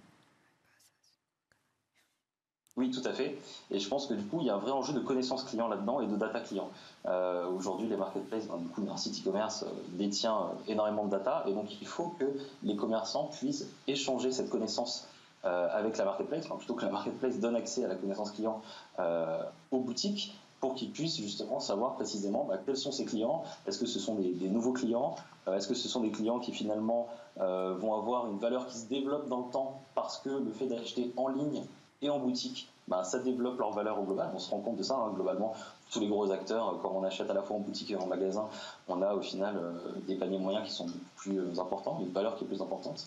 Oui, 2.76 2.90
tout 2.90 3.06
à 3.06 3.12
fait. 3.12 3.36
Et 3.70 3.78
je 3.78 3.88
pense 3.88 4.06
que 4.06 4.14
du 4.14 4.24
coup, 4.24 4.38
il 4.40 4.46
y 4.46 4.50
a 4.50 4.54
un 4.54 4.58
vrai 4.58 4.70
enjeu 4.70 4.92
de 4.92 5.00
connaissance 5.00 5.44
client 5.44 5.68
là-dedans 5.68 6.00
et 6.00 6.06
de 6.06 6.16
data 6.16 6.40
client. 6.40 6.70
Euh, 7.06 7.46
aujourd'hui, 7.50 7.88
les 7.88 7.96
marketplaces, 7.96 8.46
ben, 8.46 8.58
du 8.58 8.68
coup, 8.68 8.82
un 8.90 8.96
site 8.96 9.20
e-commerce 9.20 9.64
euh, 9.64 9.70
détient 9.90 10.36
euh, 10.36 10.72
énormément 10.72 11.04
de 11.04 11.10
data 11.10 11.44
et 11.46 11.52
donc 11.52 11.66
il 11.80 11.86
faut 11.86 12.14
que 12.18 12.24
les 12.62 12.76
commerçants 12.76 13.24
puissent 13.24 13.66
échanger 13.86 14.32
cette 14.32 14.50
connaissance 14.50 15.06
avec 15.42 15.96
la 15.96 16.04
marketplace, 16.04 16.46
plutôt 16.58 16.74
que 16.74 16.84
la 16.84 16.90
marketplace 16.90 17.38
donne 17.38 17.56
accès 17.56 17.82
à 17.82 17.88
la 17.88 17.94
connaissance 17.94 18.32
client 18.32 18.60
aux 19.70 19.78
boutiques 19.78 20.38
pour 20.60 20.74
qu'ils 20.74 20.90
puissent 20.90 21.16
justement 21.16 21.60
savoir 21.60 21.94
précisément 21.94 22.44
bah, 22.44 22.58
quels 22.66 22.76
sont 22.76 22.92
ces 22.92 23.06
clients, 23.06 23.42
est-ce 23.66 23.78
que 23.78 23.86
ce 23.86 23.98
sont 23.98 24.16
des 24.16 24.48
nouveaux 24.50 24.74
clients, 24.74 25.14
est-ce 25.50 25.66
que 25.66 25.72
ce 25.72 25.88
sont 25.88 26.02
des 26.02 26.10
clients 26.10 26.40
qui 26.40 26.52
finalement 26.52 27.08
vont 27.38 27.94
avoir 27.94 28.26
une 28.26 28.38
valeur 28.38 28.66
qui 28.66 28.76
se 28.76 28.86
développe 28.86 29.30
dans 29.30 29.46
le 29.46 29.50
temps 29.50 29.80
parce 29.94 30.18
que 30.18 30.28
le 30.28 30.52
fait 30.52 30.66
d'acheter 30.66 31.10
en 31.16 31.28
ligne 31.28 31.62
et 32.02 32.10
en 32.10 32.18
boutique, 32.18 32.68
bah, 32.88 33.04
ça 33.04 33.18
développe 33.18 33.58
leur 33.58 33.72
valeur 33.72 34.00
au 34.00 34.04
global. 34.04 34.30
On 34.34 34.38
se 34.38 34.50
rend 34.50 34.60
compte 34.60 34.76
de 34.76 34.82
ça, 34.82 34.96
hein, 34.96 35.12
globalement. 35.14 35.54
Tous 35.90 36.00
les 36.00 36.08
gros 36.08 36.30
acteurs, 36.30 36.68
euh, 36.68 36.78
quand 36.82 36.92
on 36.94 37.04
achète 37.04 37.30
à 37.30 37.34
la 37.34 37.42
fois 37.42 37.56
en 37.56 37.60
boutique 37.60 37.90
et 37.90 37.96
en 37.96 38.06
magasin, 38.06 38.48
on 38.88 39.02
a 39.02 39.14
au 39.14 39.20
final 39.20 39.56
euh, 39.56 39.72
des 40.06 40.16
paniers 40.16 40.38
moyens 40.38 40.66
qui 40.66 40.72
sont 40.72 40.86
plus 41.16 41.38
euh, 41.38 41.60
importants, 41.60 41.98
une 42.00 42.12
valeur 42.12 42.36
qui 42.36 42.44
est 42.44 42.46
plus 42.46 42.62
importante. 42.62 43.04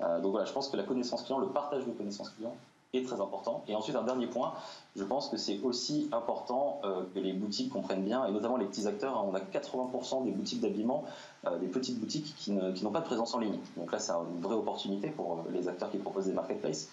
donc 0.00 0.30
voilà, 0.30 0.46
je 0.46 0.52
pense 0.52 0.68
que 0.68 0.76
la 0.76 0.84
connaissance 0.84 1.22
client, 1.22 1.38
le 1.38 1.48
partage 1.48 1.84
de 1.84 1.92
connaissances 1.92 2.30
clients 2.30 2.56
est 2.92 3.06
très 3.06 3.20
important. 3.20 3.62
Et 3.68 3.74
ensuite, 3.74 3.96
un 3.96 4.02
dernier 4.02 4.26
point, 4.26 4.52
je 4.96 5.04
pense 5.04 5.28
que 5.28 5.36
c'est 5.36 5.60
aussi 5.62 6.08
important 6.12 6.80
euh, 6.84 7.02
que 7.14 7.20
les 7.20 7.32
boutiques 7.32 7.70
comprennent 7.70 8.04
bien, 8.04 8.24
et 8.26 8.32
notamment 8.32 8.56
les 8.56 8.66
petits 8.66 8.86
acteurs. 8.86 9.16
Hein. 9.16 9.26
on 9.30 9.34
a 9.34 9.40
80% 9.40 10.24
des 10.24 10.32
boutiques 10.32 10.60
d'habillement, 10.60 11.04
euh, 11.46 11.58
des 11.58 11.68
petites 11.68 11.98
boutiques 12.00 12.34
qui, 12.36 12.52
n'ont 12.52 12.90
pas 12.90 13.00
de 13.00 13.06
présence 13.06 13.34
en 13.34 13.38
ligne. 13.38 13.58
Donc 13.76 13.92
là, 13.92 13.98
c'est 13.98 14.12
une 14.12 14.40
vraie 14.40 14.56
opportunité 14.56 15.08
pour 15.10 15.32
euh, 15.32 15.52
les 15.52 15.68
acteurs 15.68 15.90
qui 15.90 15.98
proposent 15.98 16.26
des 16.26 16.32
marketplaces. 16.32 16.88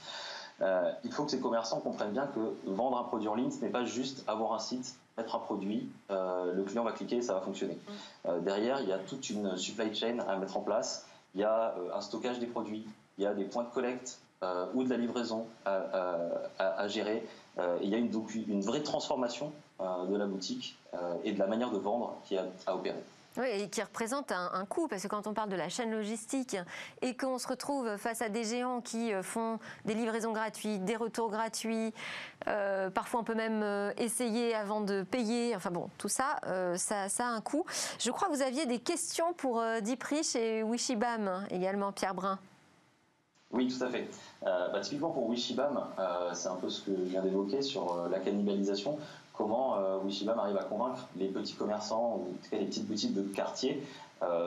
Il 1.04 1.12
faut 1.12 1.24
que 1.24 1.32
ces 1.32 1.39
commerçants 1.39 1.80
comprennent 1.80 2.12
bien 2.12 2.28
que 2.28 2.56
vendre 2.65 2.98
un 2.98 3.04
produit 3.04 3.28
en 3.28 3.36
ligne, 3.36 3.52
ce 3.52 3.62
n'est 3.63 3.72
pas 3.72 3.86
juste 3.86 4.24
avoir 4.28 4.54
un 4.54 4.60
site, 4.60 4.96
mettre 5.17 5.36
un 5.36 5.39
produit, 5.39 5.89
le 6.10 6.63
client 6.63 6.84
va 6.84 6.91
cliquer 6.91 7.17
et 7.17 7.22
ça 7.22 7.34
va 7.34 7.41
fonctionner. 7.41 7.78
derrière, 8.41 8.82
il 8.82 8.89
y 8.89 8.91
a 8.91 8.98
toute 8.98 9.30
une 9.30 9.56
supply 9.56 9.93
chain 9.93 10.20
à 10.28 10.36
mettre 10.38 10.58
en 10.58 10.62
place. 10.62 11.06
Il 11.36 11.41
y 11.41 11.43
a 11.43 11.76
un 11.93 12.02
stockage 12.02 12.39
des 12.39 12.48
produits, 12.48 12.88
il 13.17 13.24
y 13.24 13.28
a 13.28 13.34
des 13.34 13.43
points 13.46 13.63
de 13.63 13.70
collecte 13.70 14.20
euh, 14.43 14.67
ou 14.76 14.84
de 14.84 14.89
la 14.89 14.98
livraison 14.98 15.48
à, 15.65 16.88
gérer. 16.88 17.26
Euh, 17.58 17.80
il 17.82 17.89
y 17.89 17.96
a 17.96 17.98
une, 17.98 18.12
une 18.48 18.62
vraie 18.62 18.84
transformation 18.84 19.52
euh, 19.82 20.06
de 20.06 20.15
la 20.15 20.28
boutique 20.28 20.78
et 21.24 21.32
de 21.32 21.39
la 21.39 21.48
manière 21.48 21.72
de 21.72 21.78
vendre 21.78 22.15
qui 22.26 22.38
a 22.38 22.46
à 22.67 22.76
opérer. 22.76 23.04
Oui, 23.38 23.47
et 23.52 23.69
qui 23.69 23.82
représente 23.82 24.32
un, 24.32 24.65
coût, 24.65 24.88
parce 24.88 25.04
que 25.04 25.08
quand 25.08 25.28
on 25.28 25.34
parle 25.34 25.50
de 25.50 25.56
la 25.56 25.69
chaîne 25.69 25.91
logistique 25.91 26.58
et 27.02 27.15
qu'on 27.15 27.38
se 27.38 27.47
retrouve 27.47 27.97
face 27.97 28.21
à 28.21 28.30
des 28.30 28.43
géants 28.43 28.82
qui 28.82 29.12
font 29.21 29.60
des 29.86 29.93
livraisons 29.93 30.32
gratuites, 30.32 30.84
des 30.86 30.95
retours 30.95 31.30
gratuits, 31.30 31.93
parfois 32.45 33.19
on 33.19 33.23
peut 33.23 33.36
même 33.36 33.93
essayer 33.97 34.56
avant 34.56 34.82
de 34.82 35.04
payer, 35.04 35.56
enfin 35.56 35.69
bon, 35.69 35.89
tout 36.00 36.10
ça, 36.10 36.39
ça, 36.78 37.06
a 37.19 37.30
un 37.30 37.41
coût. 37.41 37.63
Je 38.00 38.10
crois 38.10 38.28
que 38.28 38.34
vous 38.34 38.41
aviez 38.41 38.65
des 38.65 38.80
questions 38.80 39.34
pour 39.34 39.63
Diprich 39.82 40.36
et 40.36 40.63
Wishibam 40.63 41.45
également, 41.52 41.91
Pierre 41.91 42.15
Brun. 42.15 42.39
Oui, 43.52 43.67
tout 43.67 43.84
à 43.84 43.89
fait. 43.89 44.08
Euh, 44.45 44.69
bah, 44.69 44.82
typiquement 44.82 45.10
pour 45.10 45.30
Wishibam, 45.30 45.80
euh, 46.00 46.32
c'est 46.34 46.50
un 46.50 46.56
peu 46.56 46.69
ce 46.69 46.82
que 46.82 46.91
je 46.91 47.04
viens 47.04 47.21
d'évoquer 47.21 47.62
sur 47.62 47.93
euh, 47.93 48.10
la 48.10 48.19
cannibalisation. 48.19 49.00
Comment 49.38 49.78
Wishibam 50.04 50.39
arrive 50.39 50.58
à 50.58 50.63
convaincre 50.63 51.08
les 51.15 51.28
petits 51.28 51.54
commerçants 51.54 52.15
ou 52.17 52.32
en 52.32 52.43
tout 52.43 52.50
cas 52.50 52.58
les 52.58 52.65
petites 52.65 52.88
boutiques 52.88 53.13
de 53.13 53.21
quartier 53.21 53.84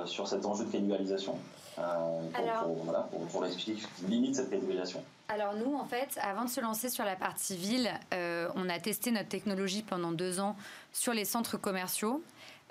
sur 0.04 0.26
cet 0.26 0.44
enjeu 0.44 0.64
de 0.64 0.72
cannibalisation 0.72 1.36
pour, 1.76 2.74
voilà, 2.84 3.08
pour, 3.30 3.46
expliquer 3.46 3.80
limite 4.08 4.34
cette 4.34 4.50
cannibalisation 4.50 5.02
alors 5.32 5.54
nous, 5.54 5.76
en 5.76 5.84
fait, 5.84 6.18
avant 6.20 6.44
de 6.44 6.50
se 6.50 6.60
lancer 6.60 6.88
sur 6.88 7.04
la 7.04 7.14
partie 7.14 7.56
ville, 7.56 7.88
on 8.10 8.68
a 8.68 8.80
testé 8.80 9.12
notre 9.12 9.28
technologie 9.28 9.82
pendant 9.82 10.10
deux 10.10 10.40
ans 10.40 10.56
sur 10.92 11.14
les 11.14 11.24
centres 11.24 11.56
commerciaux. 11.56 12.20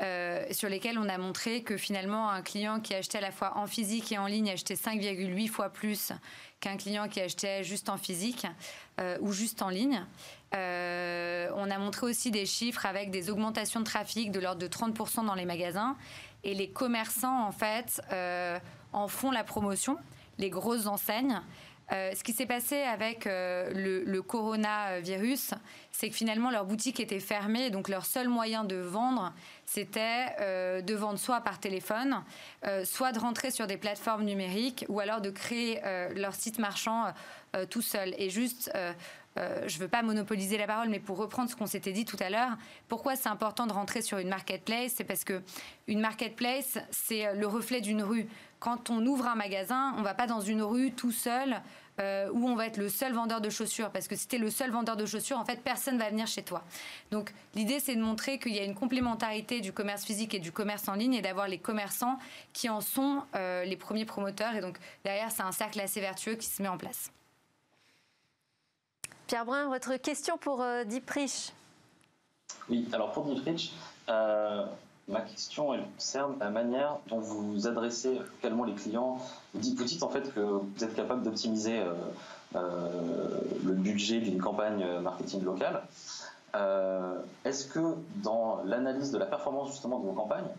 Euh, 0.02 0.46
sur 0.52 0.70
lesquels 0.70 0.98
on 0.98 1.10
a 1.10 1.18
montré 1.18 1.62
que 1.62 1.76
finalement 1.76 2.30
un 2.30 2.42
client 2.42 2.80
qui 2.80 2.94
achetait 2.94 3.18
à 3.18 3.22
la 3.22 3.32
fois 3.32 3.58
en 3.58 3.68
physique 3.68 4.14
et 4.14 4.18
en 4.18 4.28
ligne 4.28 4.50
achetait 4.50 4.76
5,8 4.76 5.50
fois 5.50 5.70
plus 5.70 6.14
qu'un 6.62 6.78
client 6.78 7.10
qui 7.10 7.20
achetait 7.20 7.66
juste 7.66 7.90
en 7.90 7.98
physique 7.98 8.48
euh, 9.02 9.18
ou 9.20 9.34
juste 9.34 9.62
en 9.62 9.68
ligne. 9.68 10.06
Euh, 10.56 11.50
on 11.56 11.70
a 11.70 11.78
montré 11.78 12.06
aussi 12.06 12.32
des 12.32 12.46
chiffres 12.46 12.86
avec 12.86 13.12
des 13.12 13.30
augmentations 13.30 13.82
de 13.82 13.86
trafic 13.86 14.32
de 14.32 14.40
l'ordre 14.40 14.62
de 14.62 14.68
30% 14.68 15.26
dans 15.26 15.36
les 15.36 15.46
magasins. 15.46 15.98
Et 16.46 16.54
les 16.54 16.70
commerçants, 16.70 17.46
en 17.46 17.52
fait, 17.52 18.02
en 18.94 19.10
font 19.10 19.32
la 19.32 19.44
promotion, 19.44 19.98
les 20.38 20.50
grosses 20.50 20.88
enseignes. 20.88 21.42
Euh, 21.92 22.12
ce 22.14 22.24
qui 22.24 22.34
s'est 22.34 22.46
passé 22.46 22.82
avec 22.82 23.26
euh, 23.26 24.04
le, 24.06 24.22
coronavirus, 24.22 25.54
c'est 25.92 26.10
que 26.10 26.16
finalement 26.16 26.52
leur 26.52 26.66
boutique 26.66 27.00
était 27.00 27.20
fermée, 27.20 27.72
donc 27.72 27.90
leur 27.90 28.06
seul 28.06 28.30
moyen 28.30 28.64
de 28.64 28.76
vendre, 28.76 29.34
c'était 29.66 30.28
euh, 30.40 30.82
de 30.82 30.94
vendre 30.94 31.18
soit 31.18 31.42
par 31.42 31.60
téléphone, 31.60 32.24
soit 32.84 33.12
de 33.12 33.20
rentrer 33.20 33.52
sur 33.52 33.66
des 33.68 33.78
plateformes 33.78 34.24
numériques, 34.24 34.86
ou 34.90 35.00
alors 35.00 35.22
de 35.22 35.30
créer 35.30 35.80
leur 36.16 36.34
site 36.34 36.60
marchand 36.60 37.14
tout 37.70 37.82
seul. 37.82 38.14
Et 38.18 38.30
juste, 38.30 38.72
je 39.36 39.42
ne 39.42 39.80
veux 39.80 39.88
pas 39.88 40.02
monopoliser 40.02 40.58
la 40.58 40.68
parole, 40.68 40.90
mais 40.90 41.00
pour 41.00 41.18
reprendre 41.18 41.50
ce 41.50 41.56
qu'on 41.56 41.68
s'était 41.68 41.94
dit 41.94 42.06
tout 42.06 42.18
à 42.20 42.30
l'heure, 42.30 42.58
pourquoi 42.88 43.16
c'est 43.16 43.30
important 43.30 43.66
de 43.68 43.74
rentrer 43.74 44.02
sur 44.02 44.18
une 44.18 44.30
marketplace? 44.30 44.94
C'est 44.98 45.04
parce 45.04 45.24
que 45.24 45.42
une 45.88 46.02
marketplace, 46.02 46.78
c'est 46.92 47.34
le 47.34 47.48
reflet 47.48 47.82
d'une 47.82 48.04
rue 48.04 48.28
quand 48.60 48.90
on 48.90 49.06
ouvre 49.06 49.28
un 49.28 49.36
magasin, 49.36 49.94
on 49.98 50.02
va 50.02 50.14
pas 50.14 50.28
dans 50.28 50.42
une 50.42 50.62
rue 50.62 50.92
tout 50.92 51.12
seul 51.12 51.62
euh, 52.00 52.30
où 52.32 52.48
on 52.48 52.56
va 52.56 52.68
être 52.68 52.78
le 52.78 52.90
seul 52.90 53.14
vendeur 53.14 53.42
de 53.42 53.50
chaussures. 53.50 53.90
Parce 53.90 54.08
que 54.08 54.16
si 54.16 54.28
tu 54.28 54.36
es 54.36 54.40
le 54.40 54.50
seul 54.50 54.72
vendeur 54.72 54.96
de 54.96 55.06
chaussures, 55.06 55.38
en 55.38 55.46
fait, 55.46 55.62
personne 55.62 55.98
va 55.98 56.10
venir 56.10 56.28
chez 56.28 56.44
toi. 56.44 56.64
Donc 57.12 57.34
l'idée, 57.56 57.80
c'est 57.80 57.96
de 57.96 58.02
montrer 58.02 58.40
qu'il 58.40 58.54
y 58.54 58.60
a 58.60 58.64
une 58.64 58.76
complémentarité 58.76 59.62
du 59.62 59.74
commerce 59.74 60.04
physique 60.04 60.34
et 60.34 60.40
du 60.40 60.52
commerce 60.52 60.88
en 60.88 60.94
ligne 60.94 61.14
et 61.14 61.22
d'avoir 61.22 61.48
les 61.48 61.58
commerçants 61.58 62.18
qui 62.54 62.70
en 62.70 62.82
sont 62.82 63.24
euh, 63.36 63.64
les 63.66 63.76
premiers 63.78 64.06
promoteurs. 64.06 64.56
Et 64.56 64.62
donc 64.62 64.78
derrière, 65.04 65.32
c'est 65.32 65.44
un 65.44 65.52
cercle 65.52 65.80
assez 65.80 66.00
vertueux 66.00 66.36
qui 66.36 66.48
se 66.48 66.62
met 66.62 66.70
en 66.70 66.78
place. 66.78 67.12
Pierre 69.28 69.46
Brun, 69.46 69.68
votre 69.68 69.96
question 69.98 70.38
pour 70.38 70.62
euh, 70.62 70.84
Rich 71.08 71.54
Oui, 72.68 72.88
alors 72.92 73.12
pour 73.12 73.26
Deep 73.26 73.72
euh, 74.10 74.66
Ma 75.10 75.22
question, 75.22 75.74
elle 75.74 75.86
concerne 75.96 76.38
la 76.40 76.52
manière 76.52 76.98
dont 77.08 77.20
vous 77.20 77.68
adressez 77.68 78.20
localement 78.20 78.64
les 78.64 78.76
clients. 78.76 79.18
Vous 79.56 79.60
dites, 79.60 80.04
en 80.04 80.10
fait 80.10 80.32
que 80.36 80.40
vous 80.40 80.84
êtes 80.84 80.96
capable 80.96 81.24
d'optimiser 81.24 81.80
euh, 81.80 81.94
euh, 82.56 83.42
le 83.66 83.74
budget 83.74 84.20
d'une 84.20 84.40
campagne 84.40 84.86
marketing 85.02 85.44
locale. 85.44 85.82
Euh, 86.54 87.20
est-ce 87.44 87.66
que 87.66 87.96
dans 88.18 88.62
l'analyse 88.66 89.12
de 89.12 89.18
la 89.18 89.26
performance 89.26 89.72
justement 89.72 89.98
de 89.98 90.06
vos 90.06 90.14
campagnes, 90.14 90.50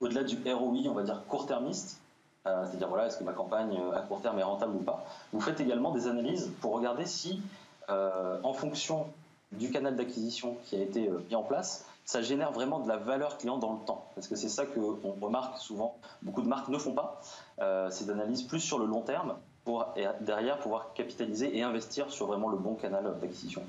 au-delà 0.00 0.22
du 0.22 0.36
ROI, 0.52 0.90
on 0.90 0.94
va 0.94 1.02
dire 1.02 1.22
court-termiste, 1.26 1.98
c'est-à-dire 2.44 2.88
voilà, 2.88 3.06
est-ce 3.06 3.16
que 3.16 3.24
ma 3.24 3.32
campagne 3.32 3.76
à 3.94 4.02
court 4.02 4.20
terme 4.20 4.38
est 4.38 4.44
rentable 4.44 4.76
ou 4.76 4.80
pas, 4.80 5.04
vous 5.32 5.40
faites 5.40 5.60
également 5.60 5.90
des 5.90 6.06
analyses 6.06 6.52
pour 6.60 6.74
regarder 6.74 7.06
si, 7.06 7.40
en 7.88 8.52
fonction 8.52 9.06
du 9.50 9.70
canal 9.70 9.96
d'acquisition 9.96 10.56
qui 10.64 10.76
a 10.76 10.80
été 10.80 11.10
mis 11.28 11.34
en 11.34 11.42
place, 11.42 11.86
ça 12.06 12.22
génère 12.22 12.52
vraiment 12.52 12.78
de 12.80 12.88
la 12.88 12.96
valeur 12.96 13.36
client 13.36 13.58
dans 13.58 13.74
le 13.74 13.84
temps. 13.84 14.10
Parce 14.14 14.28
que 14.28 14.36
c'est 14.36 14.48
ça 14.48 14.64
qu'on 14.64 15.12
remarque 15.20 15.58
souvent, 15.58 15.98
beaucoup 16.22 16.40
de 16.40 16.48
marques 16.48 16.68
ne 16.68 16.78
font 16.78 16.94
pas, 16.94 17.20
euh, 17.60 17.90
c'est 17.90 18.06
d'analyse 18.06 18.44
plus 18.44 18.60
sur 18.60 18.78
le 18.78 18.86
long 18.86 19.02
terme 19.02 19.36
pour 19.64 19.84
derrière 20.20 20.60
pouvoir 20.60 20.94
capitaliser 20.94 21.58
et 21.58 21.62
investir 21.64 22.10
sur 22.10 22.26
vraiment 22.26 22.48
le 22.48 22.56
bon 22.56 22.76
canal 22.76 23.18
d'acquisition. 23.20 23.62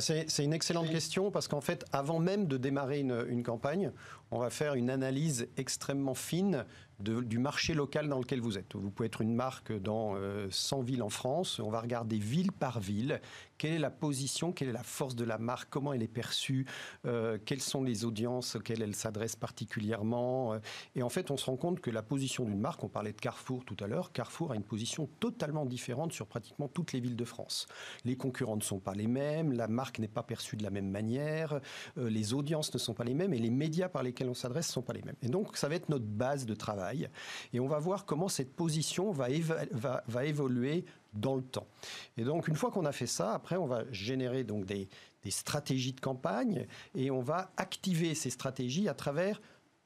C'est 0.00 0.42
une 0.42 0.54
excellente 0.54 0.90
question 0.90 1.30
parce 1.30 1.46
qu'en 1.46 1.60
fait, 1.60 1.84
avant 1.92 2.18
même 2.18 2.46
de 2.46 2.56
démarrer 2.56 2.98
une, 2.98 3.42
campagne, 3.44 3.92
on 4.32 4.38
va 4.38 4.50
faire 4.50 4.74
une 4.74 4.90
analyse 4.90 5.48
extrêmement 5.56 6.14
fine 6.14 6.64
du 7.00 7.38
marché 7.38 7.74
local 7.74 8.08
dans 8.08 8.18
lequel 8.18 8.40
vous 8.40 8.56
êtes. 8.56 8.74
Vous 8.74 8.90
pouvez 8.90 9.06
être 9.06 9.20
une 9.20 9.34
marque 9.34 9.72
dans 9.72 10.16
100 10.50 10.80
euh, 10.80 10.82
villes 10.82 11.02
en 11.02 11.10
France. 11.10 11.60
On 11.60 11.70
va 11.70 11.80
regarder 11.80 12.18
ville 12.18 12.52
par 12.52 12.80
ville 12.80 13.20
quelle 13.58 13.72
est 13.72 13.78
la 13.78 13.90
position, 13.90 14.52
quelle 14.52 14.68
est 14.68 14.72
la 14.72 14.82
force 14.82 15.16
de 15.16 15.24
la 15.24 15.38
marque, 15.38 15.70
comment 15.70 15.94
elle 15.94 16.02
est 16.02 16.08
perçue, 16.08 16.66
euh, 17.06 17.38
quelles 17.42 17.62
sont 17.62 17.82
les 17.82 18.04
audiences 18.04 18.56
auxquelles 18.56 18.82
elle 18.82 18.94
s'adresse 18.94 19.34
particulièrement? 19.34 20.52
Euh. 20.52 20.58
Et 20.94 21.02
en 21.02 21.08
fait, 21.08 21.30
on 21.30 21.38
se 21.38 21.46
rend 21.46 21.56
compte 21.56 21.80
que 21.80 21.90
la 21.90 22.02
position 22.02 22.44
d'une 22.44 22.60
marque, 22.60 22.84
on 22.84 22.88
parlait 22.88 23.12
de 23.12 23.20
Carrefour 23.20 23.64
tout 23.64 23.76
à 23.80 23.86
l'heure, 23.86 24.12
Carrefour 24.12 24.52
a 24.52 24.56
une 24.56 24.62
position 24.62 25.08
totalement 25.20 25.64
différente 25.64 26.12
sur 26.12 26.26
pratiquement 26.26 26.68
toutes 26.68 26.92
les 26.92 27.00
villes 27.00 27.16
de 27.16 27.24
France. 27.24 27.66
Les 28.04 28.16
concurrents 28.16 28.56
ne 28.56 28.62
sont 28.62 28.78
pas 28.78 28.94
les 28.94 29.06
mêmes, 29.06 29.52
la 29.52 29.68
marque 29.68 29.98
n'est 29.98 30.08
pas 30.08 30.22
perçue 30.22 30.56
de 30.56 30.62
la 30.62 30.70
même 30.70 30.90
manière, 30.90 31.60
les 31.96 32.34
audiences 32.34 32.72
ne 32.74 32.78
sont 32.78 32.94
pas 32.94 33.04
les 33.04 33.14
mêmes 33.14 33.32
et 33.32 33.38
les 33.38 33.50
médias 33.50 33.88
par 33.88 34.02
lesquels 34.02 34.28
on 34.28 34.34
s'adresse 34.34 34.68
ne 34.68 34.72
sont 34.72 34.82
pas 34.82 34.92
les 34.92 35.02
mêmes. 35.02 35.16
Et 35.22 35.28
donc, 35.28 35.56
ça 35.56 35.68
va 35.68 35.76
être 35.76 35.88
notre 35.88 36.04
base 36.04 36.44
de 36.44 36.54
travail 36.54 36.85
et 37.52 37.60
on 37.60 37.66
va 37.66 37.78
voir 37.78 38.04
comment 38.04 38.28
cette 38.28 38.54
position 38.54 39.12
va, 39.12 39.28
évoluer 40.24 40.84
dans 41.14 41.36
le 41.36 41.42
temps. 41.42 41.66
Et 42.16 42.24
donc, 42.24 42.48
une 42.48 42.56
fois 42.56 42.70
qu'on 42.70 42.84
a 42.84 42.92
fait 42.92 43.06
ça, 43.06 43.32
après, 43.32 43.56
on 43.56 43.66
va 43.66 43.90
générer 43.92 44.44
donc 44.44 44.66
des, 44.66 44.88
stratégies 45.28 45.92
de 45.92 46.00
campagne 46.00 46.68
et 46.94 47.10
on 47.10 47.20
va 47.20 47.50
activer 47.56 48.14
ces 48.14 48.30
stratégies 48.30 48.88
à 48.88 48.94
travers 48.94 49.40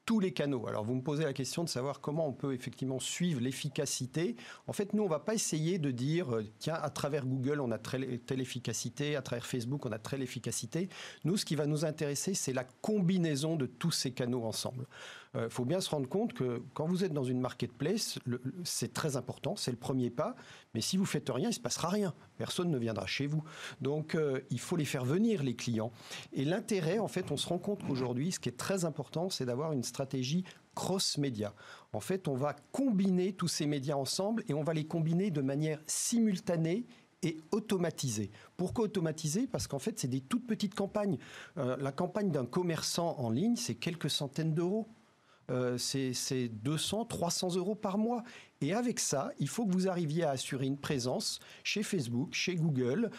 tous 0.05 0.19
les 0.19 0.33
canaux. 0.33 0.67
Alors 0.67 0.83
vous 0.83 0.95
me 0.95 1.01
posez 1.01 1.23
la 1.23 1.33
question 1.33 1.63
de 1.63 1.69
savoir 1.69 2.01
comment 2.01 2.27
on 2.27 2.33
peut 2.33 2.53
effectivement 2.53 2.99
suivre 2.99 3.39
l'efficacité. 3.39 4.35
En 4.67 4.73
fait, 4.73 4.93
nous, 4.93 5.03
on 5.03 5.07
va 5.07 5.19
pas 5.19 5.33
essayer 5.33 5.79
de 5.79 5.91
dire, 5.91 6.35
euh, 6.35 6.45
tiens, 6.59 6.75
à 6.81 6.89
travers 6.89 7.25
Google, 7.25 7.59
on 7.59 7.71
a 7.71 7.77
telle 7.77 8.41
efficacité, 8.41 9.15
à 9.15 9.21
travers 9.21 9.45
Facebook, 9.45 9.85
on 9.85 9.91
a 9.91 9.99
telle 9.99 10.21
efficacité. 10.21 10.89
Nous, 11.23 11.37
ce 11.37 11.45
qui 11.45 11.55
va 11.55 11.65
nous 11.65 11.85
intéresser, 11.85 12.33
c'est 12.33 12.53
la 12.53 12.63
combinaison 12.63 13.55
de 13.55 13.65
tous 13.65 13.91
ces 13.91 14.11
canaux 14.11 14.43
ensemble. 14.43 14.85
Il 15.33 15.39
euh, 15.39 15.49
faut 15.49 15.65
bien 15.65 15.79
se 15.79 15.89
rendre 15.89 16.09
compte 16.09 16.33
que 16.33 16.61
quand 16.73 16.85
vous 16.85 17.03
êtes 17.03 17.13
dans 17.13 17.23
une 17.23 17.39
marketplace, 17.39 18.19
c'est 18.63 18.93
très 18.93 19.15
important, 19.15 19.55
c'est 19.55 19.71
le 19.71 19.77
premier 19.77 20.09
pas. 20.09 20.35
Mais 20.73 20.81
si 20.81 20.97
vous 20.97 21.05
faites 21.05 21.29
rien, 21.29 21.49
il 21.49 21.53
se 21.53 21.59
passera 21.59 21.87
rien. 21.89 22.13
Personne 22.37 22.69
ne 22.69 22.77
viendra 22.77 23.05
chez 23.05 23.27
vous. 23.27 23.43
Donc, 23.79 24.15
euh, 24.15 24.41
il 24.49 24.59
faut 24.59 24.75
les 24.75 24.85
faire 24.85 25.05
venir 25.05 25.43
les 25.43 25.55
clients. 25.55 25.91
Et 26.33 26.43
l'intérêt, 26.43 26.99
en 26.99 27.07
fait, 27.07 27.31
on 27.31 27.37
se 27.37 27.47
rend 27.47 27.59
compte 27.59 27.85
qu'aujourd'hui, 27.85 28.31
ce 28.33 28.39
qui 28.39 28.49
est 28.49 28.57
très 28.57 28.83
important, 28.83 29.29
c'est 29.29 29.45
d'avoir 29.45 29.71
une 29.71 29.83
stratégie 29.83 30.43
cross-média. 30.75 31.53
En 31.93 31.99
fait, 31.99 32.27
on 32.27 32.35
va 32.35 32.55
combiner 32.71 33.33
tous 33.33 33.47
ces 33.47 33.67
médias 33.67 33.95
ensemble 33.95 34.43
et 34.47 34.53
on 34.53 34.63
va 34.63 34.73
les 34.73 34.85
combiner 34.85 35.31
de 35.31 35.41
manière 35.41 35.81
simultanée 35.85 36.85
et 37.23 37.37
automatisée. 37.51 38.31
Pourquoi 38.57 38.85
automatiser? 38.85 39.47
Parce 39.47 39.67
qu'en 39.67 39.79
fait, 39.79 39.99
c'est 39.99 40.07
des 40.07 40.21
toutes 40.21 40.47
petites 40.47 40.75
campagnes. 40.75 41.17
Euh, 41.57 41.77
la 41.77 41.91
campagne 41.91 42.31
d'un 42.31 42.45
commerçant 42.45 43.15
en 43.19 43.29
ligne, 43.29 43.55
c'est 43.55 43.75
quelques 43.75 44.09
centaines 44.09 44.53
d'euros. 44.53 44.87
C'est 45.77 46.47
200, 46.47 47.05
300 47.05 47.55
euros 47.55 47.75
par 47.75 47.97
mois. 47.97 48.23
Et 48.61 48.73
avec 48.73 48.99
ça, 48.99 49.31
il 49.39 49.47
faut 49.47 49.65
que 49.65 49.71
vous 49.71 49.87
arriviez 49.87 50.23
à 50.23 50.31
assurer 50.31 50.65
une 50.65 50.77
présence 50.77 51.39
chez 51.63 51.83
Facebook, 51.83 52.33
chez 52.33 52.55
Google, 52.55 53.09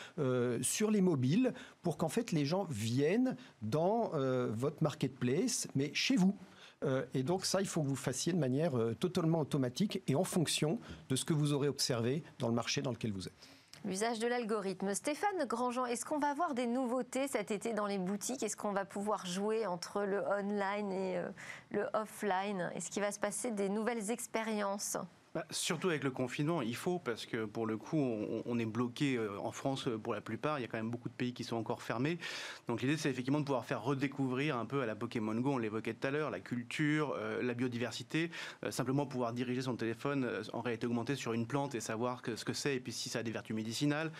sur 0.60 0.90
les 0.90 1.00
mobiles, 1.00 1.52
pour 1.82 1.96
qu'en 1.96 2.08
fait 2.08 2.32
les 2.32 2.44
gens 2.44 2.64
viennent 2.70 3.36
dans 3.60 4.10
votre 4.50 4.82
marketplace, 4.82 5.68
mais 5.74 5.90
chez 5.94 6.16
vous. 6.16 6.36
Euh, 6.84 7.04
et 7.14 7.22
donc 7.22 7.44
ça, 7.44 7.60
il 7.60 7.66
faut 7.66 7.82
que 7.82 7.88
vous 7.88 7.96
fassiez 7.96 8.32
de 8.32 8.38
manière 8.38 8.76
euh, 8.76 8.94
totalement 8.94 9.40
automatique 9.40 10.02
et 10.06 10.14
en 10.14 10.24
fonction 10.24 10.78
de 11.08 11.16
ce 11.16 11.24
que 11.24 11.32
vous 11.32 11.52
aurez 11.52 11.68
observé 11.68 12.22
dans 12.38 12.48
le 12.48 12.54
marché 12.54 12.82
dans 12.82 12.90
lequel 12.90 13.12
vous 13.12 13.26
êtes. 13.26 13.48
L'usage 13.84 14.20
de 14.20 14.28
l'algorithme. 14.28 14.94
Stéphane 14.94 15.44
Grandjean, 15.46 15.86
est-ce 15.86 16.04
qu'on 16.04 16.20
va 16.20 16.28
avoir 16.28 16.54
des 16.54 16.68
nouveautés 16.68 17.26
cet 17.26 17.50
été 17.50 17.72
dans 17.72 17.86
les 17.86 17.98
boutiques? 17.98 18.44
Est-ce 18.44 18.56
qu'on 18.56 18.70
va 18.70 18.84
pouvoir 18.84 19.26
jouer 19.26 19.66
entre 19.66 20.02
le 20.02 20.22
online 20.28 20.92
et 20.92 21.18
euh, 21.18 21.28
le 21.70 21.88
offline? 21.92 22.70
Est-ce 22.76 22.90
qu'il 22.90 23.02
va 23.02 23.10
se 23.10 23.18
passer 23.18 23.50
des 23.50 23.68
nouvelles 23.68 24.12
expériences? 24.12 24.96
Bah, 25.34 25.46
surtout 25.50 25.88
avec 25.88 26.04
le 26.04 26.10
confinement, 26.10 26.60
il 26.60 26.76
faut, 26.76 26.98
parce 26.98 27.24
que 27.24 27.46
pour 27.46 27.66
le 27.66 27.78
coup, 27.78 27.96
on, 27.96 28.58
est 28.58 28.66
bloqué 28.66 29.16
euh, 29.16 29.38
en 29.40 29.50
France 29.50 29.88
pour 30.02 30.12
la 30.12 30.20
plupart. 30.20 30.58
Il 30.58 30.62
y 30.62 30.64
a 30.66 30.68
quand 30.68 30.76
même 30.76 30.90
beaucoup 30.90 31.08
de 31.08 31.14
pays 31.14 31.32
qui 31.32 31.42
sont 31.42 31.56
encore 31.56 31.82
fermés. 31.82 32.18
Donc 32.68 32.82
l'idée, 32.82 32.98
c'est 32.98 33.08
effectivement 33.08 33.40
de 33.40 33.46
pouvoir 33.46 33.64
faire 33.64 33.82
redécouvrir 33.82 34.58
un 34.58 34.66
peu 34.66 34.82
à 34.82 34.86
la 34.86 34.94
Pokémon 34.94 35.34
Go, 35.34 35.52
on 35.52 35.58
l'évoquait 35.58 35.94
tout 35.94 36.06
à 36.06 36.10
l'heure, 36.10 36.30
la 36.30 36.40
culture, 36.40 37.14
euh, 37.16 37.42
la 37.42 37.54
biodiversité. 37.54 38.30
Euh, 38.62 38.70
simplement 38.70 39.06
pouvoir 39.06 39.32
diriger 39.32 39.62
son 39.62 39.74
téléphone 39.74 40.28
en 40.52 40.60
réalité 40.60 40.86
augmentée 40.86 41.16
sur 41.16 41.32
une 41.32 41.46
plante 41.46 41.74
et 41.74 41.80
savoir 41.80 42.20
ce 42.22 42.44
que 42.44 42.52
c'est 42.52 42.76
et 42.76 42.80
puis 42.80 42.92
si 42.92 43.08
ça 43.08 43.20
a 43.20 43.22
des 43.22 43.30
vertus 43.30 43.56
médicinales. 43.56 44.12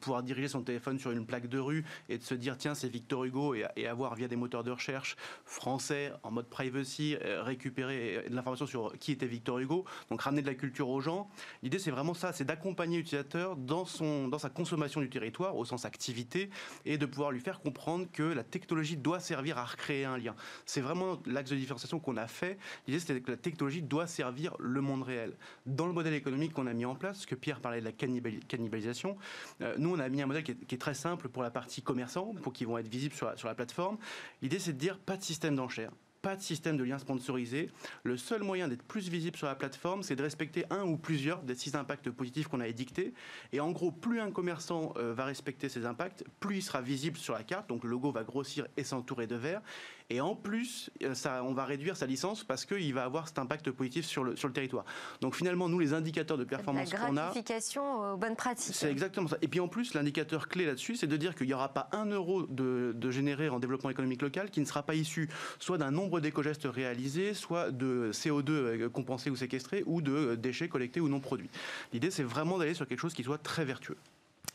pouvoir 0.00 0.24
diriger 0.24 0.48
son 0.48 0.62
téléphone 0.62 0.98
sur 0.98 1.12
une 1.12 1.24
plaque 1.24 1.46
de 1.46 1.58
rue 1.58 1.84
et 2.08 2.18
de 2.18 2.22
se 2.24 2.34
dire, 2.34 2.56
tiens, 2.58 2.74
c'est 2.74 2.88
Victor 2.88 3.24
Hugo 3.24 3.54
et, 3.54 3.86
avoir 3.86 4.14
via 4.16 4.28
des 4.28 4.36
moteurs 4.36 4.64
de 4.64 4.70
recherche 4.70 5.16
français 5.44 6.12
en 6.22 6.30
mode 6.30 6.48
privacy 6.48 7.16
récupérer 7.16 8.24
de 8.28 8.34
l'information 8.34 8.66
sur 8.66 8.92
qui 8.98 9.12
était 9.12 9.26
Victor 9.26 9.60
Hugo. 9.60 9.84
Donc 10.10 10.20
ramener 10.22 10.42
la 10.48 10.54
culture 10.54 10.88
aux 10.88 11.00
gens. 11.00 11.28
L'idée, 11.62 11.78
c'est 11.78 11.90
vraiment 11.90 12.14
ça, 12.14 12.32
c'est 12.32 12.44
d'accompagner 12.44 12.98
l'utilisateur 12.98 13.56
dans, 13.56 13.84
son, 13.84 14.28
dans 14.28 14.38
sa 14.38 14.50
consommation 14.50 15.00
du 15.00 15.08
territoire, 15.08 15.56
au 15.56 15.64
sens 15.64 15.84
activité, 15.84 16.50
et 16.84 16.98
de 16.98 17.06
pouvoir 17.06 17.30
lui 17.30 17.40
faire 17.40 17.60
comprendre 17.60 18.06
que 18.12 18.22
la 18.22 18.44
technologie 18.44 18.96
doit 18.96 19.20
servir 19.20 19.58
à 19.58 19.64
recréer 19.64 20.04
un 20.04 20.18
lien. 20.18 20.34
C'est 20.66 20.80
vraiment 20.80 21.20
l'axe 21.26 21.50
de 21.50 21.56
différenciation 21.56 22.00
qu'on 22.00 22.16
a 22.16 22.26
fait. 22.26 22.58
L'idée, 22.86 23.00
c'est 23.00 23.20
que 23.20 23.30
la 23.30 23.36
technologie 23.36 23.82
doit 23.82 24.06
servir 24.06 24.56
le 24.58 24.80
monde 24.80 25.02
réel. 25.02 25.36
Dans 25.66 25.86
le 25.86 25.92
modèle 25.92 26.14
économique 26.14 26.52
qu'on 26.52 26.66
a 26.66 26.72
mis 26.72 26.84
en 26.84 26.94
place, 26.94 27.18
parce 27.18 27.26
que 27.26 27.34
Pierre 27.34 27.60
parlait 27.60 27.80
de 27.80 27.84
la 27.84 27.92
cannibalisation, 27.92 29.16
euh, 29.62 29.74
nous, 29.78 29.94
on 29.94 29.98
a 29.98 30.08
mis 30.08 30.22
un 30.22 30.26
modèle 30.26 30.42
qui 30.42 30.52
est, 30.52 30.78
très 30.78 30.94
simple 30.94 31.28
pour 31.28 31.42
la 31.42 31.50
partie 31.50 31.82
commerçant, 31.82 32.34
pour 32.42 32.52
qu'ils 32.52 32.66
vont 32.66 32.78
être 32.78 32.88
visibles 32.88 33.14
sur 33.14 33.28
sur 33.36 33.48
la 33.48 33.54
plateforme. 33.54 33.98
L'idée, 34.42 34.58
c'est 34.58 34.72
de 34.72 34.78
dire 34.78 34.98
pas 34.98 35.16
de 35.16 35.22
système 35.22 35.56
d'enchères 35.56 35.92
pas 36.22 36.36
de 36.36 36.42
système 36.42 36.76
de 36.76 36.84
lien 36.84 36.98
sponsorisé. 36.98 37.70
Le 38.02 38.16
seul 38.16 38.42
moyen 38.42 38.68
d'être 38.68 38.82
plus 38.82 39.08
visible 39.08 39.36
sur 39.36 39.46
la 39.46 39.54
plateforme, 39.54 40.02
c'est 40.02 40.16
de 40.16 40.22
respecter 40.22 40.64
un 40.70 40.84
ou 40.84 40.96
plusieurs 40.96 41.42
des 41.42 41.54
six 41.54 41.74
impacts 41.74 42.10
positifs 42.10 42.48
qu'on 42.48 42.60
a 42.60 42.68
édictés. 42.68 43.14
Et 43.52 43.60
en 43.60 43.70
gros, 43.70 43.90
plus 43.90 44.20
un 44.20 44.30
commerçant 44.30 44.92
euh, 44.96 45.14
va 45.14 45.24
respecter 45.24 45.68
ces 45.68 45.86
impacts, 45.86 46.24
plus 46.40 46.56
il 46.56 46.62
sera 46.62 46.80
visible 46.80 47.16
sur 47.16 47.34
la 47.34 47.42
carte. 47.42 47.68
Donc 47.68 47.84
le 47.84 47.90
logo 47.90 48.10
va 48.10 48.24
grossir 48.24 48.66
et 48.76 48.84
s'entourer 48.84 49.26
de 49.26 49.36
vert. 49.36 49.62
Et 50.10 50.22
en 50.22 50.34
plus, 50.34 50.90
euh, 51.02 51.12
ça, 51.14 51.44
on 51.44 51.52
va 51.52 51.66
réduire 51.66 51.94
sa 51.94 52.06
licence 52.06 52.42
parce 52.42 52.64
qu'il 52.64 52.94
va 52.94 53.04
avoir 53.04 53.28
cet 53.28 53.38
impact 53.38 53.70
positif 53.70 54.06
sur 54.06 54.24
le, 54.24 54.36
sur 54.36 54.48
le 54.48 54.54
territoire. 54.54 54.86
Donc 55.20 55.34
finalement, 55.34 55.68
nous, 55.68 55.78
les 55.78 55.92
indicateurs 55.92 56.38
de 56.38 56.44
performance 56.44 56.90
qu'on 56.90 56.96
a... 56.96 57.12
La 57.12 57.22
gratification 57.24 58.14
aux 58.14 58.16
bonnes 58.16 58.36
pratiques. 58.36 58.74
C'est 58.74 58.90
exactement 58.90 59.28
ça. 59.28 59.36
Et 59.42 59.48
puis 59.48 59.60
en 59.60 59.68
plus, 59.68 59.92
l'indicateur 59.92 60.48
clé 60.48 60.64
là-dessus, 60.64 60.96
c'est 60.96 61.06
de 61.06 61.16
dire 61.18 61.34
qu'il 61.34 61.46
n'y 61.46 61.52
aura 61.52 61.74
pas 61.74 61.90
un 61.92 62.06
euro 62.06 62.44
de, 62.44 62.94
de 62.96 63.10
généré 63.10 63.50
en 63.50 63.58
développement 63.58 63.90
économique 63.90 64.22
local 64.22 64.50
qui 64.50 64.60
ne 64.60 64.64
sera 64.64 64.82
pas 64.82 64.94
issu 64.94 65.28
soit 65.58 65.76
d'un 65.76 65.90
nombre 65.90 66.20
d'éco-gestes 66.20 66.64
réalisés, 66.64 67.34
soit 67.34 67.70
de 67.70 68.10
CO2 68.14 68.50
euh, 68.50 68.88
compensé 68.88 69.28
ou 69.28 69.36
séquestré, 69.36 69.82
ou 69.84 70.00
de 70.00 70.12
euh, 70.12 70.36
déchets 70.36 70.68
collectés 70.68 71.00
ou 71.00 71.08
non 71.08 71.20
produits. 71.20 71.50
L'idée, 71.92 72.10
c'est 72.10 72.22
vraiment 72.22 72.56
d'aller 72.56 72.74
sur 72.74 72.86
quelque 72.86 73.00
chose 73.00 73.14
qui 73.14 73.24
soit 73.24 73.38
très 73.38 73.66
vertueux 73.66 73.98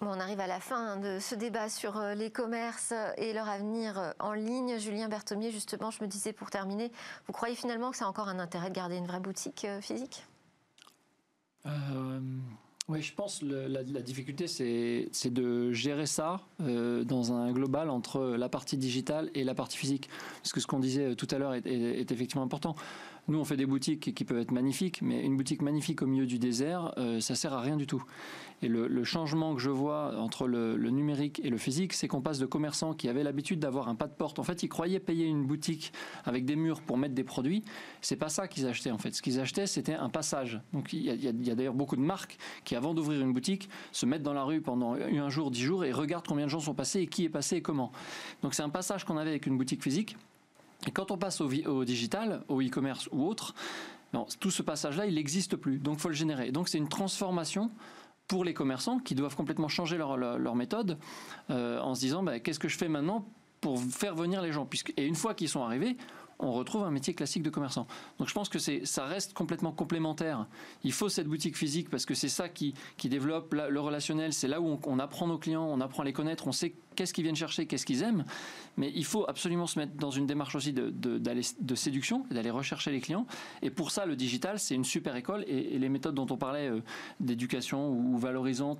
on 0.01 0.19
arrive 0.19 0.39
à 0.39 0.47
la 0.47 0.59
fin 0.59 0.97
de 0.97 1.19
ce 1.19 1.35
débat 1.35 1.69
sur 1.69 1.97
euh, 1.97 2.13
les 2.13 2.31
commerces 2.31 2.93
et 3.17 3.33
leur 3.33 3.47
avenir 3.47 3.97
euh, 3.97 4.11
en 4.19 4.33
ligne. 4.33 4.77
Julien 4.77 5.07
Berthomier, 5.07 5.51
justement, 5.51 5.91
je 5.91 6.03
me 6.03 6.07
disais 6.07 6.33
pour 6.33 6.49
terminer, 6.49 6.91
vous 7.27 7.33
croyez 7.33 7.55
finalement 7.55 7.91
que 7.91 7.97
c'est 7.97 8.03
encore 8.03 8.27
un 8.27 8.39
intérêt 8.39 8.69
de 8.69 8.75
garder 8.75 8.97
une 8.97 9.07
vraie 9.07 9.19
boutique 9.19 9.65
euh, 9.65 9.81
physique? 9.81 10.25
Oui, 12.89 13.01
je 13.01 13.13
pense 13.13 13.39
que 13.39 13.45
la, 13.45 13.83
difficulté, 14.01 14.47
c'est 14.47 15.29
de 15.29 15.71
gérer 15.71 16.05
ça 16.05 16.41
dans 16.59 17.31
un 17.31 17.53
global 17.53 17.89
entre 17.89 18.35
la 18.35 18.49
partie 18.49 18.75
digitale 18.75 19.31
et 19.33 19.45
la 19.45 19.55
partie 19.55 19.77
physique. 19.77 20.09
Parce 20.41 20.51
que 20.51 20.59
ce 20.59 20.67
qu'on 20.67 20.79
disait 20.79 21.15
tout 21.15 21.27
à 21.31 21.37
l'heure 21.37 21.53
est, 21.53 22.11
effectivement 22.11 22.43
important. 22.43 22.75
Nous, 23.29 23.39
on 23.39 23.45
fait 23.45 23.55
des 23.55 23.65
boutiques 23.65 24.13
qui 24.13 24.25
peuvent 24.25 24.39
être 24.39 24.51
magnifiques, 24.51 25.01
mais 25.01 25.23
une 25.23 25.37
boutique 25.37 25.61
magnifique 25.61 26.01
au 26.01 26.05
milieu 26.05 26.25
du 26.25 26.39
désert, 26.39 26.93
euh, 26.97 27.21
ça 27.21 27.35
sert 27.35 27.53
à 27.53 27.61
rien 27.61 27.77
du 27.77 27.87
tout. 27.87 28.03
Et 28.61 28.67
le, 28.67 29.03
changement 29.03 29.53
que 29.55 29.61
je 29.61 29.69
vois 29.69 30.17
entre 30.17 30.47
le, 30.47 30.77
numérique 30.89 31.41
et 31.43 31.49
le 31.49 31.57
physique, 31.57 31.93
c'est 31.93 32.07
qu'on 32.07 32.21
passe 32.21 32.39
de 32.39 32.45
commerçants 32.45 32.93
qui 32.93 33.09
avaient 33.09 33.23
l'habitude 33.23 33.59
d'avoir 33.59 33.89
un 33.89 33.95
pas 33.95 34.07
de 34.07 34.13
porte. 34.13 34.39
En 34.39 34.43
fait, 34.43 34.63
ils 34.63 34.69
croyaient 34.69 35.01
payer 35.01 35.25
une 35.25 35.45
boutique 35.45 35.91
avec 36.23 36.45
des 36.45 36.55
murs 36.55 36.81
pour 36.81 36.97
mettre 36.97 37.13
des 37.13 37.23
produits. 37.25 37.63
C'est 38.01 38.15
pas 38.15 38.29
ça 38.29 38.47
qu'ils 38.47 38.65
achetaient 38.67 38.91
en 38.91 38.97
fait. 38.97 39.13
Ce 39.13 39.21
qu'ils 39.21 39.39
achetaient, 39.39 39.67
c'était 39.67 39.95
un 39.95 40.09
passage. 40.09 40.61
Donc 40.71 40.93
il 40.93 41.03
y 41.03 41.27
a, 41.27 41.55
d'ailleurs 41.55 41.73
beaucoup 41.73 41.97
de 41.97 42.01
marques 42.01 42.37
qui, 42.63 42.75
avant 42.75 42.93
d'ouvrir 42.93 43.21
une 43.21 43.33
boutique, 43.33 43.69
se 43.91 44.05
mettent 44.05 44.23
dans 44.23 44.33
la 44.33 44.43
rue 44.43 44.61
pendant 44.61 44.93
un 44.93 45.29
jour, 45.29 45.51
dix 45.51 45.63
jours 45.63 45.83
et 45.83 45.91
regardent 45.91 46.27
combien 46.27 46.45
de 46.45 46.51
gens 46.51 46.61
sont 46.61 46.73
passés 46.73 47.01
et 47.01 47.07
qui 47.07 47.25
est 47.25 47.29
passé 47.29 47.57
et 47.57 47.61
comment. 47.61 47.91
Donc 48.41 48.53
c'est 48.53 48.63
un 48.63 48.69
passage 48.69 49.03
qu'on 49.03 49.17
avait 49.17 49.31
avec 49.31 49.45
une 49.45 49.57
boutique 49.57 49.83
physique. 49.83 50.15
Et 50.87 50.91
quand 50.91 51.11
on 51.11 51.17
passe 51.17 51.41
au, 51.41 51.85
digital, 51.85 52.43
au 52.47 52.61
e-commerce 52.61 53.09
ou 53.11 53.25
autre, 53.25 53.53
tout 54.39 54.51
ce 54.51 54.61
passage-là, 54.61 55.05
il 55.05 55.15
n'existe 55.15 55.55
plus. 55.55 55.79
Donc, 55.79 55.99
faut 55.99 56.09
le 56.09 56.15
générer. 56.15 56.51
Donc, 56.51 56.69
c'est 56.69 56.77
une 56.77 56.89
transformation 56.89 57.71
pour 58.27 58.45
les 58.45 58.53
commerçants 58.53 58.99
qui 58.99 59.15
doivent 59.15 59.35
complètement 59.35 59.67
changer 59.67 59.97
leur, 59.97 60.55
méthode 60.55 60.97
euh, 61.49 61.79
en 61.79 61.93
se 61.95 61.99
disant 61.99 62.23
bah, 62.23 62.39
qu'est-ce 62.39 62.59
que 62.59 62.69
je 62.69 62.77
fais 62.77 62.87
maintenant 62.87 63.25
pour 63.59 63.81
faire 63.81 64.15
venir 64.15 64.41
les 64.41 64.51
gens? 64.51 64.65
Puisque, 64.65 64.93
Et 64.97 65.05
une 65.05 65.15
fois 65.15 65.33
qu'ils 65.33 65.49
sont 65.49 65.63
arrivés, 65.63 65.97
on 66.39 66.51
retrouve 66.51 66.83
un 66.83 66.91
métier 66.91 67.13
classique 67.13 67.43
de 67.43 67.49
commerçant. 67.49 67.87
Donc 68.19 68.27
je 68.27 68.33
pense 68.33 68.49
que 68.49 68.59
ça 68.59 69.05
reste 69.05 69.33
complètement 69.33 69.71
complémentaire. 69.71 70.47
Il 70.83 70.91
faut 70.91 71.09
cette 71.09 71.27
boutique 71.27 71.57
physique 71.57 71.89
parce 71.89 72.05
que 72.05 72.13
c'est 72.13 72.29
ça 72.29 72.49
qui, 72.49 72.73
qui 72.97 73.09
développe 73.09 73.53
le 73.53 73.79
relationnel. 73.79 74.33
C'est 74.33 74.47
là 74.47 74.59
où 74.61 74.67
on, 74.67 74.79
on, 74.85 74.99
apprend 74.99 75.27
nos 75.27 75.37
clients, 75.37 75.63
on 75.63 75.79
apprend 75.79 76.03
à 76.03 76.05
les 76.05 76.13
connaître, 76.13 76.47
on 76.47 76.51
sait 76.51 76.73
qu'est-ce 76.95 77.13
qu'ils 77.13 77.23
viennent 77.23 77.35
chercher, 77.35 77.65
qu'est-ce 77.65 77.85
qu'ils 77.85 78.03
aiment. 78.03 78.25
Mais 78.77 78.91
il 78.95 79.05
faut 79.05 79.25
absolument 79.27 79.67
se 79.67 79.79
mettre 79.79 79.95
dans 79.95 80.11
une 80.11 80.25
démarche 80.25 80.55
aussi 80.55 80.73
de, 80.73 80.89
de, 80.89 81.19
de 81.19 81.75
séduction, 81.75 82.25
d'aller 82.31 82.49
rechercher 82.49 82.91
les 82.91 82.99
clients. 82.99 83.25
Et 83.61 83.69
pour 83.69 83.91
ça, 83.91 84.05
le 84.05 84.15
digital, 84.15 84.59
c'est 84.59 84.75
une 84.75 84.83
super 84.83 85.15
école. 85.15 85.43
Et, 85.47 85.77
les 85.77 85.89
méthodes 85.89 86.15
dont 86.15 86.27
on 86.29 86.37
parlait 86.37 86.69
euh, 86.69 86.81
d'éducation 87.19 87.89
ou, 87.89 88.19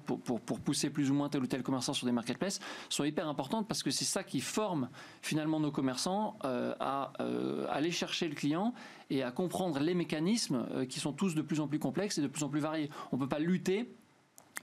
pour, 0.06 0.40
pour, 0.40 0.60
pousser 0.60 0.90
plus 0.90 1.12
ou 1.12 1.14
moins 1.14 1.30
tel 1.30 1.42
ou 1.42 1.48
tel 1.48 1.64
commerçant 1.64 1.94
sur 1.94 2.06
des 2.06 2.12
marketplaces 2.12 2.60
sont 2.90 3.04
hyper 3.04 3.28
importantes 3.28 3.68
parce 3.68 3.84
que 3.84 3.92
c'est 3.92 4.06
ça 4.06 4.24
qui 4.24 4.40
forme 4.40 4.90
finalement 5.22 5.60
nos 5.60 5.72
commerçants 5.72 6.38
euh, 6.46 6.74
à 6.80 7.14
euh, 7.20 7.66
aller 7.70 7.92
chercher 7.92 8.28
le 8.28 8.36
client 8.36 8.74
et 9.10 9.24
à 9.24 9.32
comprendre 9.32 9.80
les 9.80 9.94
mécanismes 9.94 10.66
qui 10.88 11.00
sont 11.00 11.14
tous 11.14 11.36
de 11.36 11.42
plus 11.42 11.60
en 11.60 11.68
plus 11.68 11.80
complexes 11.80 12.18
et 12.18 12.22
de 12.22 12.28
plus 12.28 12.44
en 12.44 12.50
plus 12.50 12.62
variés. 12.62 12.90
On 13.12 13.18
ne 13.18 13.22
peut 13.22 13.28
pas 13.30 13.40
lutter 13.40 13.94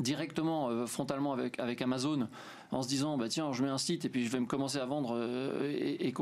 directement, 0.00 0.86
frontalement 0.86 1.32
avec, 1.32 1.82
Amazon 1.82 2.28
en 2.72 2.82
se 2.82 2.88
disant 2.88 3.16
bah 3.16 3.28
tiens 3.28 3.52
je 3.52 3.62
mets 3.62 3.68
un 3.68 3.78
site 3.78 4.04
et 4.04 4.08
puis 4.08 4.24
je 4.24 4.30
vais 4.30 4.40
me 4.40 4.46
commencer 4.46 4.78
à 4.78 4.84
vendre 4.84 5.14
euh, 5.14 5.70
et, 5.72 6.12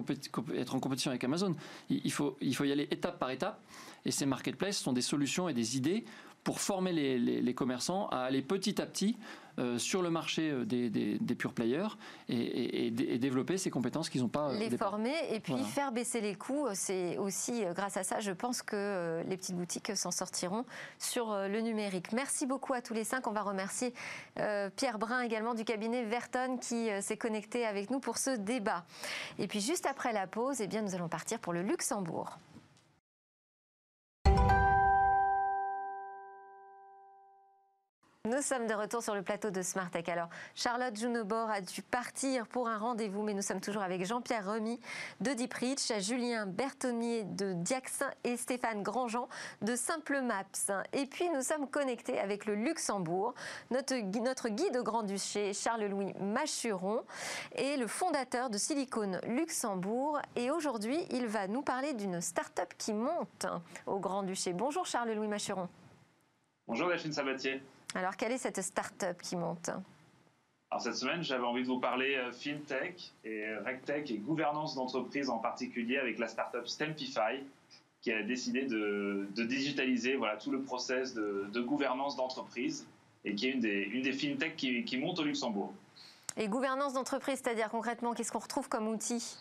être 0.57 0.75
en 0.75 0.81
compétition 0.81 1.11
avec 1.11 1.25
Amazon. 1.25 1.55
Il, 1.91 2.13
faut, 2.13 2.37
il 2.41 2.55
faut 2.55 2.65
y 2.65 2.73
aller 2.73 2.89
étape 2.91 3.19
par 3.19 3.31
étape 3.31 3.61
et 4.05 4.11
ces 4.11 4.27
marketplaces 4.27 4.79
sont 4.79 4.93
des 4.93 5.03
solutions 5.03 5.49
et 5.49 5.55
des 5.55 5.77
idées 5.77 6.05
pour 6.45 6.61
former 6.61 6.93
les, 6.93 7.55
commerçants 7.55 8.09
à 8.09 8.21
aller 8.21 8.43
petit 8.43 8.81
à 8.81 8.87
petit 8.87 9.17
euh, 9.17 9.48
sur 9.79 10.03
le 10.03 10.11
marché 10.11 10.51
euh, 10.51 10.65
des, 10.65 10.91
des, 10.91 11.35
pure 11.35 11.53
players 11.53 11.89
et, 12.29 12.91
développer 12.91 13.59
ces 13.59 13.71
compétences 13.71 14.09
qu'ils 14.09 14.23
n'ont 14.23 14.29
pas. 14.29 14.53
Les 14.53 14.77
former 14.77 15.15
et 15.31 15.41
puis 15.41 15.57
faire 15.65 15.93
baisser 15.93 16.21
les 16.21 16.35
coûts. 16.35 16.67
C'est 16.75 17.19
aussi 17.19 17.65
grâce 17.75 17.97
à 17.97 18.03
ça, 18.03 18.21
je 18.21 18.33
pense 18.33 18.63
que 18.63 19.23
les 19.29 19.37
petites 19.37 19.57
boutiques 19.57 19.97
s'en 19.97 20.11
sortiront 20.11 20.65
sur 20.99 21.35
le 21.35 21.61
numérique. 21.61 22.13
Merci 22.13 22.47
beaucoup 22.47 22.75
à 22.75 22.81
tous 22.81 22.95
les 22.95 23.05
cinq. 23.05 23.27
On 23.27 23.33
va 23.33 23.43
remercier 23.43 23.93
Pierre 24.77 24.99
Brun 24.99 25.21
également 25.21 25.55
du 25.55 25.65
cabinet 25.65 26.05
Verton 26.05 26.59
qui 26.61 26.91
euh, 26.91 27.01
s'est 27.01 27.17
connecté 27.17 27.65
avec 27.65 27.91
nous 27.91 28.01
pour 28.01 28.19
ce 28.19 28.31
débat. 28.31 28.85
Et 29.39 29.47
puis 29.47 29.61
juste 29.61 29.87
après 29.87 30.13
la 30.13 30.27
pause, 30.27 30.61
eh 30.61 30.67
bien, 30.67 30.83
nous 30.83 30.95
allons 30.95 31.09
partir 31.09 31.39
pour 31.39 31.53
le 31.53 31.63
Luxembourg. 31.63 32.39
Nous 38.29 38.43
sommes 38.43 38.67
de 38.67 38.75
retour 38.75 39.03
sur 39.03 39.15
le 39.15 39.23
plateau 39.23 39.49
de 39.49 39.63
Smart 39.63 39.91
Tech. 39.91 40.07
Alors, 40.11 40.29
Charlotte 40.55 40.95
Junebor 40.95 41.49
a 41.49 41.63
dû 41.63 41.81
partir 41.81 42.47
pour 42.47 42.69
un 42.69 42.77
rendez-vous, 42.77 43.23
mais 43.23 43.33
nous 43.33 43.41
sommes 43.41 43.63
toujours 43.63 43.81
avec 43.81 44.05
Jean-Pierre 44.05 44.45
Remy 44.45 44.79
de 45.23 45.33
Deep 45.33 45.55
Julien 46.01 46.45
Bertonnier 46.45 47.25
de 47.25 47.55
Diaxin 47.55 48.11
et 48.25 48.37
Stéphane 48.37 48.83
Grandjean 48.83 49.31
de 49.63 49.75
Simple 49.75 50.21
Maps. 50.21 50.85
Et 50.93 51.07
puis, 51.07 51.31
nous 51.31 51.41
sommes 51.41 51.71
connectés 51.71 52.21
avec 52.21 52.45
le 52.45 52.55
Luxembourg, 52.55 53.33
notre, 53.71 53.95
notre 54.21 54.51
guide 54.51 54.77
au 54.77 54.83
Grand-Duché, 54.83 55.55
Charles-Louis 55.55 56.13
Machuron, 56.21 57.05
et 57.57 57.79
le 57.79 57.87
fondateur 57.87 58.51
de 58.51 58.59
Silicon 58.59 59.23
Luxembourg. 59.27 60.21
Et 60.37 60.51
aujourd'hui, 60.51 60.99
il 61.13 61.29
va 61.29 61.49
nous 61.49 61.63
parler 61.63 61.95
d'une 61.95 62.21
start-up 62.21 62.75
qui 62.77 62.93
monte 62.93 63.47
au 63.87 63.99
Grand-Duché. 63.99 64.53
Bonjour 64.53 64.85
Charles-Louis 64.85 65.29
Machuron. 65.29 65.67
Bonjour 66.67 66.91
Delphine 66.91 67.15
Sabatier. 67.15 67.63
Alors, 67.95 68.17
quelle 68.17 68.33
est 68.33 68.39
cette 68.39 68.61
start-up 68.61 69.21
qui 69.23 69.37
monte 69.37 69.71
alors 70.71 70.83
cette 70.83 70.97
semaine, 70.97 71.23
j'avais 71.23 71.47
envie 71.47 71.63
de 71.63 71.67
vous 71.67 71.81
parler 71.81 72.17
euh, 72.17 72.31
FinTech 72.31 73.13
et 73.25 73.47
euh, 73.47 73.63
RegTech 73.65 74.11
et 74.11 74.19
gouvernance 74.19 74.75
d'entreprise 74.75 75.31
en 75.31 75.39
particulier 75.39 75.97
avec 75.97 76.19
la 76.19 76.29
start-up 76.29 76.67
Stempify 76.69 77.43
qui 78.03 78.13
a 78.13 78.23
décidé 78.23 78.65
de, 78.65 79.27
digitaliser 79.35 80.17
voilà, 80.17 80.37
tout 80.37 80.51
le 80.51 80.61
process 80.61 81.15
de, 81.15 81.61
gouvernance 81.63 82.17
d'entreprise 82.17 82.87
et 83.25 83.35
qui 83.35 83.49
est 83.49 83.53
une 83.53 83.61
des, 83.61 83.89
une 83.91 84.03
des 84.03 84.13
FinTech 84.13 84.57
qui, 84.57 84.85
qui 84.85 84.99
monte 84.99 85.19
au 85.21 85.25
Luxembourg. 85.25 85.73
Et 86.37 86.49
gouvernance 86.49 86.93
d'entreprise, 86.93 87.41
c'est-à-dire 87.43 87.71
concrètement, 87.71 88.13
qu'est-ce 88.13 88.31
qu'on 88.31 88.39
retrouve 88.39 88.69
comme 88.69 88.89
outil? 88.89 89.39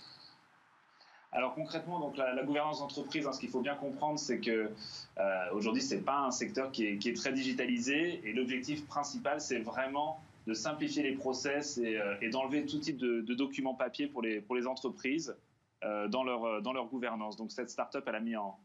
Alors 1.38 1.54
concrètement, 1.54 2.00
donc 2.00 2.18
la, 2.18 2.44
gouvernance 2.44 2.80
d'entreprise, 2.80 3.28
hein, 3.28 3.32
ce 3.32 3.40
qu'il 3.40 3.50
faut 3.50 3.62
bien 3.62 3.76
comprendre, 3.76 4.18
c'est 4.18 4.40
que 4.40 4.72
euh, 5.20 5.46
aujourd'hui, 5.54 5.84
c'est 5.84 6.02
pas 6.02 6.18
un 6.22 6.32
secteur 6.32 6.72
qui 6.72 6.86
est, 6.88 7.16
très 7.16 7.32
digitalisé, 7.32 8.28
et 8.28 8.34
l'objectif 8.34 8.88
principal, 8.88 9.40
c'est 9.40 9.60
vraiment 9.60 10.20
de 10.48 10.56
simplifier 10.56 11.04
les 11.04 11.12
process 11.12 11.78
et, 11.78 11.96
euh, 11.96 12.16
d'enlever 12.32 12.66
tout 12.66 12.80
type 12.80 12.98
de, 12.98 13.22
documents 13.36 13.76
papier 13.76 14.08
pour 14.08 14.24
les, 14.24 14.42
pour 14.42 14.56
les 14.56 14.66
entreprises 14.66 15.38
euh, 15.84 16.08
dans, 16.08 16.24
leur, 16.24 16.64
dans 16.64 16.74
leur 16.74 16.88
gouvernance. 16.88 17.36
Donc 17.36 17.52
cette 17.52 17.70
startup, 17.70 18.04
elle 18.08 18.16
a 18.16 18.20
mis 18.20 18.36
en, 18.36 18.58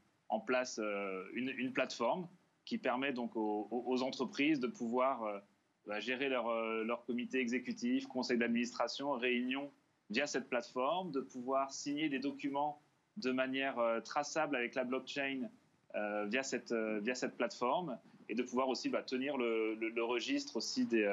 place 0.47 0.81
euh, 0.83 1.25
une, 1.35 1.75
plateforme 1.75 2.27
qui 2.65 2.79
permet 2.79 3.13
donc 3.13 3.37
aux, 3.37 3.69
aux 3.71 4.03
entreprises 4.03 4.61
de 4.61 4.67
pouvoir 4.67 5.43
bah, 5.87 6.01
gérer 6.01 6.31
leur, 6.31 6.51
leur 6.85 7.05
comité 7.05 7.39
exécutif, 7.39 8.07
conseil 8.07 8.39
d'administration, 8.39 9.11
réunion 9.11 9.71
via 10.11 10.27
cette 10.27 10.49
plateforme, 10.49 11.11
de 11.11 11.21
pouvoir 11.21 11.73
signer 11.73 12.09
des 12.09 12.19
documents 12.19 12.81
de 13.17 13.31
manière 13.31 13.79
euh, 13.79 14.01
traçable 14.01 14.57
avec 14.57 14.75
la 14.75 14.85
blockchain 14.85 15.49
euh, 15.95 16.27
via, 16.27 16.43
cette, 16.43 16.73
euh, 16.73 17.01
via 17.03 17.15
cette 17.15 17.37
plateforme 17.37 17.99
et 18.29 18.35
de 18.35 18.43
pouvoir 18.43 18.69
aussi 18.69 18.89
bah, 18.89 19.03
tenir 19.03 19.37
le, 19.37 20.03
registre 20.03 20.57
aussi 20.57 20.87
des, 20.87 21.07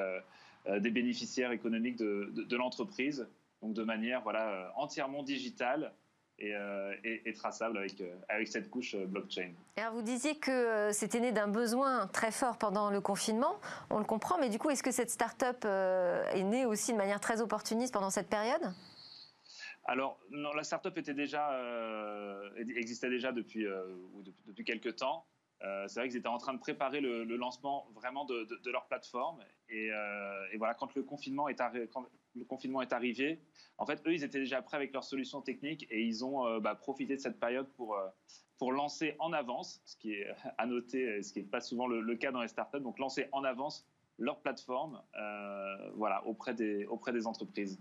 bénéficiaires 0.91 1.51
économiques 1.51 1.97
de, 1.97 2.31
de, 2.33 2.55
l'entreprise, 2.55 3.27
donc 3.61 3.73
de 3.73 3.83
manière 3.83 4.21
voilà, 4.21 4.71
entièrement 4.77 5.23
digitale 5.23 5.91
et, 6.39 7.21
et, 7.25 7.33
traçable 7.33 7.77
avec, 7.77 8.01
avec 8.27 8.47
cette 8.47 8.69
couche 8.69 8.95
blockchain. 8.95 9.51
Alors 9.77 9.93
vous 9.93 10.01
disiez 10.01 10.37
que 10.37 10.91
c'était 10.91 11.19
né 11.19 11.31
d'un 11.31 11.47
besoin 11.47 12.07
très 12.07 12.31
fort 12.31 12.57
pendant 12.57 12.89
le 12.89 13.01
confinement, 13.01 13.59
on 13.89 13.99
le 13.99 14.05
comprend, 14.05 14.37
mais 14.39 14.49
du 14.49 14.59
coup, 14.59 14.69
est-ce 14.69 14.83
que 14.83 14.91
cette 14.91 15.09
start-up 15.09 15.65
est 15.65 16.43
née 16.43 16.65
aussi 16.65 16.93
de 16.93 16.97
manière 16.97 17.19
très 17.19 17.41
opportuniste 17.41 17.93
pendant 17.93 18.09
cette 18.09 18.29
période? 18.29 18.61
Alors, 19.89 20.19
non, 20.29 20.53
la 20.53 20.63
startup 20.63 20.95
était 20.99 21.15
déjà, 21.15 21.51
euh, 21.53 22.47
existait 22.75 23.09
déjà 23.09 23.31
depuis, 23.31 23.65
euh, 23.65 23.87
depuis, 24.45 24.63
quelques 24.63 24.97
temps. 24.97 25.25
Euh, 25.63 25.87
c'est 25.87 25.99
vrai 25.99 26.09
qu'ils 26.09 26.17
étaient 26.17 26.27
en 26.27 26.37
train 26.37 26.53
de 26.53 26.59
préparer 26.59 27.01
le, 27.01 27.23
lancement 27.23 27.87
vraiment 27.95 28.23
de, 28.23 28.69
leur 28.69 28.85
plateforme. 28.85 29.43
Et, 29.69 29.89
voilà, 30.59 30.75
quand 30.75 30.93
le, 30.93 31.01
confinement 31.01 31.49
est 31.49 31.59
quand 31.91 32.05
le 32.35 32.45
confinement 32.45 32.81
est 32.81 32.93
arrivé, 32.93 33.39
en 33.77 33.85
fait, 33.85 34.01
eux, 34.05 34.13
ils 34.13 34.23
étaient 34.23 34.39
déjà 34.39 34.61
prêts 34.61 34.77
avec 34.77 34.93
leurs 34.93 35.03
solutions 35.03 35.41
techniques 35.41 35.87
et 35.89 36.01
ils 36.01 36.25
ont 36.25 36.59
bah, 36.59 36.75
profité 36.75 37.15
de 37.15 37.21
cette 37.21 37.39
période 37.39 37.67
pour, 37.77 37.97
pour 38.57 38.71
lancer 38.71 39.15
en 39.19 39.31
avance, 39.31 39.81
ce 39.85 39.95
qui 39.95 40.13
est 40.13 40.27
à 40.57 40.65
noter, 40.65 41.23
ce 41.23 41.31
qui 41.31 41.39
n'est 41.39 41.45
pas 41.45 41.61
souvent 41.61 41.87
le, 41.87 42.15
cas 42.15 42.31
dans 42.31 42.41
les 42.41 42.47
startups, 42.47 42.81
donc 42.81 42.99
lancer 42.99 43.27
en 43.31 43.43
avance 43.43 43.87
leur 44.17 44.39
plateforme 44.41 45.01
voilà, 45.95 46.25
auprès, 46.25 46.53
des, 46.53 46.85
auprès 46.85 47.13
des 47.13 47.25
entreprises. 47.25 47.79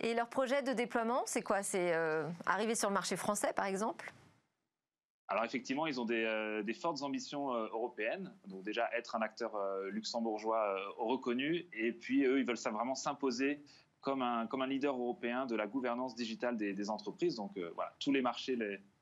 Et 0.00 0.14
leur 0.14 0.28
projet 0.28 0.62
de 0.62 0.72
déploiement, 0.72 1.22
c'est 1.26 1.42
quoi? 1.42 1.62
C'est 1.62 1.94
euh, 1.94 2.28
arriver 2.46 2.74
sur 2.74 2.88
le 2.88 2.94
marché 2.94 3.16
français, 3.16 3.52
par 3.54 3.66
exemple? 3.66 4.12
Alors 5.28 5.44
effectivement, 5.44 5.86
ils 5.86 6.00
ont 6.00 6.04
des, 6.04 6.24
euh, 6.24 6.74
fortes 6.74 7.02
ambitions 7.02 7.54
euh, 7.54 7.66
européennes, 7.68 8.34
donc 8.46 8.64
déjà 8.64 8.90
être 8.92 9.14
un 9.14 9.22
acteur 9.22 9.56
luxembourgeois 9.90 10.76
reconnu, 10.98 11.66
et 11.72 11.92
puis 11.92 12.24
eux, 12.24 12.40
ils 12.40 12.44
veulent 12.44 12.56
ça 12.56 12.70
vraiment 12.70 12.94
s'imposer 12.94 13.62
comme 14.04 14.22
un, 14.22 14.66
leader 14.66 14.94
européen 14.94 15.46
de 15.46 15.56
la 15.56 15.66
gouvernance 15.66 16.14
digitale 16.14 16.56
des, 16.56 16.90
entreprises. 16.90 17.36
Donc 17.36 17.58
voilà, 17.74 17.94
tous 17.98 18.12
les 18.12 18.22
marchés 18.22 18.56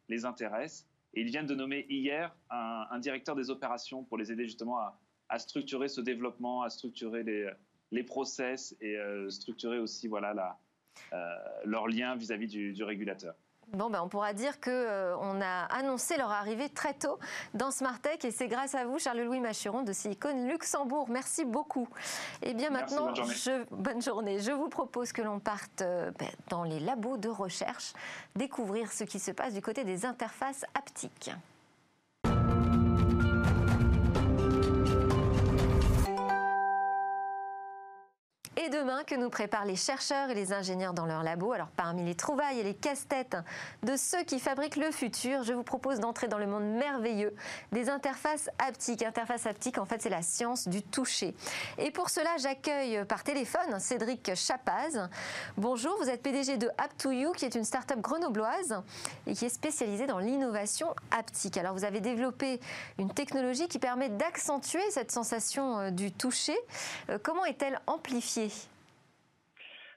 les, 0.08 0.24
intéressent. 0.24 0.86
Et 1.14 1.20
ils 1.20 1.26
viennent 1.26 1.46
de 1.46 1.54
nommer 1.54 1.86
hier 1.90 2.34
un, 2.50 2.98
directeur 2.98 3.34
des 3.34 3.50
opérations 3.50 4.04
pour 4.04 4.16
les 4.16 4.32
aider 4.32 4.44
justement 4.44 4.78
à, 5.28 5.38
structurer 5.38 5.88
ce 5.88 6.00
développement, 6.00 6.62
à 6.62 6.70
structurer 6.70 7.22
les, 7.90 8.02
process 8.04 8.74
et 8.80 8.96
structurer 9.28 9.78
aussi 9.78 10.08
voilà 10.08 10.58
euh, 11.12 11.16
leur 11.64 11.88
lien 11.88 12.16
vis-à-vis 12.16 12.48
du, 12.48 12.84
régulateur. 12.84 13.34
Bon, 13.72 13.88
ben, 13.88 14.02
on 14.02 14.08
pourra 14.08 14.34
dire 14.34 14.60
qu'on 14.60 14.70
euh, 14.70 15.16
on 15.18 15.40
a 15.40 15.64
annoncé 15.74 16.18
leur 16.18 16.30
arrivée 16.30 16.68
très 16.68 16.92
tôt 16.92 17.18
dans 17.54 17.70
Smartech 17.70 18.22
et 18.24 18.30
c'est 18.30 18.48
grâce 18.48 18.74
à 18.74 18.84
vous, 18.84 18.98
Charles-Louis 18.98 19.40
Machuron 19.40 19.82
de 19.82 19.92
Silicon 19.94 20.46
Luxembourg. 20.46 21.06
Merci 21.08 21.46
beaucoup. 21.46 21.88
Et 22.42 22.50
eh 22.50 22.54
bien 22.54 22.68
maintenant, 22.68 23.06
bonne 23.06 23.16
journée. 23.16 23.34
Je, 23.34 23.64
bonne 23.70 24.02
journée. 24.02 24.38
Je 24.40 24.52
vous 24.52 24.68
propose 24.68 25.12
que 25.12 25.22
l'on 25.22 25.38
parte 25.38 25.80
euh, 25.80 26.10
ben, 26.18 26.28
dans 26.50 26.64
les 26.64 26.80
labos 26.80 27.16
de 27.16 27.30
recherche, 27.30 27.94
découvrir 28.36 28.92
ce 28.92 29.04
qui 29.04 29.18
se 29.18 29.30
passe 29.30 29.54
du 29.54 29.62
côté 29.62 29.84
des 29.84 30.04
interfaces 30.04 30.66
haptiques. 30.74 31.30
Demain 38.72 39.04
que 39.04 39.14
nous 39.14 39.28
préparent 39.28 39.66
les 39.66 39.76
chercheurs 39.76 40.30
et 40.30 40.34
les 40.34 40.54
ingénieurs 40.54 40.94
dans 40.94 41.04
leur 41.04 41.22
labo. 41.22 41.52
Alors 41.52 41.68
parmi 41.68 42.04
les 42.04 42.14
trouvailles 42.14 42.58
et 42.58 42.62
les 42.62 42.74
casse-têtes 42.74 43.36
de 43.82 43.96
ceux 43.96 44.24
qui 44.24 44.40
fabriquent 44.40 44.76
le 44.76 44.90
futur, 44.90 45.42
je 45.42 45.52
vous 45.52 45.62
propose 45.62 46.00
d'entrer 46.00 46.26
dans 46.26 46.38
le 46.38 46.46
monde 46.46 46.64
merveilleux 46.64 47.34
des 47.70 47.90
interfaces 47.90 48.48
haptiques. 48.58 49.02
Interface 49.02 49.44
haptique, 49.46 49.76
en 49.76 49.84
fait, 49.84 50.00
c'est 50.00 50.08
la 50.08 50.22
science 50.22 50.68
du 50.68 50.82
toucher. 50.82 51.34
Et 51.76 51.90
pour 51.90 52.08
cela, 52.08 52.30
j'accueille 52.38 53.04
par 53.04 53.24
téléphone 53.24 53.78
Cédric 53.78 54.34
Chapaz. 54.34 55.08
Bonjour, 55.58 55.94
vous 56.00 56.08
êtes 56.08 56.22
PDG 56.22 56.56
de 56.56 56.68
App2You, 56.68 57.34
qui 57.36 57.44
est 57.44 57.54
une 57.54 57.64
start-up 57.64 58.00
grenobloise 58.00 58.82
et 59.26 59.34
qui 59.34 59.44
est 59.44 59.50
spécialisée 59.50 60.06
dans 60.06 60.18
l'innovation 60.18 60.94
haptique. 61.10 61.58
Alors 61.58 61.74
vous 61.74 61.84
avez 61.84 62.00
développé 62.00 62.58
une 62.98 63.12
technologie 63.12 63.68
qui 63.68 63.78
permet 63.78 64.08
d'accentuer 64.08 64.90
cette 64.90 65.12
sensation 65.12 65.78
euh, 65.78 65.90
du 65.90 66.10
toucher. 66.10 66.56
Euh, 67.10 67.18
comment 67.22 67.44
est-elle 67.44 67.78
amplifiée? 67.86 68.50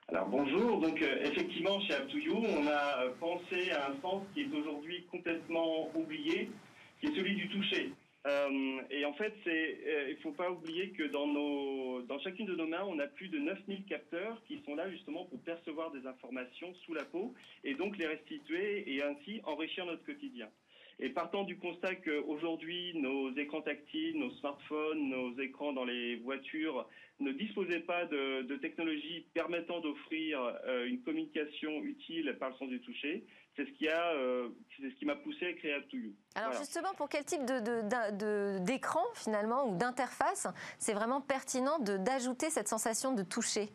Alors 0.10 0.28
bonjour, 0.30 0.80
donc 0.82 1.02
euh, 1.02 1.24
effectivement 1.24 1.82
chez 1.82 1.94
App2You, 1.94 2.36
on 2.36 2.68
a 2.68 3.04
euh, 3.04 3.10
pensé 3.20 3.72
à 3.72 3.90
un 3.90 4.00
sens 4.02 4.22
qui 4.34 4.42
est 4.42 4.54
aujourd'hui 4.56 5.04
complètement 5.12 5.90
oublié, 5.96 6.52
qui 7.00 7.08
est 7.08 7.16
celui 7.16 7.34
du 7.34 7.50
toucher. 7.50 7.92
Euh, 8.28 8.82
et 8.92 9.04
en 9.04 9.14
fait, 9.14 9.34
il 9.48 10.16
ne 10.16 10.22
faut 10.22 10.32
pas 10.32 10.52
oublier 10.52 10.90
que 10.92 11.04
dans, 11.08 11.26
dans 12.04 12.20
chacune 12.20 12.46
de 12.46 12.56
nos 12.56 12.68
mains, 12.68 12.84
on 12.88 13.00
a 13.00 13.08
plus 13.08 13.30
de 13.30 13.40
9000 13.40 13.84
capteurs 13.86 14.40
qui 14.48 14.62
sont 14.64 14.76
là 14.76 14.90
justement 14.92 15.26
pour 15.26 15.40
percevoir 15.40 15.90
des 15.90 16.06
informations 16.06 16.72
sous 16.86 16.94
la 16.94 17.04
peau 17.04 17.34
et 17.64 17.74
donc 17.74 17.98
les 17.98 18.06
restituer 18.06 18.96
et 18.96 19.02
ainsi 19.02 19.42
enrichir 19.46 19.88
notre 19.88 20.06
quotidien. 20.06 20.50
Et 21.00 21.10
partant 21.10 21.44
du 21.44 21.58
constat 21.58 21.96
qu'aujourd'hui, 21.96 22.94
nos 22.96 23.36
écrans 23.36 23.62
tactiles, 23.62 24.18
nos 24.18 24.32
smartphones, 24.36 25.10
nos 25.10 25.38
écrans 25.40 25.74
dans 25.74 25.84
les 25.84 26.16
voitures 26.18 26.88
ne 27.20 27.32
disposaient 27.32 27.82
pas 27.82 28.06
de, 28.06 28.42
de 28.44 28.56
technologies 28.58 29.26
permettant 29.34 29.80
d'offrir 29.80 30.40
euh, 30.68 30.86
une 30.86 31.02
communication 31.02 31.82
utile 31.84 32.36
par 32.40 32.50
le 32.50 32.56
sens 32.56 32.70
du 32.70 32.82
toucher, 32.82 33.26
c'est 33.56 33.66
ce 33.66 33.72
qui 33.72 33.88
a, 33.88 34.12
euh, 34.14 34.50
c'est 34.78 34.90
ce 34.90 34.96
qui 34.96 35.06
m'a 35.06 35.16
poussé 35.16 35.46
à 35.46 35.54
créer 35.54 35.72
App2You. 35.74 36.12
Alors 36.36 36.54
justement, 36.54 36.94
pour 36.96 37.08
quel 37.08 37.24
type 37.24 37.46
de, 37.46 38.60
d'écran 38.66 39.04
finalement 39.14 39.70
ou 39.70 39.78
d'interface, 39.78 40.48
c'est 40.78 40.94
vraiment 40.94 41.22
pertinent 41.22 41.80
d'ajouter 41.80 42.50
cette 42.50 42.68
sensation 42.68 43.14
de 43.14 43.24
toucher? 43.24 43.70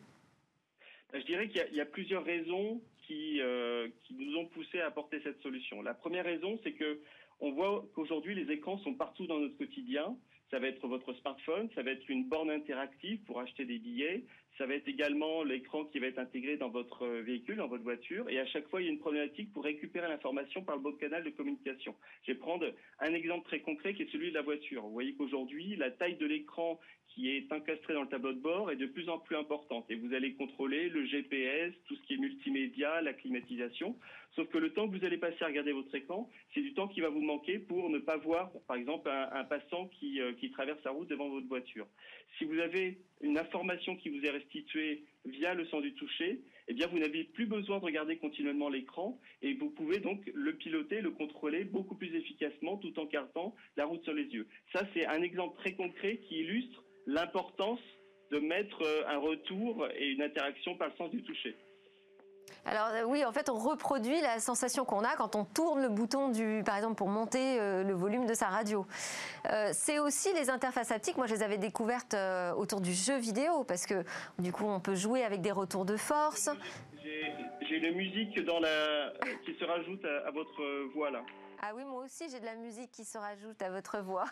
Je 1.13 1.25
dirais 1.25 1.49
qu'il 1.49 1.67
y, 1.73 1.77
y 1.77 1.81
a, 1.81 1.85
plusieurs 1.85 2.23
raisons 2.23 2.79
qui, 3.05 3.41
euh, 3.41 3.89
qui 4.03 4.13
nous 4.13 4.37
ont 4.37 4.45
poussé 4.45 4.79
à 4.79 4.87
apporter 4.87 5.19
cette 5.23 5.41
solution. 5.41 5.81
La 5.81 5.93
première 5.93 6.25
raison, 6.25 6.59
c'est 6.63 6.73
que 6.73 7.01
on 7.41 7.51
voit 7.51 7.83
qu'aujourd'hui 7.95 8.35
les 8.35 8.53
écrans 8.53 8.77
sont 8.79 8.93
partout 8.93 9.25
dans 9.25 9.39
notre 9.39 9.57
quotidien. 9.57 10.15
Ça 10.51 10.59
va 10.59 10.67
être 10.67 10.85
votre 10.85 11.13
smartphone, 11.13 11.69
ça 11.73 11.81
va 11.81 11.91
être 11.91 12.07
une 12.09 12.25
borne 12.25 12.51
interactive 12.51 13.19
pour 13.23 13.39
acheter 13.39 13.65
des 13.65 13.79
billets, 13.79 14.25
ça 14.57 14.65
va 14.65 14.75
être 14.75 14.87
également 14.87 15.43
l'écran 15.43 15.85
qui 15.85 15.99
va 15.99 16.07
être 16.07 16.19
intégré 16.19 16.57
dans 16.57 16.69
votre 16.69 17.07
véhicule, 17.07 17.55
dans 17.55 17.67
votre 17.67 17.83
voiture. 17.83 18.29
Et 18.29 18.37
à 18.37 18.45
chaque 18.45 18.67
fois, 18.67 18.81
il 18.81 18.85
y 18.85 18.89
a 18.89 18.91
une 18.91 18.99
problématique 18.99 19.51
pour 19.53 19.63
récupérer 19.63 20.07
l'information 20.07 20.61
par 20.61 20.75
le 20.75 20.81
bon 20.81 20.91
canal 20.91 21.23
de 21.23 21.29
communication. 21.29 21.95
Je 22.23 22.33
vais 22.33 22.37
prendre 22.37 22.71
un 22.99 23.13
exemple 23.13 23.45
très 23.47 23.61
concret 23.61 23.93
qui 23.93 24.03
est 24.03 24.11
celui 24.11 24.29
de 24.29 24.35
la 24.35 24.41
voiture. 24.41 24.83
Vous 24.83 24.91
voyez 24.91 25.15
qu'aujourd'hui, 25.15 25.77
la 25.77 25.89
taille 25.89 26.17
de 26.17 26.25
l'écran 26.25 26.79
qui 27.07 27.29
est 27.29 27.51
encastré 27.51 27.93
dans 27.93 28.03
le 28.03 28.07
tableau 28.07 28.33
de 28.33 28.39
bord 28.39 28.71
est 28.71 28.75
de 28.75 28.85
plus 28.85 29.09
en 29.09 29.19
plus 29.19 29.35
importante. 29.35 29.85
Et 29.89 29.95
vous 29.95 30.13
allez 30.13 30.33
contrôler 30.33 30.89
le 30.89 31.05
GPS, 31.05 31.73
tout 31.87 31.95
ce 31.95 32.01
qui 32.03 32.13
est 32.13 32.17
multimédia, 32.17 33.01
la 33.01 33.13
climatisation. 33.13 33.97
Sauf 34.35 34.47
que 34.47 34.57
le 34.57 34.71
temps 34.71 34.87
que 34.87 34.97
vous 34.97 35.05
allez 35.05 35.17
passer 35.17 35.43
à 35.43 35.47
regarder 35.47 35.73
votre 35.73 35.93
écran, 35.93 36.29
c'est 36.53 36.61
du 36.61 36.73
temps 36.73 36.87
qui 36.87 37.01
va 37.01 37.09
vous 37.09 37.21
manquer 37.21 37.59
pour 37.59 37.89
ne 37.89 37.99
pas 37.99 38.15
voir, 38.15 38.51
par 38.67 38.77
exemple, 38.77 39.09
un, 39.09 39.43
passant 39.43 39.87
qui, 39.87 40.21
euh, 40.21 40.33
qui 40.33 40.51
traverse 40.51 40.81
la 40.85 40.91
route 40.91 41.09
devant 41.09 41.27
votre 41.29 41.47
voiture. 41.47 41.85
Si 42.37 42.45
vous 42.45 42.57
avez 42.59 42.99
une 43.19 43.37
information 43.37 43.97
qui 43.97 44.09
vous 44.09 44.25
est 44.25 44.29
restituée 44.29 45.03
via 45.25 45.53
le 45.53 45.65
sens 45.65 45.81
du 45.81 45.93
toucher, 45.95 46.39
eh 46.69 46.73
bien, 46.73 46.87
vous 46.87 46.99
n'avez 46.99 47.25
plus 47.25 47.45
besoin 47.45 47.79
de 47.79 47.83
regarder 47.83 48.17
continuellement 48.17 48.69
l'écran 48.69 49.19
et 49.41 49.53
vous 49.53 49.69
pouvez 49.69 49.99
donc 49.99 50.21
le 50.33 50.53
piloter, 50.55 51.01
le 51.01 51.11
contrôler 51.11 51.65
beaucoup 51.65 51.95
plus 51.95 52.15
efficacement 52.15 52.77
tout 52.77 52.97
en 52.99 53.07
cartant 53.07 53.53
la 53.75 53.85
route 53.85 54.03
sur 54.03 54.13
les 54.13 54.25
yeux. 54.25 54.47
Ça, 54.71 54.87
c'est 54.93 55.05
un 55.05 55.21
exemple 55.21 55.57
très 55.57 55.73
concret 55.73 56.17
qui 56.27 56.39
illustre 56.39 56.85
l'importance 57.05 57.81
de 58.31 58.39
mettre 58.39 58.81
euh, 58.81 59.03
un 59.07 59.17
retour 59.17 59.87
et 59.97 60.07
une 60.07 60.21
interaction 60.21 60.77
par 60.77 60.87
le 60.87 60.95
sens 60.95 61.11
du 61.11 61.21
toucher. 61.23 61.53
Alors 62.65 62.87
euh, 62.93 63.03
oui, 63.05 63.25
en 63.25 63.31
fait, 63.31 63.49
on 63.49 63.57
reproduit 63.57 64.19
la 64.21 64.39
sensation 64.39 64.85
qu'on 64.85 65.03
a 65.03 65.15
quand 65.15 65.35
on 65.35 65.45
tourne 65.45 65.81
le 65.81 65.89
bouton 65.89 66.29
du, 66.29 66.61
par 66.65 66.75
exemple, 66.75 66.95
pour 66.95 67.07
monter 67.07 67.59
euh, 67.59 67.83
le 67.83 67.93
volume 67.93 68.25
de 68.25 68.33
sa 68.33 68.47
radio. 68.47 68.85
c'est 69.73 69.99
aussi 69.99 70.33
les 70.33 70.49
interfaces 70.49 70.91
haptiques. 70.91 71.17
Moi, 71.17 71.27
je 71.27 71.35
les 71.35 71.43
avais 71.43 71.57
découvertes 71.57 72.15
autour 72.57 72.81
du 72.81 72.93
jeu 72.93 73.17
vidéo 73.17 73.63
parce 73.63 73.85
que 73.85 74.03
du 74.39 74.51
coup, 74.51 74.65
on 74.65 74.79
peut 74.79 74.95
jouer 74.95 75.23
avec 75.23 75.41
des 75.41 75.51
retours 75.51 75.85
de 75.85 75.97
force. 75.97 76.49
J'ai 77.03 77.77
une 77.77 77.95
musique 77.95 78.33
qui 78.33 78.41
se 78.41 79.65
rajoute 79.65 80.05
à 80.05 80.31
votre 80.31 80.93
voix 80.93 81.09
là. 81.09 81.21
Ah 81.63 81.73
oui, 81.75 81.85
moi 81.85 82.03
aussi, 82.03 82.27
j'ai 82.27 82.39
de 82.39 82.45
la 82.45 82.55
musique 82.55 82.91
qui 82.91 83.05
se 83.05 83.19
rajoute 83.19 83.61
à 83.61 83.69
votre 83.69 83.99
voix. 83.99 84.25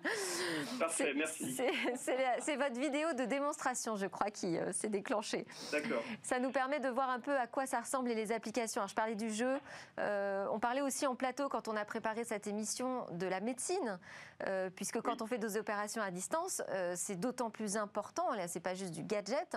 Parfait, 0.78 1.12
merci. 1.12 1.56
C'est 1.96 2.56
votre 2.56 2.78
vidéo 2.78 3.12
de 3.14 3.24
démonstration, 3.24 3.96
je 3.96 4.06
crois, 4.06 4.30
qui 4.30 4.56
euh, 4.56 4.72
s'est 4.72 4.88
déclenchée. 4.88 5.44
D'accord. 5.72 6.04
Ça 6.22 6.38
nous 6.38 6.52
permet 6.52 6.78
de 6.78 6.88
voir 6.88 7.10
un 7.10 7.18
peu 7.18 7.36
à 7.36 7.48
quoi 7.48 7.66
ça 7.66 7.80
ressemble 7.80 8.12
et 8.12 8.14
les 8.14 8.30
applications. 8.30 8.86
je 8.86 8.94
parlais 8.94 9.16
du 9.16 9.28
jeu. 9.32 9.58
Euh, 9.98 10.46
on 10.52 10.60
parlait 10.60 10.82
aussi 10.82 11.04
en 11.04 11.16
plateau, 11.16 11.48
quand 11.48 11.66
on 11.66 11.76
a 11.76 11.84
préparé 11.84 12.24
cette 12.24 12.46
émission, 12.46 13.06
de 13.10 13.26
la 13.26 13.40
médecine, 13.40 13.98
euh, 14.46 14.70
puisque 14.70 15.00
quand 15.00 15.20
on 15.20 15.26
fait 15.26 15.38
des 15.38 15.56
opérations 15.56 16.00
à 16.00 16.12
distance, 16.12 16.62
c'est 16.94 17.18
d'autant 17.18 17.50
plus 17.50 17.76
important, 17.76 18.32
là, 18.34 18.46
c'est 18.46 18.60
pas 18.60 18.74
juste 18.74 18.92
du 18.92 19.02
gadget, 19.02 19.56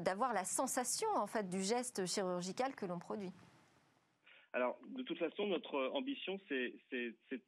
d'avoir 0.00 0.34
la 0.34 0.44
sensation, 0.44 1.08
en 1.16 1.26
fait, 1.26 1.48
du 1.48 1.62
geste 1.62 2.04
chirurgical 2.04 2.74
que 2.74 2.84
l'on 2.84 2.98
produit. 2.98 3.32
Alors, 4.54 4.78
de 4.96 5.02
toute 5.02 5.18
façon, 5.18 5.48
notre 5.48 5.90
ambition, 5.94 6.38
c'est 6.48 6.72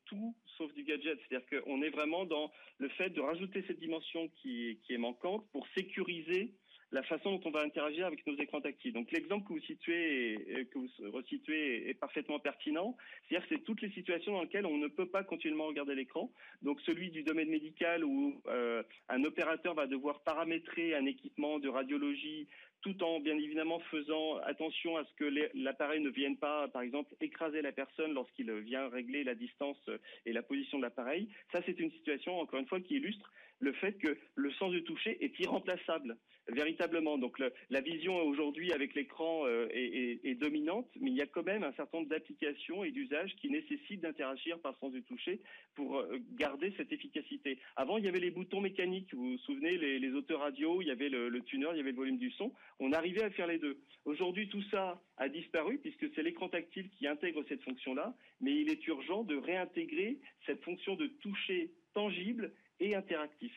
tout 0.07 0.35
sauf 0.59 0.75
du 0.75 0.83
gadget. 0.83 1.17
C'est-à-dire 1.29 1.63
qu'on 1.63 1.81
est 1.81 1.91
vraiment 1.91 2.25
dans 2.25 2.51
le 2.79 2.89
fait 2.89 3.11
de 3.11 3.21
rajouter 3.21 3.63
cette 3.69 3.79
dimension 3.79 4.29
qui, 4.43 4.77
est 4.91 4.99
manquante 4.99 5.47
pour 5.53 5.65
sécuriser 5.77 6.51
la 6.91 7.05
façon 7.05 7.33
dont 7.33 7.41
on 7.45 7.51
va 7.51 7.63
interagir 7.63 8.07
avec 8.07 8.27
nos 8.27 8.37
écrans 8.37 8.61
tactiles. 8.61 8.93
Donc 8.93 9.13
l'exemple 9.13 9.47
que 9.47 9.53
vous 9.53 9.67
situez, 9.67 10.67
que 10.73 10.79
vous 10.79 10.89
resituez 11.13 11.89
est 11.89 11.95
parfaitement 11.95 12.41
pertinent. 12.41 12.97
C'est-à-dire 13.29 13.49
que 13.49 13.55
c'est 13.55 13.63
toutes 13.63 13.83
les 13.83 13.91
situations 13.91 14.33
dans 14.33 14.43
lesquelles 14.43 14.67
on 14.67 14.79
ne 14.79 14.89
peut 14.89 15.09
pas 15.09 15.23
continuellement 15.23 15.67
regarder 15.67 15.95
l'écran. 15.95 16.33
Donc 16.63 16.81
celui 16.81 17.11
du 17.11 17.23
domaine 17.23 17.51
médical 17.51 18.05
où 18.05 18.41
euh, 18.47 18.83
un 19.09 19.23
opérateur 19.23 19.75
va 19.75 19.87
devoir 19.87 20.23
paramétrer 20.23 20.95
un 20.97 21.07
équipement 21.07 21.61
de 21.61 21.69
radiologie 21.69 22.49
tout 22.83 23.03
en 23.03 23.21
bien 23.21 23.37
évidemment 23.37 23.81
faisant 23.91 24.37
attention 24.39 24.97
à 24.97 25.05
ce 25.05 25.13
que 25.15 25.49
l'appareil 25.55 26.01
ne 26.01 26.11
vienne 26.11 26.37
pas, 26.37 26.69
par 26.69 26.83
exemple, 26.83 27.15
écraser 27.21 27.63
la 27.63 27.73
personne 27.73 28.13
lorsqu'il 28.13 28.53
vient 28.53 28.89
régler 28.89 29.25
la 29.25 29.35
distance 29.35 29.79
et 30.25 30.33
la 30.33 30.43
position 30.43 30.79
de 30.79 30.83
l'appareil. 30.83 31.29
Ça, 31.53 31.61
c'est 31.67 31.79
une 31.81 31.91
situation, 31.93 32.39
encore 32.39 32.61
une 32.61 32.67
fois, 32.67 32.81
qui 32.81 32.97
illustre 32.97 33.31
le 33.59 33.73
fait 33.73 33.93
que 33.99 34.17
le 34.35 34.53
sens 34.53 34.71
du 34.71 34.83
toucher 34.85 35.23
est 35.25 35.39
irremplaçable, 35.41 36.17
véritablement. 36.49 37.19
Donc 37.19 37.43
la 37.71 37.81
vision 37.81 38.17
aujourd'hui 38.23 38.73
avec 38.73 38.95
l'écran 38.95 39.47
euh, 39.47 39.67
est, 39.71 40.35
dominante, 40.35 40.89
mais 41.01 41.11
il 41.11 41.17
y 41.17 41.23
a 41.23 41.27
quand 41.27 41.45
même 41.45 41.65
un 41.65 41.73
certain 41.73 41.99
nombre 41.99 42.11
d'applications 42.11 42.85
et 42.85 42.91
d'usages 42.91 43.35
qui 43.37 43.51
nécessitent 43.51 44.03
d'interagir 44.03 44.59
par 44.61 44.79
sens 44.79 44.93
du 44.93 45.03
toucher 45.03 45.41
pour 45.75 45.99
euh, 45.99 46.19
garder 46.35 46.73
cette 46.77 46.93
efficacité. 46.93 47.59
Avant, 47.77 47.99
il 47.99 48.05
y 48.05 48.09
avait 48.09 48.21
les 48.21 48.31
boutons 48.31 48.61
mécaniques, 48.61 49.13
vous 49.15 49.33
vous 49.33 49.39
souvenez, 49.39 49.79
les, 49.79 49.99
les 49.99 50.13
autoradios, 50.13 50.83
il 50.83 50.89
y 50.89 50.91
avait 50.91 51.09
le, 51.09 51.29
le 51.29 51.43
tuner, 51.43 51.69
il 51.73 51.79
y 51.79 51.81
avait 51.81 51.91
le 51.91 51.97
volume 51.97 52.19
du 52.19 52.31
son. 52.33 52.53
On 52.79 52.93
arrivait 52.93 53.23
à 53.23 53.31
faire 53.31 53.47
les 53.47 53.59
deux. 53.59 53.79
Aujourd'hui, 54.05 54.49
tout 54.49 54.63
ça 54.71 55.01
a 55.17 55.29
disparu 55.29 55.79
puisque 55.79 56.15
c'est 56.15 56.23
l'écran 56.23 56.49
tactile 56.49 56.91
qui 56.91 57.07
intègre 57.07 57.43
cette 57.49 57.63
fonction-là, 57.63 58.15
mais 58.41 58.55
il 58.55 58.71
est 58.71 58.87
urgent 58.87 59.25
de 59.25 59.37
réintégrer 59.37 60.19
cette 60.45 60.63
fonction 60.63 60.95
de 60.95 61.07
toucher 61.07 61.71
tangible 61.95 62.53
et 62.81 62.95
interactif. 62.95 63.53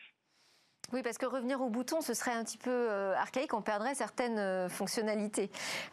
Oui, 0.92 1.02
parce 1.04 1.18
que 1.18 1.26
revenir 1.26 1.60
au 1.60 1.68
bouton, 1.68 2.00
ce 2.00 2.14
serait 2.14 2.32
un 2.32 2.42
petit 2.42 2.58
peu 2.58 2.70
euh, 2.70 3.14
archaïque, 3.14 3.54
on 3.54 3.62
perdrait 3.62 3.94
certaines 3.94 4.38
euh, 4.38 4.68
fonctionnalités. 4.68 5.48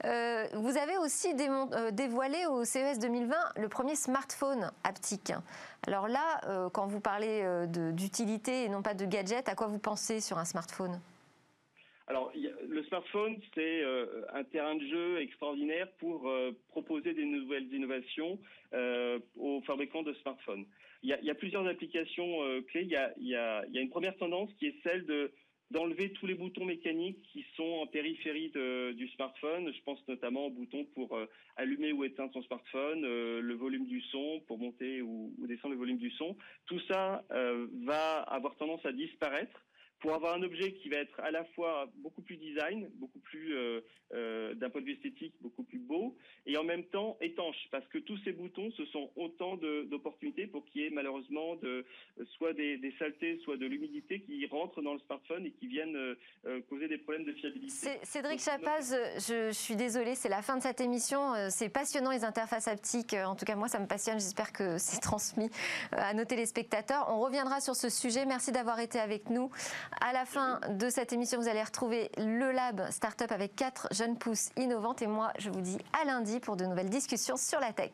Euh, 0.06 0.46
vous 0.56 0.76
avez 0.76 0.98
aussi 0.98 1.36
dévoilé 1.36 2.48
au 2.48 2.64
CES 2.64 2.98
2020 3.00 3.36
le 3.58 3.70
premier 3.70 3.96
smartphone 3.96 4.72
haptique. 4.84 5.34
Alors 5.86 6.08
là, 6.08 6.70
quand 6.74 6.88
vous 6.88 7.00
parlez 7.00 7.44
d'utilité 7.94 8.64
et 8.64 8.70
non 8.70 8.82
pas 8.82 8.94
de 8.94 9.06
gadget, 9.06 9.48
à 9.48 9.56
quoi 9.56 9.68
vous 9.68 9.80
pensez 9.80 10.20
sur 10.20 10.38
un 10.38 10.46
smartphone? 10.46 11.00
Alors, 12.08 12.32
le 12.36 12.84
smartphone, 12.86 13.38
c'est 13.54 13.84
un 14.34 14.44
terrain 14.46 14.76
de 14.76 14.86
jeu 14.88 15.22
extraordinaire 15.22 15.88
pour 16.00 16.30
proposer 16.70 17.14
des 17.14 17.26
nouvelles 17.26 17.72
innovations 17.74 18.40
aux 19.40 19.62
fabricants 19.62 20.04
de 20.04 20.14
smartphones 20.16 20.66
il 21.04 21.10
y 21.10 21.30
a, 21.30 21.36
plusieurs 21.36 21.66
applications 21.68 22.44
euh, 22.44 22.62
clés. 22.62 22.84
Il 22.84 23.28
y 23.28 23.36
a, 23.36 23.66
une 23.74 23.90
première 23.90 24.16
tendance 24.18 24.52
qui 24.60 24.68
est 24.68 24.76
celle 24.84 25.06
de 25.06 25.32
d'enlever 25.70 26.14
tous 26.14 26.26
les 26.26 26.36
boutons 26.36 26.64
mécaniques 26.64 27.22
qui 27.34 27.46
sont 27.58 27.82
en 27.82 27.88
périphérie 27.88 28.52
de, 28.52 28.94
du 28.94 29.10
smartphone. 29.10 29.70
Je 29.74 29.84
pense 29.84 30.00
notamment 30.08 30.46
aux 30.46 30.50
boutons 30.50 30.86
pour 30.96 31.14
euh, 31.18 31.26
allumer 31.58 31.92
ou 31.92 32.06
éteindre 32.06 32.32
son 32.32 32.42
smartphone, 32.44 33.04
euh, 33.04 33.42
le 33.42 33.54
volume 33.54 33.86
du 33.86 34.00
son 34.04 34.42
pour 34.48 34.60
monter 34.60 35.02
ou, 35.02 35.36
descendre 35.40 35.74
le 35.74 35.80
volume 35.80 35.98
du 35.98 36.10
son. 36.12 36.38
Tout 36.68 36.80
ça 36.88 37.26
va 37.30 38.22
avoir 38.22 38.56
tendance 38.56 38.86
à 38.86 38.94
disparaître 38.94 39.67
pour 40.00 40.14
avoir 40.14 40.36
un 40.36 40.44
objet 40.44 40.74
qui 40.74 40.90
va 40.90 40.98
être 40.98 41.20
à 41.20 41.32
la 41.32 41.44
fois 41.44 41.90
beaucoup 41.98 42.22
plus 42.22 42.38
design, 42.38 42.88
beaucoup 42.96 43.20
plus 43.20 43.56
euh, 43.56 43.82
euh, 44.14 44.54
d'un 44.54 44.70
point 44.70 44.82
de 44.82 44.86
vue 44.86 44.94
esthétique, 44.94 45.34
beaucoup 45.42 45.64
plus 45.64 45.80
beau, 45.80 46.16
et 46.46 46.56
en 46.58 46.64
même 46.64 46.84
temps 46.86 47.18
étanche, 47.20 47.68
parce 47.72 47.86
que 47.88 47.98
tous 47.98 48.18
ces 48.24 48.32
boutons, 48.32 48.72
ce 48.78 48.86
sont 48.86 49.10
autant 49.16 49.58
d'opportunités 49.58 50.48
pour 50.48 50.66
qu'il 50.66 50.82
y 50.82 50.86
ait 50.86 50.90
malheureusement 50.92 51.56
de, 51.56 51.86
soit 52.38 52.54
des, 52.54 52.94
saletés, 53.00 53.40
soit 53.44 53.58
de 53.58 53.66
l'humidité 53.66 54.22
qui 54.22 54.46
rentrent 54.48 54.82
dans 54.82 54.94
le 54.94 55.00
smartphone 55.00 55.46
et 55.46 55.52
qui 55.52 55.68
viennent 55.68 55.96
euh, 55.96 56.62
causer 56.70 56.88
des 56.88 56.98
problèmes 56.98 57.26
de 57.26 57.34
fiabilité. 57.34 57.90
Cédric 58.04 58.40
Chapaz, 58.40 58.96
je, 59.16 59.52
suis 59.52 59.76
désolée, 59.76 60.16
c'est 60.16 60.30
la 60.30 60.42
fin 60.42 60.58
de 60.58 60.62
cette 60.62 60.80
émission. 60.80 61.34
C'est 61.50 61.70
passionnant 61.70 62.12
les 62.12 62.24
interfaces 62.24 62.68
haptiques. 62.68 63.14
En 63.14 63.36
tout 63.36 63.46
cas, 63.46 63.56
moi, 63.56 63.68
ça 63.68 63.80
me 63.80 63.88
passionne. 63.88 64.20
J'espère 64.20 64.54
que 64.54 64.78
c'est 64.78 65.02
transmis 65.02 65.50
à 65.92 66.14
nos 66.14 66.26
téléspectateurs. 66.26 67.08
On 67.10 67.20
reviendra 67.20 67.60
sur 67.62 67.76
ce 67.76 67.90
sujet. 67.90 68.26
Merci 68.26 68.52
d'avoir 68.52 68.80
été 68.80 69.00
avec 69.00 69.30
nous. 69.30 69.50
À 70.02 70.14
la 70.14 70.26
fin 70.26 70.60
de 70.70 70.90
cette 70.90 71.14
émission, 71.14 71.40
vous 71.40 71.48
allez 71.48 71.64
retrouver 71.64 72.12
le 72.18 72.52
Lab 72.52 72.90
Startup 72.92 73.32
avec 73.32 73.56
quatre 73.56 73.88
jeunes 73.92 74.18
pousses 74.18 74.50
innovantes. 74.58 75.02
Et 75.02 75.08
moi, 75.08 75.32
je 75.40 75.50
vous 75.50 75.62
dis 75.62 75.78
à 76.02 76.06
lundi 76.06 76.40
pour 76.40 76.56
de 76.56 76.66
nouvelles 76.66 76.90
discussions 76.90 77.38
sur 77.38 77.60
la 77.60 77.74
tech. 77.74 77.92